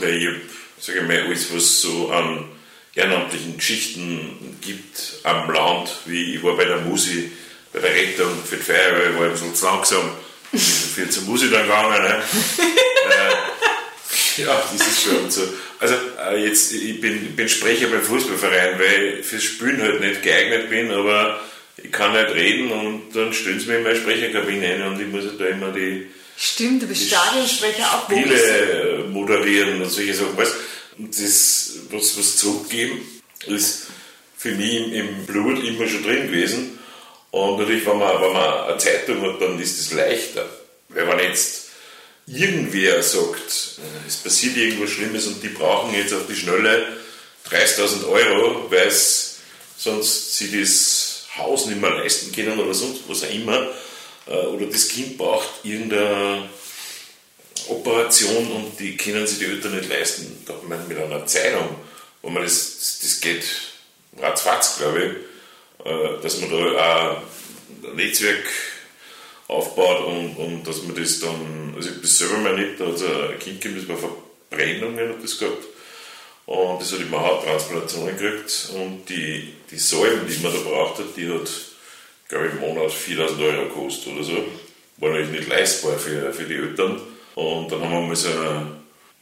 äh, 0.00 0.16
ich 0.16 0.28
sage 0.78 1.00
ich 1.00 1.06
mal, 1.08 1.20
alles, 1.22 1.52
was 1.52 1.80
so 1.80 2.10
an 2.10 2.44
ehrenamtlichen 2.94 3.56
Geschichten 3.56 4.56
gibt 4.60 5.14
am 5.24 5.50
Land, 5.52 5.90
wie 6.06 6.36
ich 6.36 6.42
war 6.44 6.56
bei 6.56 6.66
der 6.66 6.78
Musi, 6.78 7.32
bei 7.72 7.80
der 7.80 7.92
Rettung 7.92 8.44
für 8.44 8.56
die 8.56 8.62
Feuerwehr, 8.62 9.18
war 9.18 9.24
ein 9.26 9.32
bisschen 9.32 9.54
zu 9.56 9.64
langsam, 9.64 10.12
viel 10.52 11.10
zur 11.10 11.24
Musi 11.24 11.50
dann 11.50 11.62
gegangen. 11.62 12.02
Ne? 12.02 12.22
äh, 13.08 14.42
ja, 14.42 14.62
das 14.72 14.86
ist 14.86 15.02
schon 15.02 15.28
so. 15.28 15.42
Also 15.80 15.94
äh, 16.28 16.44
jetzt, 16.44 16.72
ich 16.72 17.00
bin, 17.00 17.34
bin 17.34 17.48
Sprecher 17.48 17.88
beim 17.88 18.02
Fußballverein, 18.02 18.78
weil 18.78 19.18
ich 19.20 19.26
fürs 19.26 19.42
Spielen 19.42 19.80
halt 19.80 20.00
nicht 20.00 20.22
geeignet 20.22 20.68
bin, 20.68 20.90
aber 20.90 21.40
ich 21.82 21.90
kann 21.90 22.12
nicht 22.12 22.34
reden 22.34 22.70
und 22.70 23.10
dann 23.14 23.32
stellen 23.32 23.58
sie 23.58 23.66
mich 23.66 23.78
in 23.78 23.82
meine 23.82 23.96
Sprecherkabine 23.96 24.74
ein 24.74 24.82
und 24.82 25.00
ich 25.00 25.08
muss 25.08 25.24
halt 25.24 25.40
da 25.40 25.46
immer 25.46 25.72
die 25.72 26.06
Stimmt, 26.36 26.82
du 26.82 26.86
bist 26.86 27.06
Stadionsprecher 27.06 27.84
auch. 27.84 28.10
Spiele 28.10 29.04
moderieren 29.10 29.82
und 29.82 29.90
solche 29.90 30.14
Sachen. 30.14 30.36
Weißt, 30.38 30.54
das, 30.96 31.72
was, 31.90 32.18
was 32.18 32.36
zurückgeben, 32.38 33.00
ist 33.46 33.88
für 34.38 34.52
mich 34.52 34.92
im 34.92 35.26
Blut 35.26 35.62
immer 35.62 35.86
schon 35.86 36.02
drin 36.02 36.28
gewesen. 36.28 36.78
Und 37.30 37.58
natürlich, 37.58 37.84
wenn 37.84 37.98
man, 37.98 38.22
wenn 38.22 38.32
man 38.32 38.68
eine 38.68 38.78
Zeitung 38.78 39.20
hat, 39.20 39.40
dann 39.40 39.60
ist 39.60 39.78
es 39.78 39.92
leichter. 39.92 40.48
Weil 40.88 41.08
wenn 41.08 41.18
jetzt 41.28 41.59
irgendwer 42.32 43.02
sagt, 43.02 43.78
äh, 43.78 44.06
es 44.06 44.16
passiert 44.16 44.56
irgendwas 44.56 44.90
Schlimmes 44.90 45.26
und 45.26 45.42
die 45.42 45.48
brauchen 45.48 45.94
jetzt 45.94 46.12
auf 46.12 46.26
die 46.28 46.36
Schnelle 46.36 46.86
30.000 47.48 48.08
Euro, 48.08 48.70
weil 48.70 48.90
sonst 49.76 50.36
sie 50.36 50.60
das 50.60 51.24
Haus 51.36 51.66
nicht 51.66 51.80
mehr 51.80 51.90
leisten 51.90 52.32
können 52.32 52.58
oder 52.58 52.74
sonst 52.74 53.02
was 53.08 53.24
auch 53.24 53.32
immer, 53.32 53.68
äh, 54.26 54.32
oder 54.32 54.66
das 54.66 54.88
Kind 54.88 55.18
braucht 55.18 55.48
irgendeine 55.64 56.48
Operation 57.68 58.50
und 58.52 58.78
die 58.78 58.96
können 58.96 59.26
sich 59.26 59.38
die 59.38 59.44
Eltern 59.46 59.76
nicht 59.76 59.88
leisten. 59.88 60.44
Da 60.46 60.54
man 60.68 60.86
mit 60.88 60.98
einer 60.98 61.26
Zeitung, 61.26 61.76
wo 62.22 62.30
man 62.30 62.42
das, 62.42 62.98
das 63.02 63.20
geht 63.20 63.44
ratzfatz, 64.18 64.78
glaube 64.78 64.98
ich, 65.78 65.86
äh, 65.86 66.22
dass 66.22 66.40
man 66.40 66.50
da 66.50 67.22
ein 67.86 67.96
Netzwerk 67.96 68.44
aufbaut 69.50 70.06
und, 70.06 70.36
und 70.36 70.66
dass 70.66 70.82
man 70.82 70.94
das 70.94 71.20
dann, 71.20 71.74
also 71.74 71.88
ich 71.88 71.94
habe 71.94 72.02
das 72.02 72.18
selber 72.18 72.38
mal 72.38 72.52
erlebt, 72.52 72.80
da 72.80 72.86
hat 72.86 72.94
es 72.94 73.02
ein 73.02 73.38
Kind 73.38 73.60
gegeben, 73.60 73.84
das 73.86 73.88
war 73.88 74.10
Verbrennungen 74.48 75.08
hat 75.08 75.22
das 75.22 75.38
gehabt 75.38 75.64
und 76.46 76.80
das 76.80 76.92
hat 76.92 77.00
immer 77.00 77.20
Hauttransplantationen 77.20 78.16
gekriegt 78.16 78.70
und 78.74 79.08
die, 79.08 79.54
die 79.70 79.78
Salben, 79.78 80.26
die 80.28 80.42
man 80.42 80.52
da 80.52 80.58
braucht 80.60 80.98
hat, 80.98 81.16
die 81.16 81.28
hat, 81.28 81.48
glaube 82.28 82.46
ich, 82.46 82.52
im 82.54 82.60
Monat 82.60 82.92
4000 82.92 83.40
Euro 83.40 83.62
gekostet 83.68 84.12
oder 84.14 84.24
so. 84.24 84.44
War 84.96 85.10
natürlich 85.10 85.30
nicht 85.30 85.48
leistbar 85.48 85.98
für, 85.98 86.32
für 86.32 86.44
die 86.44 86.56
Eltern. 86.56 87.00
Und 87.34 87.70
dann 87.70 87.82
haben 87.82 87.92
wir 87.92 88.00
mal 88.00 88.16
so 88.16 88.28
ein, 88.28 88.66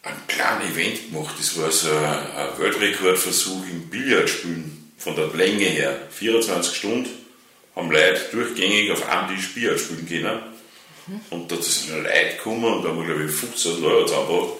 ein 0.02 0.26
kleines 0.26 0.74
Event 0.74 1.10
gemacht, 1.10 1.34
das 1.38 1.58
war 1.58 1.70
so 1.70 1.90
ein 1.90 2.58
Weltrekordversuch 2.58 3.62
im 3.70 3.88
Billardspielen 3.90 4.92
von 4.96 5.14
der 5.14 5.26
Länge 5.28 5.66
her. 5.66 6.00
24 6.10 6.74
Stunden 6.74 7.10
haben 7.78 7.90
Leute 7.90 8.20
durchgängig 8.32 8.90
auf 8.90 9.08
einem 9.08 9.34
Tisch 9.34 9.54
Billard 9.54 9.80
spielen 9.80 10.06
können. 10.06 10.40
Mhm. 11.06 11.20
Und 11.30 11.50
da 11.50 11.56
sind 11.56 12.02
Leute 12.02 12.36
gekommen 12.36 12.64
und 12.64 12.84
da 12.84 12.90
haben 12.90 12.98
wir, 12.98 13.06
glaube 13.06 13.24
ich, 13.24 13.30
15 13.30 13.84
Euro 13.84 14.04
zusammengebracht. 14.04 14.52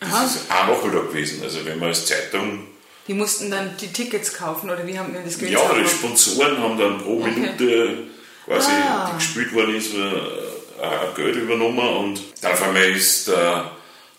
Das 0.00 0.12
Aha. 0.12 0.24
ist 0.24 0.40
ein 0.48 0.68
Nachmittag 0.68 1.08
gewesen. 1.08 1.42
Also, 1.42 1.64
wenn 1.64 1.78
man 1.78 1.88
als 1.88 2.06
Zeitung. 2.06 2.66
Die 3.06 3.14
mussten 3.14 3.50
dann 3.50 3.76
die 3.76 3.92
Tickets 3.92 4.32
kaufen 4.32 4.70
oder 4.70 4.86
wie 4.86 4.98
haben 4.98 5.12
wir 5.12 5.20
das 5.20 5.38
gewesen? 5.38 5.52
Ja, 5.52 5.74
die 5.74 5.88
Sponsoren 5.88 6.58
haben 6.58 6.78
dann 6.78 6.98
pro 7.02 7.20
okay. 7.20 7.30
Minute 7.30 7.98
quasi, 8.46 8.70
ah. 8.70 9.10
die 9.10 9.16
gespielt 9.18 9.52
worden 9.54 9.76
ist, 9.76 9.94
äh, 9.94 11.14
Geld 11.16 11.36
übernommen 11.36 11.96
und 11.96 12.22
dann 12.40 12.52
auf 12.52 12.62
einmal 12.62 12.90
ist 12.90 13.28
der, 13.28 13.70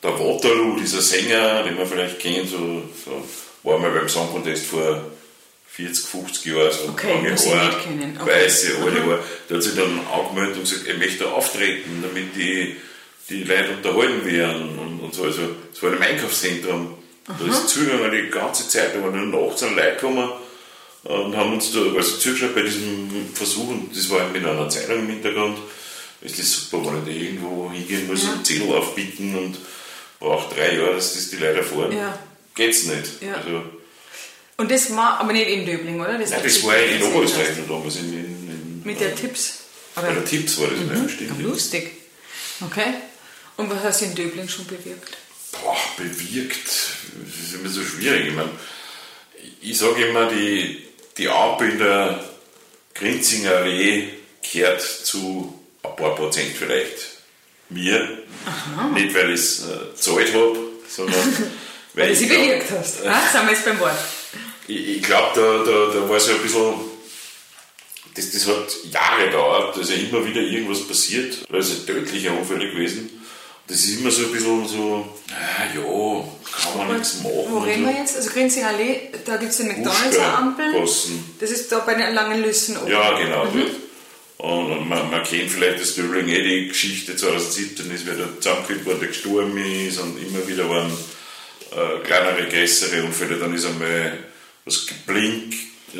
der 0.01 0.19
Waterloo, 0.19 0.77
dieser 0.79 1.01
Sänger, 1.01 1.63
den 1.63 1.75
man 1.75 1.85
vielleicht 1.85 2.19
kennt, 2.19 2.49
so, 2.49 2.83
so 3.03 3.23
war 3.63 3.79
mal 3.79 3.91
beim 3.91 4.07
Song 4.07 4.31
Contest 4.31 4.67
vor 4.67 5.03
40, 5.75 6.05
50 6.05 6.45
Jahren, 6.45 6.71
so 6.71 6.89
okay, 6.89 7.13
lange 7.13 7.35
Haare, 7.35 7.75
okay. 8.21 8.31
weiße, 8.31 8.77
alte 8.81 9.01
Haare. 9.03 9.19
Der 9.49 9.57
hat 9.57 9.63
sich 9.63 9.75
dann 9.75 9.99
angemeldet 10.07 10.57
und 10.57 10.63
gesagt, 10.63 10.87
er 10.87 10.97
möchte 10.97 11.27
auftreten, 11.27 12.01
damit 12.01 12.33
die, 12.35 12.77
die 13.29 13.43
Leute 13.43 13.71
unterhalten 13.71 14.25
werden 14.25 14.79
und, 14.79 14.99
und 15.01 15.13
so. 15.13 15.23
Also, 15.23 15.41
es 15.73 15.83
war 15.83 15.91
ein 15.91 16.01
Einkaufszentrum. 16.01 16.95
Aha. 17.27 17.37
Da 17.39 17.51
ist 17.51 17.69
zugegangen 17.69 18.09
die 18.11 18.29
ganze 18.29 18.69
Zeit, 18.69 18.95
da 18.95 19.03
waren 19.03 19.13
dann 19.13 19.31
nachts 19.31 19.63
an 19.63 19.75
Leute 19.75 19.95
gekommen 19.95 20.29
und 21.03 21.35
haben 21.35 21.53
uns 21.53 21.73
da 21.73 21.79
also 21.79 22.17
zugeschaut 22.17 22.55
bei 22.55 22.61
diesem 22.61 23.29
Versuch 23.33 23.67
und 23.67 23.95
das 23.95 24.09
war 24.09 24.29
mit 24.29 24.45
einer 24.45 24.69
Zeitung 24.69 24.99
im 24.99 25.09
Hintergrund. 25.09 25.57
Ist 26.21 26.39
das 26.39 26.51
super, 26.51 26.85
wenn 26.85 26.99
ich 26.99 27.03
da 27.03 27.25
irgendwo 27.25 27.71
hingehen 27.71 28.07
muss 28.07 28.23
ja. 28.23 28.31
und 28.31 28.45
Zettel 28.45 28.73
aufbieten 28.73 29.35
und 29.35 29.57
braucht 30.19 30.55
drei 30.55 30.75
Jahre, 30.75 30.95
dass 30.95 31.13
das 31.13 31.29
die 31.29 31.35
Leute 31.35 31.57
erfahren. 31.57 31.91
Ja. 31.91 32.17
Geht's 32.55 32.85
nicht. 32.85 33.21
Ja. 33.21 33.33
Also, 33.35 33.63
und 34.57 34.71
das 34.71 34.95
war 34.95 35.19
aber 35.19 35.33
nicht 35.33 35.47
in 35.47 35.65
Döbling, 35.65 35.99
oder? 35.99 36.17
Das, 36.17 36.29
Nein, 36.29 36.41
das 36.43 36.63
war 36.63 36.77
in 36.77 37.03
Oberösterreich 37.03 37.57
noch 37.57 37.77
damals. 37.77 37.97
In, 37.97 38.13
in, 38.13 38.25
in, 38.25 38.81
Mit 38.83 38.99
der 38.99 39.15
Tipps? 39.15 39.59
Bei 39.95 40.13
der 40.13 40.25
Tipps 40.25 40.59
war 40.59 40.67
das, 40.67 40.79
mhm. 40.79 41.03
ne? 41.03 41.09
Stimmt. 41.09 41.41
Lustig. 41.41 41.91
Okay. 42.61 42.93
Und 43.57 43.69
was 43.69 43.83
hast 43.83 44.01
du 44.01 44.05
in 44.05 44.15
Döbling 44.15 44.47
schon 44.47 44.65
bewirkt? 44.65 45.17
Boah, 45.51 45.77
bewirkt. 45.97 46.67
Das 46.67 47.47
ist 47.47 47.53
immer 47.55 47.69
so 47.69 47.83
schwierig. 47.83 48.27
Ich, 48.27 48.33
meine, 48.33 48.49
ich 49.61 49.77
sage 49.77 50.05
immer, 50.05 50.29
die, 50.29 50.83
die 51.17 51.29
Ampel 51.29 51.71
in 51.71 51.79
der 51.79 52.23
Grinzinger 52.93 53.57
Allee 53.57 54.09
kehrt 54.41 54.81
zu 54.81 55.59
ein 55.83 55.95
paar 55.95 56.15
Prozent 56.15 56.55
vielleicht 56.57 57.15
mir. 57.69 58.19
Aha. 58.45 58.89
Nicht, 58.89 59.13
weil 59.15 59.29
ich 59.29 59.39
es 59.39 59.63
äh, 59.63 59.91
gezahlt 59.95 60.33
habe, 60.33 60.57
sondern 60.87 61.15
weil, 61.93 62.03
weil 62.03 62.09
du 62.09 62.15
sie 62.15 62.25
bewirkt 62.27 62.71
hast. 62.71 63.03
Äh, 63.03 63.07
ah, 63.07 63.29
sind 63.31 63.45
wir 63.45 63.53
jetzt 63.53 63.65
beim 63.65 63.79
Wort. 63.79 63.97
Ich, 64.67 64.97
ich 64.97 65.03
glaube, 65.03 65.31
da, 65.35 65.71
da, 65.71 65.93
da 65.93 66.09
war 66.09 66.19
so 66.19 66.31
ein 66.31 66.41
bisschen, 66.41 66.73
das, 68.15 68.31
das 68.31 68.47
hat 68.47 68.75
Jahre 68.91 69.25
gedauert, 69.25 69.75
da 69.75 69.81
ist 69.81 69.91
ja 69.91 69.97
immer 69.97 70.25
wieder 70.25 70.41
irgendwas 70.41 70.87
passiert, 70.87 71.45
da 71.49 71.57
ist 71.57 71.71
ein 71.71 71.85
tödlicher 71.85 72.37
Unfall 72.37 72.59
gewesen. 72.59 73.09
Das 73.67 73.77
ist 73.77 73.99
immer 73.99 74.11
so 74.11 74.25
ein 74.25 74.31
bisschen 74.31 74.67
so, 74.67 75.07
ah, 75.31 75.63
ja, 75.73 76.23
kann 76.61 76.87
man 76.87 76.97
nichts 76.97 77.23
machen. 77.23 77.33
Wo 77.49 77.57
reden 77.59 77.83
so. 77.83 77.89
wir 77.89 77.97
jetzt? 77.97 78.15
Also 78.15 78.29
Grenzing 78.29 78.63
Allee, 78.63 79.09
da 79.25 79.37
gibt 79.37 79.51
es 79.51 79.57
den 79.57 79.67
McDonalds-Ampel. 79.69 80.87
Das 81.39 81.51
ist 81.51 81.71
da 81.71 81.79
bei 81.79 81.95
den 81.95 82.13
langen 82.13 82.43
Lüssen 82.43 82.77
oben. 82.77 82.91
Ja, 82.91 83.17
genau. 83.17 83.45
Mhm. 83.45 83.65
Und 84.37 84.87
man, 84.87 85.09
man 85.09 85.23
kennt 85.23 85.49
vielleicht 85.49 85.81
das 85.81 85.95
Döbling 85.95 86.27
eh, 86.27 86.43
die 86.43 86.67
Geschichte 86.67 87.15
2017 87.15 87.89
ist, 87.89 88.05
wer 88.05 88.15
da 88.15 88.27
zusammengeführt 88.39 88.85
wurde, 88.85 88.99
der 88.99 89.07
gestorben 89.07 89.57
ist 89.57 89.99
und 89.99 90.21
immer 90.21 90.47
wieder 90.47 90.69
waren 90.69 90.91
äh, 91.71 92.05
kleinere, 92.05 92.47
größere 92.47 93.03
Unfälle. 93.03 93.37
Dann 93.37 93.55
ist 93.55 93.65
einmal 93.65 94.19
was 94.65 94.87
geblink, 94.87 95.53
äh, 95.93 95.99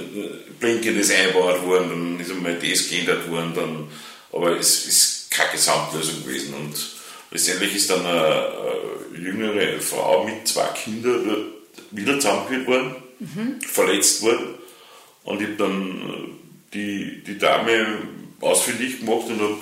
Blinkendes 0.59 1.11
eingebaut 1.11 1.63
worden, 1.66 1.89
dann 1.89 2.20
ist 2.20 2.32
einmal 2.32 2.55
das 2.55 2.89
geändert 2.89 3.30
worden, 3.30 3.53
dann, 3.55 3.88
aber 4.32 4.57
es 4.57 4.86
ist 4.86 5.32
keine 5.32 5.51
Gesamtlösung 5.51 6.24
gewesen. 6.24 6.53
Und 6.55 6.76
letztendlich 7.32 7.76
ist 7.76 7.89
dann 7.89 8.05
eine, 8.05 8.51
eine 9.11 9.24
jüngere 9.24 9.80
Frau 9.80 10.24
mit 10.24 10.47
zwei 10.47 10.68
Kindern 10.68 11.47
wieder 11.91 12.20
zusammengeführt 12.20 12.68
worden, 12.68 12.95
mhm. 13.20 13.61
verletzt 13.61 14.22
worden. 14.22 14.55
Und 15.24 15.41
ich 15.41 15.47
habe 15.47 15.57
dann 15.57 15.91
äh, 15.91 16.74
die, 16.74 17.24
die 17.26 17.38
Dame 17.38 17.88
ausfindig 18.41 18.99
gemacht 18.99 19.28
und 19.28 19.41
habe 19.41 19.61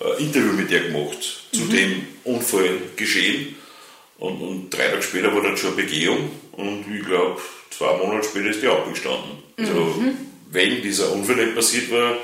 ein 0.00 0.24
Interview 0.24 0.52
mit 0.52 0.70
der 0.70 0.88
gemacht 0.88 1.48
zu 1.52 1.62
mhm. 1.62 1.70
dem 1.70 2.06
Unfall 2.24 2.78
geschehen. 2.96 3.56
Und, 4.18 4.40
und, 4.40 4.70
drei 4.70 4.88
Tage 4.88 5.02
später 5.02 5.34
war 5.34 5.42
dann 5.42 5.56
schon 5.56 5.72
eine 5.74 5.82
Begehung 5.82 6.30
und 6.52 6.84
ich 6.94 7.04
glaube, 7.04 7.40
zwei 7.76 7.96
Monate 7.96 8.28
später 8.28 8.50
ist 8.50 8.62
die 8.62 8.68
abgestanden. 8.68 9.42
Also, 9.58 9.74
mhm. 9.74 10.16
wenn 10.50 10.82
dieser 10.82 11.12
Unfall 11.12 11.36
nicht 11.36 11.54
passiert 11.54 11.90
war, 11.90 12.16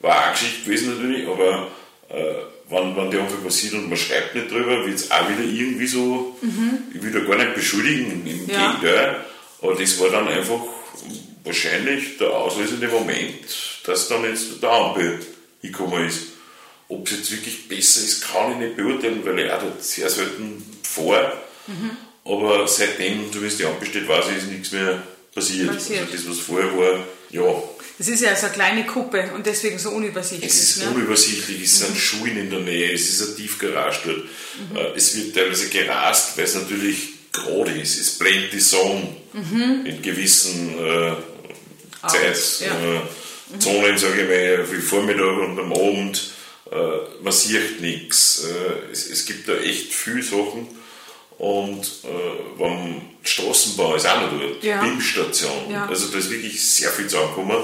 war 0.00 0.24
eine 0.24 0.32
Geschichte 0.32 0.64
gewesen 0.64 0.96
natürlich, 0.96 1.26
aber 1.26 1.68
äh, 2.08 2.34
wenn, 2.70 2.96
wenn 2.96 3.10
der 3.10 3.20
Unfall 3.22 3.38
passiert 3.38 3.74
und 3.74 3.88
man 3.88 3.98
schreibt 3.98 4.34
nicht 4.34 4.50
drüber, 4.50 4.86
wird 4.86 4.96
es 4.96 5.10
auch 5.10 5.28
wieder 5.28 5.44
irgendwie 5.44 5.86
so, 5.86 6.36
mhm. 6.40 6.78
ich 6.94 7.02
will 7.02 7.12
da 7.12 7.20
gar 7.20 7.36
nicht 7.36 7.54
beschuldigen, 7.54 8.26
im 8.26 8.48
ja. 8.48 8.72
Gegenteil, 8.72 9.24
aber 9.60 9.74
das 9.74 10.00
war 10.00 10.10
dann 10.10 10.28
einfach 10.28 10.60
wahrscheinlich 11.44 12.18
der 12.18 12.30
auslösende 12.30 12.88
Moment, 12.88 13.80
dass 13.84 14.08
dann 14.08 14.24
jetzt 14.24 14.62
der 14.62 14.70
Ampel 14.70 15.20
hingekommen 15.60 16.06
ist. 16.06 16.20
Ob 16.88 17.06
es 17.06 17.18
jetzt 17.18 17.32
wirklich 17.32 17.68
besser 17.68 18.00
ist, 18.00 18.32
kann 18.32 18.52
ich 18.52 18.58
nicht 18.58 18.76
beurteilen, 18.76 19.20
weil 19.24 19.38
ich 19.40 19.52
auch 19.52 19.60
dort 19.60 19.82
sehr 19.82 20.08
selten 20.08 20.64
vor. 20.82 21.32
Mhm. 21.66 21.90
Aber 22.28 22.68
seitdem, 22.68 23.30
es 23.44 23.56
die 23.56 23.64
Ampel 23.64 23.88
steht, 23.88 24.06
weiß 24.06 24.26
ich, 24.30 24.36
ist 24.38 24.50
nichts 24.50 24.72
mehr 24.72 25.02
passiert. 25.34 25.72
passiert. 25.72 26.02
Also 26.02 26.28
das, 26.28 26.28
was 26.28 26.38
vorher 26.38 26.76
war, 26.76 27.04
ja. 27.30 27.62
Es 27.98 28.08
ist 28.08 28.20
ja 28.20 28.36
so 28.36 28.46
eine 28.46 28.54
kleine 28.54 28.86
Kuppe 28.86 29.30
und 29.34 29.46
deswegen 29.46 29.78
so 29.78 29.90
unübersichtlich. 29.90 30.50
Es 30.50 30.76
ist 30.76 30.84
ne? 30.84 30.90
unübersichtlich, 30.90 31.62
es 31.64 31.78
sind 31.78 31.90
mhm. 31.90 31.98
Schulen 31.98 32.36
in 32.36 32.50
der 32.50 32.60
Nähe, 32.60 32.92
es 32.92 33.08
ist 33.08 33.28
ein 33.28 33.36
Tiefgarage 33.36 34.00
dort. 34.04 34.18
Mhm. 34.18 34.76
Äh, 34.76 34.96
es 34.96 35.16
wird 35.16 35.34
teilweise 35.34 35.68
gerast, 35.68 36.36
weil 36.36 36.44
es 36.44 36.54
natürlich 36.54 36.98
gerade 37.32 37.72
ist. 37.72 37.98
Es 37.98 38.10
blendet 38.18 38.52
die 38.52 38.60
Sonne 38.60 39.16
mhm. 39.32 39.86
in 39.86 40.02
gewissen 40.02 40.78
äh, 40.78 41.12
Zeitzonen, 42.06 43.02
ja. 43.60 43.94
äh, 43.94 43.98
sage 43.98 44.22
ich 44.22 44.28
mal, 44.28 44.72
wie 44.72 44.80
Vormittag 44.80 45.38
und 45.38 45.58
am 45.58 45.72
Abend. 45.72 46.32
Äh, 46.70 47.22
man 47.22 47.32
sieht 47.32 47.80
nichts. 47.80 48.44
Äh, 48.44 48.92
es, 48.92 49.08
es, 49.10 49.24
gibt 49.26 49.48
da 49.48 49.56
echt 49.56 49.92
viele 49.92 50.22
Sachen. 50.22 50.68
Und 51.38 51.84
äh, 52.04 52.58
beim 52.58 53.00
Straßenbau 53.22 53.94
ist 53.94 54.06
auch 54.06 54.20
noch 54.22 54.38
dort, 54.38 54.62
ja. 54.62 54.82
BIM-Station. 54.82 55.70
Ja. 55.70 55.86
Also 55.86 56.08
da 56.08 56.18
ist 56.18 56.30
wirklich 56.30 56.60
sehr 56.60 56.90
viel 56.90 57.06
zusammengekommen. 57.06 57.62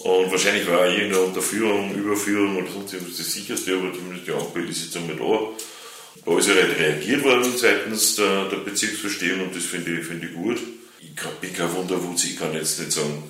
Und 0.00 0.30
wahrscheinlich 0.30 0.66
war 0.68 0.80
auch 0.80 0.84
irgendeine 0.84 1.20
Unterführung, 1.20 1.94
Überführung 1.94 2.56
oder 2.56 2.70
sonst 2.70 2.92
irgendwas 2.92 3.18
das 3.18 3.32
sicherste, 3.32 3.74
aber 3.74 3.92
zumindest 3.92 4.26
die 4.26 4.32
Ampel 4.32 4.68
ist 4.68 4.84
jetzt 4.84 4.96
einmal 4.96 5.16
da. 5.16 6.30
Da 6.30 6.38
ist 6.38 6.48
ja 6.48 6.54
halt 6.54 6.78
reagiert 6.78 7.24
worden 7.24 7.56
seitens 7.56 8.16
der, 8.16 8.44
der 8.46 8.58
Bezirksverstehung 8.58 9.42
und 9.42 9.56
das 9.56 9.64
finde 9.64 9.98
ich, 9.98 10.06
find 10.06 10.22
ich 10.22 10.34
gut. 10.34 10.58
Ich 11.00 11.40
bin 11.40 11.54
kein 11.54 11.72
Wunderwutz, 11.74 12.24
ich 12.24 12.38
kann 12.38 12.52
jetzt 12.54 12.78
nicht 12.78 12.92
sagen, 12.92 13.22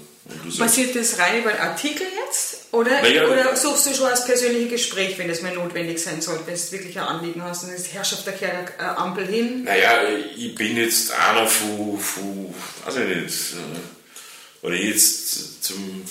Passiert 0.59 0.95
das 0.95 1.19
rein 1.19 1.41
über 1.41 1.59
Artikel 1.59 2.07
jetzt? 2.27 2.48
Oder, 2.71 3.01
naja, 3.01 3.27
oder 3.27 3.57
suchst 3.57 3.87
du 3.87 3.95
schon 3.95 4.07
als 4.07 4.27
persönliches 4.27 4.71
Gespräch, 4.71 5.17
wenn 5.17 5.29
das 5.29 5.41
mal 5.41 5.55
notwendig 5.55 5.99
sein 5.99 6.21
sollte, 6.21 6.47
wenn 6.47 6.55
du 6.55 6.73
wirklich 6.73 6.99
ein 6.99 7.07
Anliegen 7.07 7.43
hast 7.43 7.65
und 7.65 7.71
ist 7.71 7.95
Herrschaft 7.95 8.27
der 8.27 8.35
äh, 8.43 8.83
Ampel 8.83 9.27
hin? 9.27 9.65
Naja, 9.65 10.03
ich 10.37 10.55
bin 10.55 10.77
jetzt 10.77 11.13
einer 11.13 11.47
von, 11.47 11.99
von 11.99 12.55
weiß 12.85 12.97
ich 12.97 13.17
nicht, 13.17 13.53
äh, 13.55 14.63
wenn 14.63 14.73
ich 14.75 14.85
jetzt 14.85 15.65
zum 15.65 16.05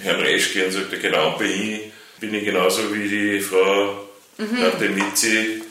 Herrn 0.00 0.20
Resch 0.20 0.52
gehe 0.52 0.66
und 0.66 0.72
sage, 0.72 0.96
geht 0.96 1.06
eine 1.06 1.18
Ampel 1.18 1.48
hin, 1.48 1.80
bin 2.20 2.34
ich 2.34 2.44
genauso 2.44 2.94
wie 2.94 3.08
die 3.08 3.40
Frau 3.40 4.06
mhm. 4.38 4.60
Tante 4.60 4.88
Mitzi 4.90 5.62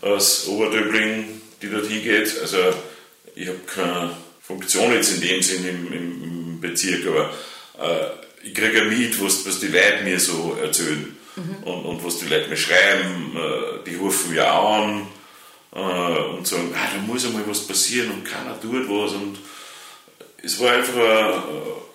aus 0.00 0.48
Oberdöbling, 0.48 1.42
die 1.62 1.70
dort 1.70 1.86
hingeht. 1.86 2.40
Also 2.40 2.58
ich 3.36 3.46
habe 3.46 3.58
keine 3.66 4.16
Funktion 4.42 4.92
jetzt 4.92 5.14
in 5.14 5.20
dem 5.20 5.42
Sinn 5.42 5.64
im, 5.68 5.92
im 5.92 6.60
Bezirk, 6.60 7.06
aber 7.06 7.32
äh, 7.78 8.10
ich 8.42 8.54
kriege 8.54 8.84
mit, 8.84 9.22
was, 9.22 9.46
was 9.46 9.60
die 9.60 9.68
Leute 9.68 10.02
mir 10.04 10.18
so 10.18 10.56
erzählen 10.60 11.16
mhm. 11.36 11.62
und, 11.64 11.84
und 11.84 12.04
was 12.04 12.18
die 12.18 12.26
Leute 12.26 12.48
mir 12.48 12.56
schreiben. 12.56 13.36
Äh, 13.36 13.84
die 13.88 13.96
rufen 13.96 14.34
ja 14.34 14.60
an 14.60 15.06
äh, 15.74 16.36
und 16.36 16.46
sagen, 16.46 16.74
ah, 16.74 16.88
da 16.94 17.00
muss 17.02 17.24
einmal 17.26 17.46
was 17.46 17.66
passieren 17.66 18.10
und 18.10 18.24
keiner 18.24 18.60
tut 18.60 18.88
was. 18.88 19.12
Und 19.12 19.38
es 20.42 20.58
war 20.60 20.72
einfach 20.72 20.96
ein, 20.96 21.42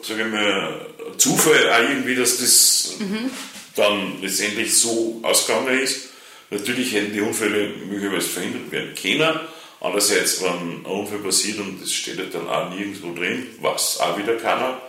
sage 0.02 0.26
ich 0.26 0.32
mal, 0.32 0.86
ein 1.12 1.20
Zufall 1.20 1.72
auch 1.72 1.90
irgendwie, 1.90 2.16
dass 2.16 2.38
das 2.38 2.96
mhm. 3.00 3.30
dann 3.76 4.22
letztendlich 4.22 4.78
so 4.78 5.20
ausgegangen 5.24 5.80
ist. 5.80 6.10
Natürlich 6.52 6.94
hätten 6.94 7.14
die 7.14 7.22
Unfälle 7.22 7.70
möglicherweise 7.90 8.30
verhindert 8.30 8.72
werden 8.72 8.94
können. 8.96 9.40
Andererseits, 9.82 10.42
wenn 10.42 10.82
ein 10.82 10.86
Unfall 10.86 11.20
passiert 11.20 11.60
und 11.60 11.82
es 11.82 11.94
steht 11.94 12.34
dann 12.34 12.48
auch 12.48 12.70
nirgendwo 12.70 13.14
drin, 13.14 13.48
was 13.62 14.00
auch 14.00 14.18
wieder 14.18 14.36
keiner. 14.36 14.80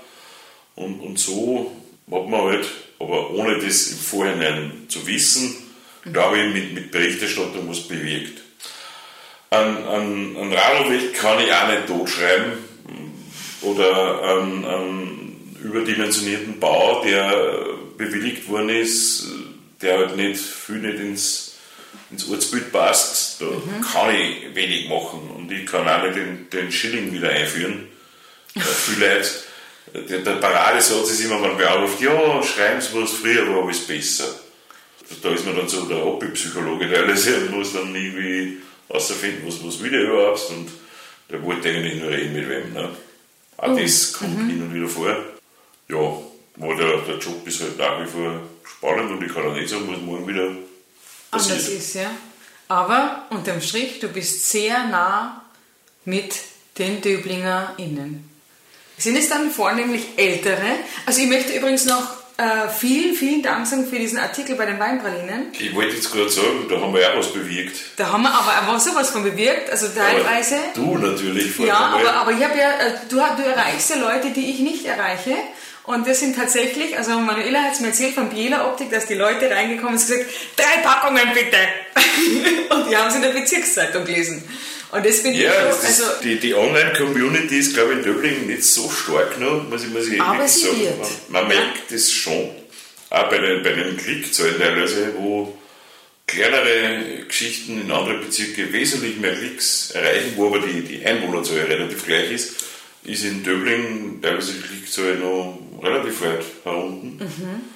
Und, 0.77 1.01
und 1.01 1.19
so 1.19 1.73
hat 2.11 2.29
man 2.29 2.41
halt, 2.43 2.67
aber 2.99 3.31
ohne 3.31 3.59
das 3.59 3.89
im 3.89 3.99
Vorhinein 3.99 4.73
zu 4.89 5.07
wissen, 5.07 5.57
mhm. 6.05 6.13
glaube 6.13 6.39
ich, 6.39 6.55
mit, 6.55 6.75
mit 6.75 6.91
Berichterstattung 6.91 7.69
was 7.69 7.89
bewirkt. 7.89 8.43
Ein, 9.51 9.77
ein, 9.87 10.37
ein 10.37 10.53
Radlweg 10.53 11.15
kann 11.15 11.41
ich 11.41 11.53
auch 11.53 11.69
nicht 11.69 11.87
totschreiben 11.87 12.53
oder 13.63 14.23
einen, 14.23 14.65
einen 14.65 15.57
überdimensionierten 15.63 16.61
Bau, 16.61 17.03
der 17.05 17.67
bewilligt 17.97 18.49
worden 18.49 18.69
ist, 18.69 19.27
der 19.81 19.99
halt 19.99 20.17
nicht 20.17 20.41
viel 20.41 20.79
nicht 20.79 21.01
ins 21.01 21.57
ins 22.11 22.29
Ortsbild 22.29 22.73
passt, 22.73 23.41
da 23.41 23.47
mhm. 23.47 23.81
kann 23.93 24.15
ich 24.15 24.55
wenig 24.55 24.89
machen 24.89 25.31
und 25.37 25.51
ich 25.51 25.67
kann 25.67 25.89
auch 25.89 26.03
nicht 26.03 26.17
den, 26.17 26.49
den 26.51 26.71
Schilling 26.71 27.13
wieder 27.13 27.31
einführen. 27.31 27.89
Äh, 28.55 28.61
viele 28.61 29.15
Leute, 29.15 29.29
der, 29.93 30.19
der 30.19 30.37
Paradesatz 30.37 31.11
ist 31.11 31.25
immer, 31.25 31.43
wenn 31.43 31.59
wer 31.59 31.73
anruft, 31.73 32.01
ja, 32.01 32.43
schreiben 32.43 32.81
Sie 32.81 32.95
was, 32.95 33.13
früher 33.13 33.49
war 33.49 33.65
alles 33.65 33.87
besser. 33.87 34.41
Da 35.23 35.31
ist 35.31 35.47
man 35.47 35.57
dann 35.57 35.69
so 35.69 35.85
der 35.85 36.05
Hobbypsychologe 36.05 36.91
teilweise 36.93 37.37
und 37.37 37.53
muss 37.53 37.73
dann 37.73 37.95
irgendwie 37.95 38.59
herausfinden, 38.89 39.47
was, 39.47 39.65
was 39.65 39.81
will 39.81 39.91
der 39.91 40.03
überhaupt 40.03 40.51
und 40.51 40.71
der 41.31 41.43
wollte 41.43 41.69
eigentlich 41.69 42.01
nur 42.01 42.11
reden 42.11 42.35
mit 42.35 42.49
wem. 42.49 42.73
Ne? 42.73 42.91
Auch 43.57 43.69
oh. 43.69 43.79
das 43.79 44.13
kommt 44.13 44.39
mhm. 44.39 44.49
hin 44.49 44.63
und 44.63 44.75
wieder 44.75 44.89
vor. 44.89 45.17
Ja, 45.89 45.97
aber 46.61 46.75
der, 46.75 46.99
der 47.03 47.19
Job 47.19 47.47
ist 47.47 47.61
halt 47.61 47.79
nach 47.79 48.03
wie 48.03 48.07
vor 48.07 48.41
spannend 48.65 49.13
und 49.13 49.23
ich 49.23 49.33
kann 49.33 49.47
auch 49.47 49.55
nicht 49.55 49.69
sagen, 49.69 49.89
was 49.89 50.01
morgen 50.01 50.27
wieder 50.27 50.51
anders 51.31 51.69
ist, 51.69 51.95
ja. 51.95 52.11
Aber 52.69 53.27
unterm 53.31 53.61
Strich, 53.61 54.01
du 54.01 54.09
bist 54.09 54.51
sehr 54.51 54.89
nah 54.89 55.45
mit 56.05 56.35
den 56.79 57.01
DöblingerInnen. 57.01 58.36
Sind 58.99 59.17
es 59.17 59.29
dann 59.29 59.51
vornehmlich 59.51 60.07
Ältere? 60.17 60.79
Also 61.05 61.21
ich 61.21 61.29
möchte 61.29 61.53
übrigens 61.53 61.85
noch 61.85 62.17
äh, 62.39 62.69
vielen, 62.69 63.15
vielen 63.15 63.43
Dank 63.43 63.67
sagen 63.67 63.87
für 63.87 63.99
diesen 63.99 64.19
Artikel 64.19 64.57
bei 64.57 64.67
den 64.67 64.79
Weinpralinen. 64.79 65.53
Ich 65.59 65.75
wollte 65.75 65.97
jetzt 65.97 66.13
gerade 66.13 66.29
sagen, 66.29 66.67
da 66.69 66.81
haben 66.81 66.93
wir 66.93 67.01
ja 67.01 67.17
was 67.17 67.33
bewirkt. 67.33 67.77
Da 67.97 68.13
haben 68.13 68.23
wir 68.23 68.33
aber 68.33 68.75
auch 68.75 68.79
sowas 68.79 69.11
von 69.11 69.23
bewirkt, 69.23 69.71
also 69.71 69.89
teilweise. 69.89 70.57
Aber 70.57 70.75
du 70.75 70.99
natürlich. 70.99 71.59
Ja, 71.59 71.77
aber, 71.95 72.13
aber 72.13 72.33
ich 72.33 72.45
habe 72.45 72.59
ja, 72.59 72.71
äh, 72.73 72.93
du, 73.09 73.17
du 73.17 73.43
erreichst 73.43 73.91
ja 73.91 73.97
Leute, 73.97 74.31
die 74.31 74.51
ich 74.51 74.61
nicht 74.61 74.85
erreiche. 74.85 75.35
Und 75.85 76.07
das 76.07 76.19
sind 76.19 76.35
tatsächlich, 76.35 76.99
also 76.99 77.13
Manuela 77.21 77.63
hat 77.63 77.75
es 77.75 77.81
mir 77.81 77.89
erzählt 77.89 78.15
von 78.15 78.29
Biela 78.29 78.67
Optik, 78.67 78.91
dass 78.91 79.07
die 79.07 79.15
Leute 79.15 79.49
reingekommen 79.49 79.97
sind 79.99 80.19
und 80.19 80.27
gesagt, 80.27 80.57
drei 80.57 80.83
Packungen 80.83 81.29
bitte. 81.33 81.59
und 82.75 82.91
die 82.91 82.97
haben 82.97 83.09
es 83.09 83.15
in 83.15 83.23
der 83.23 83.31
Bezirkszeitung 83.31 84.05
gelesen. 84.05 84.43
Und 84.93 85.05
das 85.05 85.21
finde 85.21 85.41
ja, 85.41 85.51
ich 85.51 85.75
auch, 85.75 85.85
also 85.85 86.05
die, 86.23 86.39
die 86.39 86.55
Online-Community 86.55 87.59
ist, 87.59 87.75
glaube 87.75 87.93
ich, 87.93 87.99
in 87.99 88.05
Döbling 88.05 88.47
nicht 88.47 88.65
so 88.65 88.89
stark 88.89 89.39
noch, 89.41 89.69
muss 89.69 89.85
ich, 89.85 89.91
muss 89.91 90.09
ich 90.09 90.21
aber 90.21 90.47
sie 90.47 90.61
sagen. 90.61 90.81
Wird. 90.81 90.99
Man, 91.29 91.43
man 91.43 91.49
merkt 91.49 91.91
es 91.91 92.13
schon. 92.13 92.51
Auch 93.11 93.29
bei 93.29 93.39
den, 93.39 93.63
bei 93.63 93.73
den 93.73 93.97
Klickzahlen 93.97 94.59
teilweise, 94.59 95.15
wo 95.17 95.57
kleinere 96.27 97.25
Geschichten 97.27 97.81
in 97.81 97.91
anderen 97.91 98.21
Bezirken 98.21 98.73
wesentlich 98.73 99.17
mehr 99.19 99.37
Klicks 99.37 99.93
erreichen, 99.93 100.33
wo 100.37 100.49
aber 100.49 100.61
die, 100.61 100.83
die 100.83 101.05
Einwohnerzahl 101.05 101.59
relativ 101.59 102.05
gleich 102.05 102.33
ist, 102.33 102.55
ist 103.05 103.25
in 103.25 103.45
Döbling 103.45 104.21
teilweise 104.21 104.55
die 104.55 104.63
Klickzahl 104.63 105.17
noch 105.17 105.59
relativ 105.83 106.21
weit 106.23 106.45
herunten. 106.65 107.19
Mhm. 107.19 107.76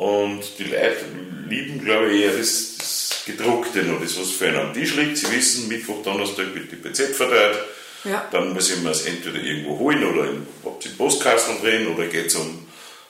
Und 0.00 0.40
die 0.58 0.64
Leute 0.64 1.04
lieben, 1.46 1.84
glaube 1.84 2.10
ich, 2.10 2.22
eher 2.22 2.34
das, 2.34 2.76
das 2.78 3.22
Gedruckte 3.26 3.82
noch, 3.82 4.00
das, 4.00 4.18
was 4.18 4.30
für 4.30 4.48
einen 4.48 4.56
am 4.56 4.72
Tisch 4.72 4.94
liegt. 4.96 5.18
Sie 5.18 5.30
wissen, 5.30 5.68
Mittwoch, 5.68 6.02
Donnerstag 6.02 6.54
wird 6.54 6.72
die 6.72 6.76
PZ 6.76 7.14
verteilt. 7.14 7.58
Ja. 8.04 8.26
Dann 8.32 8.54
müssen 8.54 8.82
wir 8.82 8.92
es 8.92 9.04
entweder 9.04 9.38
irgendwo 9.38 9.78
holen 9.78 10.02
oder 10.02 10.30
in, 10.30 10.46
ob 10.64 10.82
sie 10.82 10.88
Postkasten 10.88 11.60
drehen 11.60 11.86
oder 11.88 12.06
geht 12.06 12.28
es 12.28 12.34
um 12.34 12.66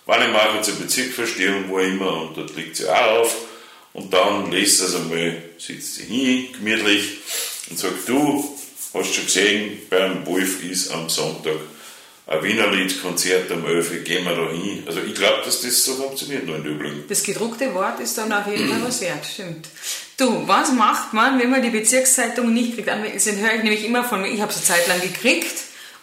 Wannemacher 0.06 0.62
zur 0.62 0.74
Bezirksverstehung, 0.80 1.68
wo 1.68 1.78
immer, 1.78 2.22
und 2.22 2.36
dort 2.36 2.56
liegt 2.56 2.74
sie 2.74 2.88
auch 2.88 3.20
auf. 3.20 3.36
Und 3.92 4.12
dann 4.12 4.50
lässt 4.50 4.78
sie 4.78 4.86
es 4.86 4.96
einmal, 4.96 5.40
sitzt 5.58 5.94
sie 5.94 6.06
hin, 6.06 6.52
gemütlich, 6.54 7.18
und 7.70 7.78
sagt, 7.78 8.08
du, 8.08 8.58
hast 8.94 9.14
schon 9.14 9.26
gesehen, 9.26 9.78
beim 9.88 10.26
Wolf 10.26 10.64
ist 10.64 10.90
am 10.90 11.08
Sonntag 11.08 11.54
ein 12.30 12.42
Wienerlied-Konzert 12.44 13.50
am 13.50 13.66
11. 13.66 14.04
gehen 14.04 14.24
wir 14.24 14.36
da 14.36 14.50
hin. 14.52 14.84
Also 14.86 15.00
ich 15.00 15.14
glaube, 15.14 15.42
dass 15.44 15.62
das 15.62 15.84
so 15.84 15.94
funktioniert 15.94 16.46
nur 16.46 16.56
in 16.56 16.62
Döbling. 16.62 17.04
Das 17.08 17.24
gedruckte 17.24 17.74
Wort 17.74 17.98
ist 17.98 18.16
dann 18.16 18.32
auf 18.32 18.46
jeden 18.46 18.68
Fall 18.68 18.80
was 18.84 19.00
wert, 19.00 19.26
stimmt. 19.26 19.66
Du, 20.16 20.46
was 20.46 20.70
macht 20.72 21.12
man, 21.12 21.40
wenn 21.40 21.50
man 21.50 21.60
die 21.60 21.70
Bezirkszeitung 21.70 22.54
nicht 22.54 22.74
kriegt? 22.74 22.86
Das 22.88 23.26
höre 23.26 23.54
ich 23.56 23.62
nämlich 23.64 23.84
immer 23.84 24.04
von 24.04 24.22
mir, 24.22 24.28
ich 24.28 24.40
habe 24.40 24.52
es 24.52 24.58
eine 24.58 24.64
Zeit 24.64 24.86
lang 24.86 25.00
gekriegt 25.00 25.56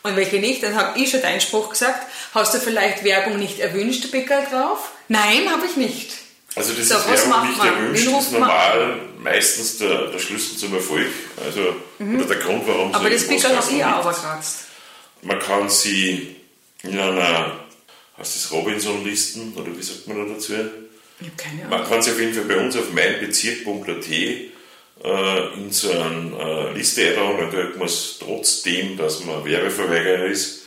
und 0.03 0.17
welche 0.17 0.39
nicht, 0.39 0.63
dann 0.63 0.75
habe 0.75 0.99
ich 0.99 1.09
schon 1.09 1.21
deinen 1.21 1.39
Spruch 1.39 1.69
gesagt, 1.69 2.05
hast 2.34 2.53
du 2.53 2.59
vielleicht 2.59 3.05
Werbung 3.05 3.39
nicht 3.39 3.59
erwünscht, 3.59 4.11
Bäcker 4.11 4.41
drauf? 4.51 4.91
Nein, 5.07 5.49
habe 5.49 5.65
ich 5.65 5.78
nicht. 5.78 6.11
Also 6.55 6.73
das 6.73 6.89
So, 6.89 6.95
ist 6.95 7.09
was 7.09 7.30
Werbung 7.30 7.47
nicht 7.47 7.57
man? 7.57 7.67
erwünscht, 7.67 8.03
ist 8.03 8.11
ruft 8.13 8.32
man 8.34 8.41
normal 8.41 8.99
meistens 9.19 9.78
der, 9.78 10.07
der 10.07 10.19
Schlüssel 10.19 10.57
zum 10.57 10.73
Erfolg. 10.73 11.07
Also, 11.45 11.75
oder 11.99 12.25
der 12.25 12.38
Grund, 12.38 12.63
warum 12.67 12.89
Mhm. 12.89 12.95
Aber 12.95 13.09
das 13.09 13.23
habe 13.23 13.34
Postkasten 13.34 13.78
ich 13.78 13.86
auch 13.86 14.05
liegt. 14.05 14.66
Man 15.22 15.39
kann 15.39 15.70
sie 15.70 16.36
in 16.84 16.99
einer, 16.99 17.59
heißt 18.18 18.36
das 18.36 18.51
Robinson-Listen 18.51 19.53
oder 19.55 19.76
wie 19.76 19.82
sagt 19.84 20.07
man 20.07 20.28
da 20.28 20.34
dazu? 20.34 20.53
Ich 21.20 21.28
habe 21.28 21.36
keine 21.38 21.65
Ahnung. 21.65 21.80
Man 21.80 21.89
kann 21.89 22.01
sie 22.01 22.11
auf 22.11 22.20
jeden 22.20 22.34
Fall 22.34 22.43
bei 22.45 22.57
uns 22.57 22.76
auf 22.78 22.91
meinbezirk.at 22.93 24.09
äh, 25.03 25.53
in 25.55 25.72
so 25.72 25.91
eine 25.91 26.36
äh, 26.38 26.74
Liste 26.74 27.07
eintragen, 27.07 27.38
dann 27.39 27.51
kriegt 27.51 27.78
man 27.78 27.88
es 27.88 28.18
trotzdem, 28.20 28.97
dass 28.97 29.24
man 29.24 29.45
Werbeverweigerer 29.45 30.26
ist, 30.26 30.65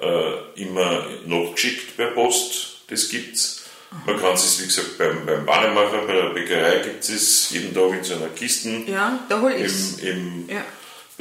äh, 0.00 0.60
immer 0.62 1.06
nachgeschickt 1.26 1.96
per 1.96 2.08
Post. 2.08 2.82
Das 2.88 3.08
gibt's. 3.08 3.62
Man 4.06 4.18
kann 4.18 4.34
es, 4.34 4.60
wie 4.60 4.64
gesagt, 4.64 4.96
beim, 4.98 5.26
beim 5.26 5.44
Bahnemacher, 5.44 6.06
bei 6.06 6.14
der 6.14 6.30
Bäckerei 6.30 6.78
gibt 6.78 7.06
es 7.08 7.50
jeden 7.50 7.74
Tag 7.74 7.92
in 7.92 8.02
so 8.02 8.14
einer 8.14 8.28
Kiste 8.28 8.70
Ja, 8.86 9.20
da 9.28 9.40
hol 9.40 9.52
ich 9.52 9.64
es. 9.64 9.98
im, 9.98 10.48
im 10.48 10.48
Ja. 10.48 10.64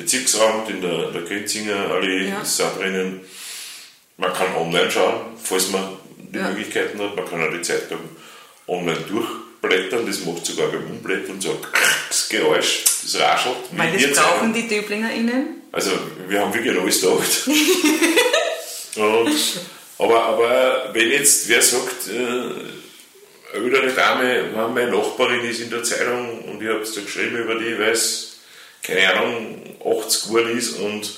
Bezirksamt, 0.02 0.70
in 0.70 0.82
der, 0.82 1.12
der 1.12 1.22
Grenzinger 1.22 1.92
Allee 1.92 2.30
Ja. 2.30 2.42
ist 2.42 2.62
auch 2.62 2.78
drinnen. 2.78 3.22
Man 4.18 4.34
kann 4.34 4.56
online 4.56 4.90
schauen, 4.92 5.22
falls 5.42 5.70
man 5.70 5.98
die 6.18 6.38
Ja. 6.38 6.50
Möglichkeiten 6.50 7.00
hat. 7.02 7.16
Man 7.16 7.28
kann 7.30 7.42
auch 7.44 7.52
die 7.54 7.62
Zeitung 7.62 8.00
online 8.68 9.00
durchblättern. 9.10 10.06
Das 10.06 10.20
macht 10.26 10.46
sogar 10.46 10.68
beim 10.68 10.86
Umblättern 10.90 11.40
so 11.42 11.52
ein 11.52 11.58
das 12.10 12.30
Geräusch, 12.30 12.84
das 13.04 13.20
raschelt. 13.22 13.56
Weil 13.72 13.98
das 13.98 14.18
brauchen 14.18 14.54
die 14.54 14.68
DöblingerInnen. 14.68 15.62
Also, 15.72 15.92
wir 16.28 16.42
haben 16.42 16.54
wirklich 16.54 16.78
alles 16.78 17.00
gedacht. 17.02 17.48
Und, 18.98 19.32
aber, 20.00 20.24
aber 20.26 20.90
wenn 20.94 21.12
jetzt 21.12 21.48
wer 21.48 21.62
sagt, 21.62 22.10
äh, 22.10 23.58
eine 23.58 23.92
Dame, 23.94 24.50
meine 24.74 24.92
Nachbarin 24.92 25.46
ist 25.46 25.62
in 25.62 25.70
der 25.70 25.84
Zeitung 25.84 26.44
und 26.46 26.62
ich 26.62 26.68
habe 26.70 26.80
es 26.82 26.94
da 26.94 27.02
geschrieben 27.02 27.38
über 27.38 27.56
die, 27.56 27.78
weil 27.80 27.92
es, 27.92 28.31
keine 28.92 29.14
Ahnung, 29.14 29.62
80 29.84 30.24
geworden 30.24 30.58
ist 30.58 30.80
und 30.80 31.14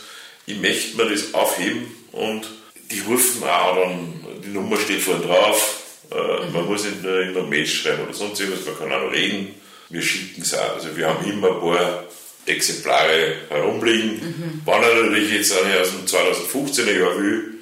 ich 0.46 0.58
möchte 0.60 0.98
mir 0.98 1.10
das 1.10 1.34
aufheben 1.34 1.88
und 2.12 2.48
die 2.92 3.00
rufen 3.02 3.44
auch 3.44 3.76
dann, 3.76 4.14
die 4.44 4.50
Nummer 4.50 4.78
steht 4.78 5.02
vorne 5.02 5.26
drauf, 5.26 5.82
äh, 6.12 6.52
man 6.52 6.66
muss 6.66 6.84
nicht 6.84 7.02
nur 7.02 7.22
in 7.22 7.34
der 7.34 7.44
Mail 7.44 7.66
schreiben 7.66 8.04
oder 8.04 8.14
sonst 8.14 8.40
irgendwas, 8.40 8.66
man 8.66 8.78
kann 8.78 8.92
auch 8.92 9.06
noch 9.06 9.12
reden. 9.12 9.56
Wir 9.90 10.02
schicken 10.02 10.42
es 10.42 10.54
auch. 10.54 10.76
Also 10.76 10.96
wir 10.96 11.08
haben 11.08 11.30
immer 11.30 11.50
ein 11.50 11.60
paar 11.60 12.04
Exemplare 12.46 13.36
herumliegen. 13.50 14.62
Wenn 14.66 14.74
er 14.74 15.04
natürlich 15.04 15.32
jetzt 15.32 15.54
eine 15.58 15.80
aus 15.80 15.92
dem 15.92 16.06
2015er 16.06 17.00
Jahr 17.00 17.18
will, 17.18 17.54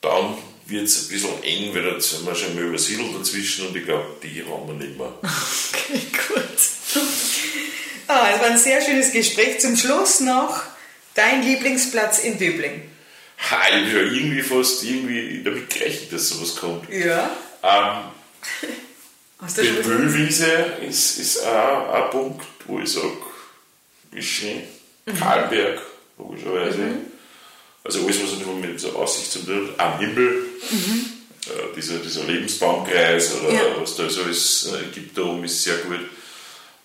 dann 0.00 0.38
wird 0.66 0.84
es 0.84 1.02
ein 1.02 1.08
bisschen 1.08 1.42
eng, 1.42 1.74
weil 1.74 1.82
da 1.82 2.00
sind 2.00 2.26
wir 2.26 2.34
schon 2.34 2.54
mal 2.54 2.64
übersiedelt 2.64 3.08
dazwischen 3.18 3.68
und 3.68 3.76
ich 3.76 3.84
glaube, 3.84 4.06
die 4.22 4.42
haben 4.44 4.68
wir 4.68 4.74
nicht 4.74 4.96
mehr. 4.98 5.12
Okay, 5.90 6.00
gut. 6.28 6.44
Ah, 8.08 8.30
es 8.34 8.40
war 8.40 8.46
ein 8.48 8.58
sehr 8.58 8.80
schönes 8.80 9.12
Gespräch. 9.12 9.60
Zum 9.60 9.76
Schluss 9.76 10.20
noch 10.20 10.62
dein 11.14 11.42
Lieblingsplatz 11.42 12.20
in 12.20 12.38
Döbling. 12.38 12.82
Ha, 13.50 13.56
ich 13.68 13.74
habe 13.94 14.06
ja 14.06 14.12
irgendwie 14.12 14.42
fast 14.42 14.82
irgendwie 14.82 15.42
damit 15.44 15.70
gerechnet, 15.70 16.12
dass 16.12 16.28
sowas 16.30 16.56
kommt. 16.56 16.88
Ja. 16.90 17.30
Ähm, 17.62 18.68
Hast 19.40 19.58
du 19.58 19.62
die 19.62 19.68
schon 19.68 19.86
Mühlwiese 19.86 20.46
ist, 20.88 21.18
ist 21.18 21.46
auch 21.46 21.92
ein 21.94 22.10
Punkt, 22.10 22.44
wo 22.66 22.80
ich 22.80 22.90
sage, 22.90 23.12
ist 24.10 24.26
schön. 24.26 24.62
Karlberg, 25.18 25.80
logischerweise. 26.18 26.80
Also 27.84 28.04
alles, 28.04 28.20
was 28.22 28.44
man 28.46 28.60
mit 28.60 28.80
so 28.80 28.90
Aussicht 28.96 29.30
zum 29.30 29.46
tun 29.46 29.68
hat. 29.78 29.80
am 29.94 29.98
Himmel, 30.00 30.44
äh, 31.46 31.74
dieser, 31.76 31.98
dieser 31.98 32.24
Lebensbaumkreis 32.24 33.34
oder 33.36 33.52
Ja. 33.52 33.60
was 33.80 33.94
da 33.96 34.10
so 34.10 34.22
alles 34.24 34.72
äh, 34.72 34.86
gibt 34.92 35.16
da 35.16 35.22
oben, 35.22 35.44
ist 35.44 35.62
sehr 35.62 35.76
gut. 35.78 36.00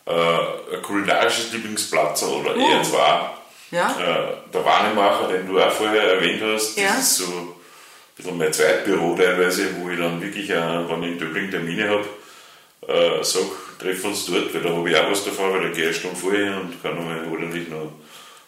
Äh, 0.06 0.76
ein 0.76 0.82
kulinarisches 0.82 1.54
Lieblingsplatz 1.54 2.24
oder 2.24 2.56
Oh. 2.56 2.60
eher 2.60 2.84
zwei. 2.84 3.30
Ja. 3.72 3.90
Äh, 4.00 4.52
der 4.54 4.66
Warnemacher, 4.66 5.30
den 5.30 5.48
du 5.48 5.60
auch 5.60 5.72
vorher 5.72 6.04
erwähnt 6.16 6.42
hast, 6.44 6.78
Ja. 6.78 6.90
das 6.90 7.00
ist 7.00 7.18
so 7.18 7.26
ein 7.26 7.48
bisschen 8.18 8.38
mein 8.38 8.52
Zweitbüro 8.54 9.16
teilweise, 9.16 9.70
wo 9.80 9.90
ich 9.90 9.98
dann 9.98 10.22
wirklich, 10.22 10.50
äh, 10.50 10.56
wenn 10.90 11.04
ich 11.04 11.12
in 11.14 11.20
Döbling 11.20 11.50
Termine 11.50 11.90
habe, 11.90 12.06
äh, 12.88 13.24
sage, 13.24 13.46
treffen 13.80 14.08
uns 14.12 14.26
dort, 14.26 14.54
weil 14.54 14.62
da 14.62 14.70
habe 14.70 14.90
ich 14.90 14.96
auch 14.98 15.10
was 15.10 15.24
davon, 15.24 15.54
weil 15.54 15.62
da 15.64 15.70
gehe 15.70 15.90
ich 15.90 15.96
Stunde 15.98 16.18
vorher 16.18 16.58
und 16.60 16.84
kann 16.84 16.96
nochmal 16.96 17.26
ordentlich 17.32 17.70
noch 17.70 17.92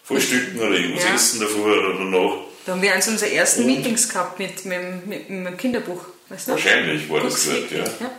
frühstücken 0.03 0.59
oder 0.59 0.71
irgendwas 0.77 1.03
Ja. 1.05 1.15
essen 1.15 1.39
davor 1.39 1.65
oder 1.67 1.93
danach. 1.93 2.33
Da 2.65 2.73
haben 2.73 2.81
wir 2.81 2.93
eins 2.93 3.07
unserer 3.07 3.29
ersten 3.31 3.61
Und- 3.61 3.67
Meetings 3.67 4.09
gehabt 4.09 4.37
mit, 4.39 4.65
mit, 4.65 5.07
mit, 5.07 5.29
mit 5.29 5.47
dem 5.47 5.57
Kinderbuch. 5.57 6.03
Weißt 6.29 6.47
du? 6.47 6.51
Wahrscheinlich 6.51 7.09
war 7.09 7.21
das 7.21 7.45
dort, 7.45 7.71
ja. 7.71 7.77
ja. 7.83 8.11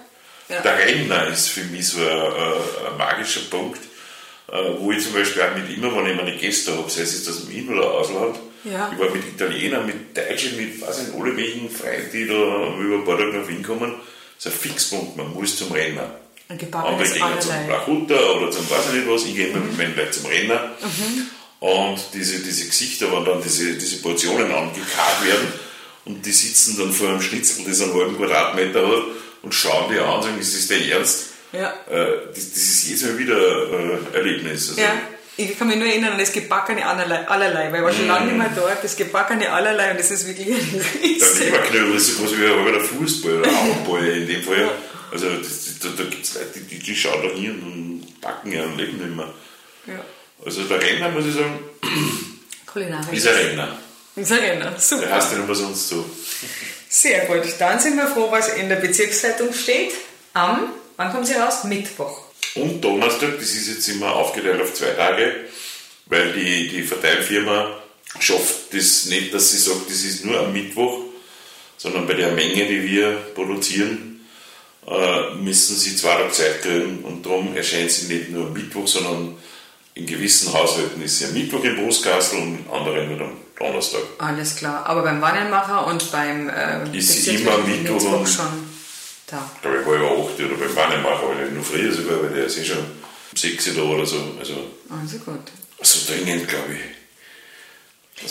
Ja. 0.48 0.60
Der 0.62 0.78
Renner 0.78 1.26
ist 1.28 1.48
für 1.48 1.64
mich 1.64 1.86
so 1.88 1.98
ein, 2.00 2.06
ein, 2.08 2.92
ein 2.92 2.96
magischer 2.98 3.40
Punkt, 3.50 3.80
äh, 4.48 4.56
wo 4.78 4.92
ich 4.92 5.02
zum 5.02 5.12
Beispiel 5.14 5.42
auch 5.42 5.54
mit 5.56 5.76
immer, 5.76 5.94
wenn 5.96 6.06
ich 6.10 6.16
meine 6.16 6.36
Gäste 6.36 6.76
habe, 6.76 6.88
sei 6.88 7.02
es 7.02 7.14
jetzt 7.14 7.28
aus 7.28 7.44
dem 7.46 7.50
In- 7.56 7.68
oder 7.76 7.90
Ausland, 7.90 8.36
Ja. 8.64 8.90
ich 8.92 8.98
war 8.98 9.10
mit 9.10 9.24
Italienern, 9.26 9.86
mit 9.86 10.16
Deutschen, 10.16 10.56
mit 10.56 10.80
weiß 10.80 10.98
nicht, 10.98 11.14
alle 11.14 11.32
möglichen 11.32 11.68
Freunden, 11.70 12.10
die 12.12 12.26
da 12.28 12.34
über 12.78 12.94
ein 12.96 13.04
paar 13.04 13.18
Tage 13.18 13.32
nach 13.38 13.48
Wien 13.48 13.62
kommen, 13.62 13.94
das 14.36 14.46
ist 14.46 14.52
ein 14.52 14.58
Fixpunkt, 14.70 15.16
man 15.16 15.32
muss 15.34 15.56
zum 15.56 15.72
Renner. 15.72 16.20
Ein 16.48 16.60
Andere 16.74 17.08
gehen 17.08 17.40
zum. 17.40 17.66
Blachutta 17.66 18.14
oder 18.14 18.50
zum 18.52 18.70
weiß 18.70 18.86
ich 18.90 19.00
nicht 19.00 19.08
was, 19.10 19.24
ich 19.24 19.34
gehe 19.34 19.48
immer 19.48 19.58
mit 19.64 19.76
meinen 19.76 19.96
Leuten 19.96 20.12
zum 20.12 20.26
Renner. 20.26 20.70
Und 21.58 21.98
diese, 22.14 22.38
diese 22.38 22.66
Gesichter, 22.66 23.10
wenn 23.12 23.24
dann 23.24 23.42
diese, 23.42 23.74
diese 23.74 23.96
Portionen 23.96 24.52
angekarrt 24.52 25.24
werden 25.26 25.48
und 26.04 26.24
die 26.24 26.30
sitzen 26.30 26.76
dann 26.78 26.92
vor 26.92 27.08
einem 27.08 27.20
Schnitzel, 27.22 27.64
das 27.66 27.80
einen 27.80 27.94
halben 27.94 28.16
Quadratmeter 28.16 28.86
hat 28.86 29.02
und 29.46 29.54
schauen 29.54 29.92
die 29.92 29.98
an 29.98 30.14
und 30.16 30.22
sagen, 30.24 30.38
ist 30.40 30.54
das 30.54 30.66
der 30.68 30.86
Ernst? 30.96 31.26
Ja. 31.52 31.72
Äh, 31.88 32.06
das, 32.34 32.50
das 32.52 32.62
ist 32.62 32.86
jedes 32.88 33.02
Mal 33.04 33.18
wieder 33.18 33.38
äh, 33.38 34.16
Erlebnis. 34.16 34.70
Also, 34.70 34.80
Ja, 34.80 34.92
ich 35.36 35.56
kann 35.58 35.68
mich 35.68 35.76
nur 35.76 35.86
erinnern 35.86 36.12
an 36.14 36.18
das 36.18 36.32
gebackene 36.32 36.84
allerlei, 36.84 37.26
allerlei 37.28 37.70
weil 37.70 37.78
ich 37.80 37.84
war 37.84 37.92
schon 37.92 38.08
lange 38.08 38.26
nicht 38.26 38.38
mehr 38.38 38.50
dort, 38.56 38.82
das 38.82 38.96
gebackene 38.96 39.50
allerlei 39.52 39.92
und 39.92 40.00
das 40.00 40.10
ist 40.10 40.26
wirklich 40.26 40.48
ein 40.48 40.72
Der 40.72 41.02
Riesen. 41.02 41.40
Leberknödel 41.44 41.94
ist 41.94 42.16
so 42.16 42.22
groß 42.22 42.36
wie 42.38 42.44
ein 42.44 42.80
Fußball 42.80 43.38
oder 43.40 43.50
Handball 43.62 44.04
in 44.06 44.26
dem 44.26 44.42
Fall. 44.42 44.70
Also 45.12 45.28
das, 45.36 45.78
da, 45.80 45.88
da 45.96 46.02
gibt 46.04 46.24
es 46.24 46.34
Leute, 46.34 46.60
die, 46.68 46.78
die 46.80 46.96
schauen 46.96 47.22
da 47.22 47.28
hin 47.34 47.62
und 47.62 48.20
backen 48.20 48.50
ja 48.52 48.64
und 48.64 48.76
leben 48.76 48.98
nicht 48.98 49.14
mehr. 49.16 49.32
Ja. 49.86 50.04
Also 50.44 50.64
der 50.64 50.82
Renner, 50.82 51.10
muss 51.10 51.26
ich 51.26 51.34
sagen, 51.34 51.60
Kulinarisch. 52.66 53.16
ist 53.16 53.28
ein 53.28 53.34
Renner. 53.34 53.78
Ist 54.16 54.32
ein 54.32 54.38
Renner, 54.38 54.70
Der 54.72 54.80
super. 54.80 55.10
heißt 55.14 55.32
ja 55.32 55.38
nicht 55.38 55.46
mehr 55.46 55.54
sonst 55.56 55.88
so. 55.88 56.04
Sehr 56.88 57.26
gut, 57.26 57.42
dann 57.58 57.80
sind 57.80 57.96
wir 57.96 58.06
froh, 58.06 58.28
was 58.30 58.54
in 58.54 58.68
der 58.68 58.76
Bezirkszeitung 58.76 59.52
steht. 59.52 59.92
Am, 60.34 60.70
wann 60.96 61.12
kommt 61.12 61.26
sie 61.26 61.34
raus? 61.34 61.64
Mittwoch. 61.64 62.22
Und 62.54 62.80
Donnerstag, 62.82 63.38
das 63.38 63.50
ist 63.50 63.68
jetzt 63.68 63.88
immer 63.88 64.14
aufgeteilt 64.14 64.62
auf 64.62 64.72
zwei 64.72 64.90
Tage, 64.90 65.34
weil 66.06 66.32
die, 66.32 66.68
die 66.68 66.82
Verteilfirma 66.82 67.82
schafft 68.18 68.72
das 68.72 69.06
nicht, 69.06 69.34
dass 69.34 69.50
sie 69.50 69.58
sagt, 69.58 69.90
das 69.90 70.02
ist 70.02 70.24
nur 70.24 70.38
am 70.38 70.52
Mittwoch, 70.52 71.00
sondern 71.76 72.06
bei 72.06 72.14
der 72.14 72.32
Menge, 72.32 72.66
die 72.66 72.82
wir 72.82 73.12
produzieren, 73.34 74.26
äh, 74.86 75.34
müssen 75.34 75.76
sie 75.76 75.96
zwei 75.96 76.14
Tage 76.14 76.32
Zeit 76.32 76.62
kriegen 76.62 77.04
und 77.04 77.26
darum 77.26 77.54
erscheint 77.56 77.90
sie 77.90 78.12
nicht 78.12 78.30
nur 78.30 78.46
am 78.46 78.52
Mittwoch, 78.52 78.86
sondern 78.86 79.36
in 79.94 80.06
gewissen 80.06 80.52
Haushalten 80.52 81.02
ist 81.02 81.18
sie 81.18 81.26
am 81.26 81.32
Mittwoch 81.32 81.64
im 81.64 81.76
Brustkastel 81.76 82.38
und 82.38 82.58
in 82.58 82.70
anderen 82.70 83.08
nur 83.08 83.26
am 83.26 83.45
Donnerstag. 83.58 84.00
Alles 84.18 84.56
klar, 84.56 84.84
aber 84.86 85.02
beim 85.02 85.20
Wannenmacher 85.20 85.86
und 85.86 86.10
beim 86.12 86.48
äh, 86.48 86.96
Ist 86.96 87.24
sie 87.24 87.36
immer 87.36 87.58
Mittwoch 87.58 88.20
und- 88.20 88.28
schon 88.28 88.46
da. 89.26 89.50
Ich 89.56 89.62
glaube, 89.62 89.78
ich 89.80 89.86
war 89.86 89.94
über 89.96 90.10
8 90.10 90.40
oder 90.40 90.54
beim 90.56 90.76
Wannemacher, 90.76 91.28
weil 91.28 91.50
noch 91.50 91.64
früher 91.64 91.92
sogar, 91.92 92.22
weil 92.22 92.30
der 92.30 92.46
ist 92.46 92.58
eh 92.58 92.64
schon 92.64 92.78
um 92.78 93.36
6 93.36 93.74
da 93.74 93.82
oder 93.82 94.06
so. 94.06 94.16
Also 94.38 94.54
Also 95.02 95.18
gut. 95.18 95.40
so 95.82 96.12
dringend, 96.12 96.48
glaube 96.48 96.74
ich. 96.74 96.80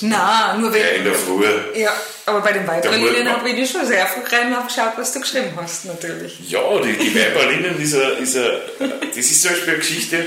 Na, 0.02 0.58
nur 0.58 0.76
Ja, 0.76 0.84
in 0.88 1.04
der 1.04 1.14
wenn. 1.14 1.20
Früh. 1.20 1.80
Ja, 1.80 1.94
aber 2.26 2.42
bei 2.42 2.54
den 2.54 2.68
Weiberlinien 2.68 3.26
Da 3.26 3.34
habe 3.38 3.50
ich 3.50 3.70
schon 3.70 3.86
sehr 3.86 4.08
früh 4.08 4.22
reingeschaut, 4.36 4.94
was 4.98 5.14
du 5.14 5.20
geschrieben 5.20 5.52
hast, 5.62 5.86
natürlich. 5.86 6.50
Ja, 6.50 6.62
die, 6.82 6.94
die 6.98 7.14
Weiberlinnen, 7.16 7.78
dieser, 7.78 8.16
dieser, 8.16 8.62
das 8.80 9.18
ist 9.18 9.42
zum 9.44 9.52
Beispiel 9.52 9.70
eine 9.70 9.78
Geschichte, 9.78 10.26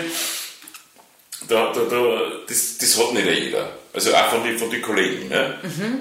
da, 1.49 1.73
da, 1.73 1.81
da, 1.89 2.23
das, 2.49 2.79
das 2.79 2.99
hat 2.99 3.15
nicht 3.15 3.27
jeder. 3.29 3.71
Also 3.93 4.15
auch 4.15 4.29
von 4.31 4.45
den 4.45 4.59
von 4.59 4.71
die 4.71 4.81
Kollegen. 4.81 5.29
Ne? 5.29 5.55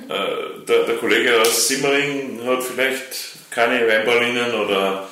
Äh, 0.09 0.65
der, 0.67 0.83
der 0.83 0.95
Kollege 0.97 1.39
aus 1.41 1.67
Simmering 1.67 2.41
hat 2.45 2.63
vielleicht 2.63 3.37
keine 3.49 3.87
Weinberlinen 3.87 4.53
oder 4.53 5.07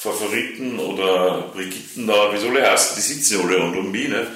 Favoriten 0.00 0.78
oder 0.78 1.50
Brigitten 1.52 2.06
da, 2.06 2.32
wie 2.32 2.38
soll 2.38 2.56
er 2.56 2.70
heißen, 2.72 2.94
die 2.96 3.02
sitzen 3.02 3.40
alle 3.44 3.58
rund 3.58 3.76
um 3.76 3.90
mich. 3.90 4.08
Ne? 4.08 4.26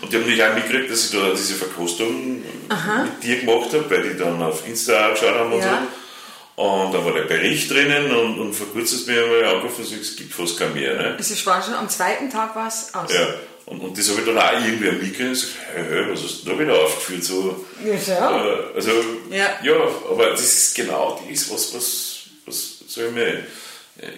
Und 0.00 0.10
die 0.12 0.16
haben 0.16 0.26
mich 0.26 0.42
auch 0.42 0.54
mitgekriegt, 0.54 0.90
dass 0.90 1.04
ich 1.06 1.10
da 1.10 1.30
diese 1.30 1.54
Verkostung 1.54 2.42
mit 2.42 3.22
dir 3.22 3.40
gemacht 3.40 3.72
habe, 3.74 3.90
weil 3.90 4.02
die 4.10 4.18
dann 4.18 4.42
auf 4.42 4.66
Insta 4.66 5.10
geschaut 5.10 5.34
haben 5.34 5.52
und 5.52 5.60
Ja. 5.60 5.82
so. 5.82 6.62
Und 6.62 6.92
da 6.92 7.02
war 7.04 7.14
der 7.14 7.22
Bericht 7.22 7.70
drinnen 7.70 8.10
und, 8.14 8.38
und 8.38 8.52
vor 8.52 8.66
kurzem 8.68 8.98
ist 8.98 9.06
mir 9.06 9.22
einmal 9.24 9.44
angerufen 9.46 9.82
es 9.98 10.14
gibt 10.16 10.34
fast 10.34 10.58
kein 10.58 10.74
mehr. 10.74 10.94
Ne? 10.94 11.16
Es 11.18 11.46
war 11.46 11.62
schon 11.62 11.72
am 11.74 11.88
zweiten 11.88 12.28
Tag 12.30 12.54
was 12.54 12.94
aus. 12.94 13.12
Ja. 13.12 13.28
Und, 13.70 13.80
und 13.82 13.96
das 13.96 14.10
habe 14.10 14.20
ich 14.20 14.26
dann 14.26 14.36
auch 14.36 14.52
irgendwie 14.66 14.88
am 14.88 14.98
gesagt, 15.00 15.52
hey, 15.72 15.84
hey, 15.88 16.10
was 16.10 16.22
hast 16.24 16.44
du 16.44 16.50
da 16.50 16.58
wieder 16.58 16.74
aufgeführt? 16.74 17.22
So, 17.22 17.64
Ja, 17.84 18.44
äh, 18.44 18.74
also, 18.74 18.90
Ja. 19.30 19.58
ja, 19.62 19.74
aber 20.10 20.30
das 20.30 20.42
ist 20.42 20.74
genau 20.74 21.22
das, 21.30 21.50
was, 21.52 21.74
was, 21.74 22.16
was 22.46 22.78
soll 22.88 23.06
ich 23.06 23.12
mir 23.12 23.46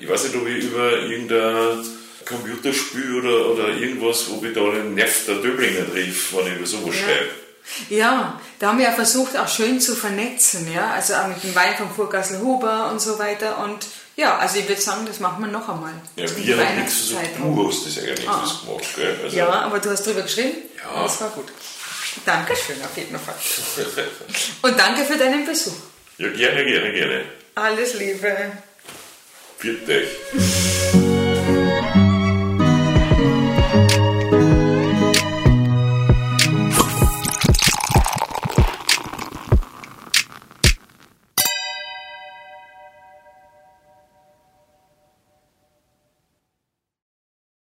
ich 0.01 0.09
weiß 0.09 0.25
nicht, 0.25 0.37
ob 0.37 0.47
ich 0.47 0.65
über 0.65 0.93
irgendein 1.01 1.85
Computerspiel 2.25 3.17
oder, 3.21 3.51
oder 3.51 3.69
irgendwas, 3.77 4.31
ob 4.31 4.45
ich 4.45 4.55
da 4.55 4.61
den 4.71 4.95
Nerv 4.95 5.27
der 5.27 5.37
Döblinger 5.37 5.91
triff, 5.91 6.35
wenn 6.37 6.47
ich 6.47 6.57
über 6.59 6.67
sowas 6.67 6.95
Ja. 6.97 7.03
schreibe. 7.05 7.29
Ja, 7.91 8.41
da 8.59 8.69
haben 8.69 8.79
wir 8.79 8.87
ja 8.87 8.93
versucht, 8.93 9.37
auch 9.37 9.49
schön 9.49 9.81
zu 9.81 9.95
vernetzen, 9.95 10.67
ja, 10.73 10.93
also 10.93 11.15
auch 11.15 11.29
mit 11.29 11.43
dem 11.45 11.55
Wein 11.55 11.75
vom 11.77 11.95
Vorgassel 11.95 12.41
Huber 12.41 12.91
und 12.91 13.01
so 13.01 13.19
weiter 13.19 13.63
und 13.65 13.87
ja, 14.17 14.39
also 14.39 14.59
ich 14.59 14.69
würde 14.69 14.81
sagen, 14.81 15.07
das 15.07 15.21
machen 15.21 15.45
wir 15.45 15.51
noch 15.51 15.69
einmal. 15.69 15.93
Ja, 16.17 16.25
wir 16.37 16.57
haben 16.59 16.77
nichts 16.79 16.95
versucht, 16.97 17.19
Weihnachtszeit. 17.23 17.39
du 17.41 17.69
hast 17.69 17.87
das 17.87 17.99
eigentlich 17.99 18.29
Ah. 18.29 18.41
das 18.43 18.61
gemacht, 18.61 18.97
gell? 18.97 19.17
Also, 19.25 19.37
Ja, 19.37 19.49
aber 19.49 19.79
du 19.79 19.91
hast 19.91 20.07
drüber 20.07 20.23
geschrieben? 20.23 20.59
Ja. 20.77 21.03
Das 21.03 21.21
war 21.21 21.29
gut. 21.31 21.47
Dankeschön 22.27 22.77
auf 22.85 22.97
jeden 22.97 23.19
Fall. 23.19 23.35
Und 24.63 24.79
danke 24.79 25.05
für 25.05 25.17
deinen 25.17 25.47
Besuch. 25.47 25.73
ja, 26.19 26.29
gerne, 26.29 26.65
gerne, 26.65 26.93
gerne. 26.93 27.25
Alles 27.55 27.95
Liebe. 27.95 28.53
Euch. 29.65 31.12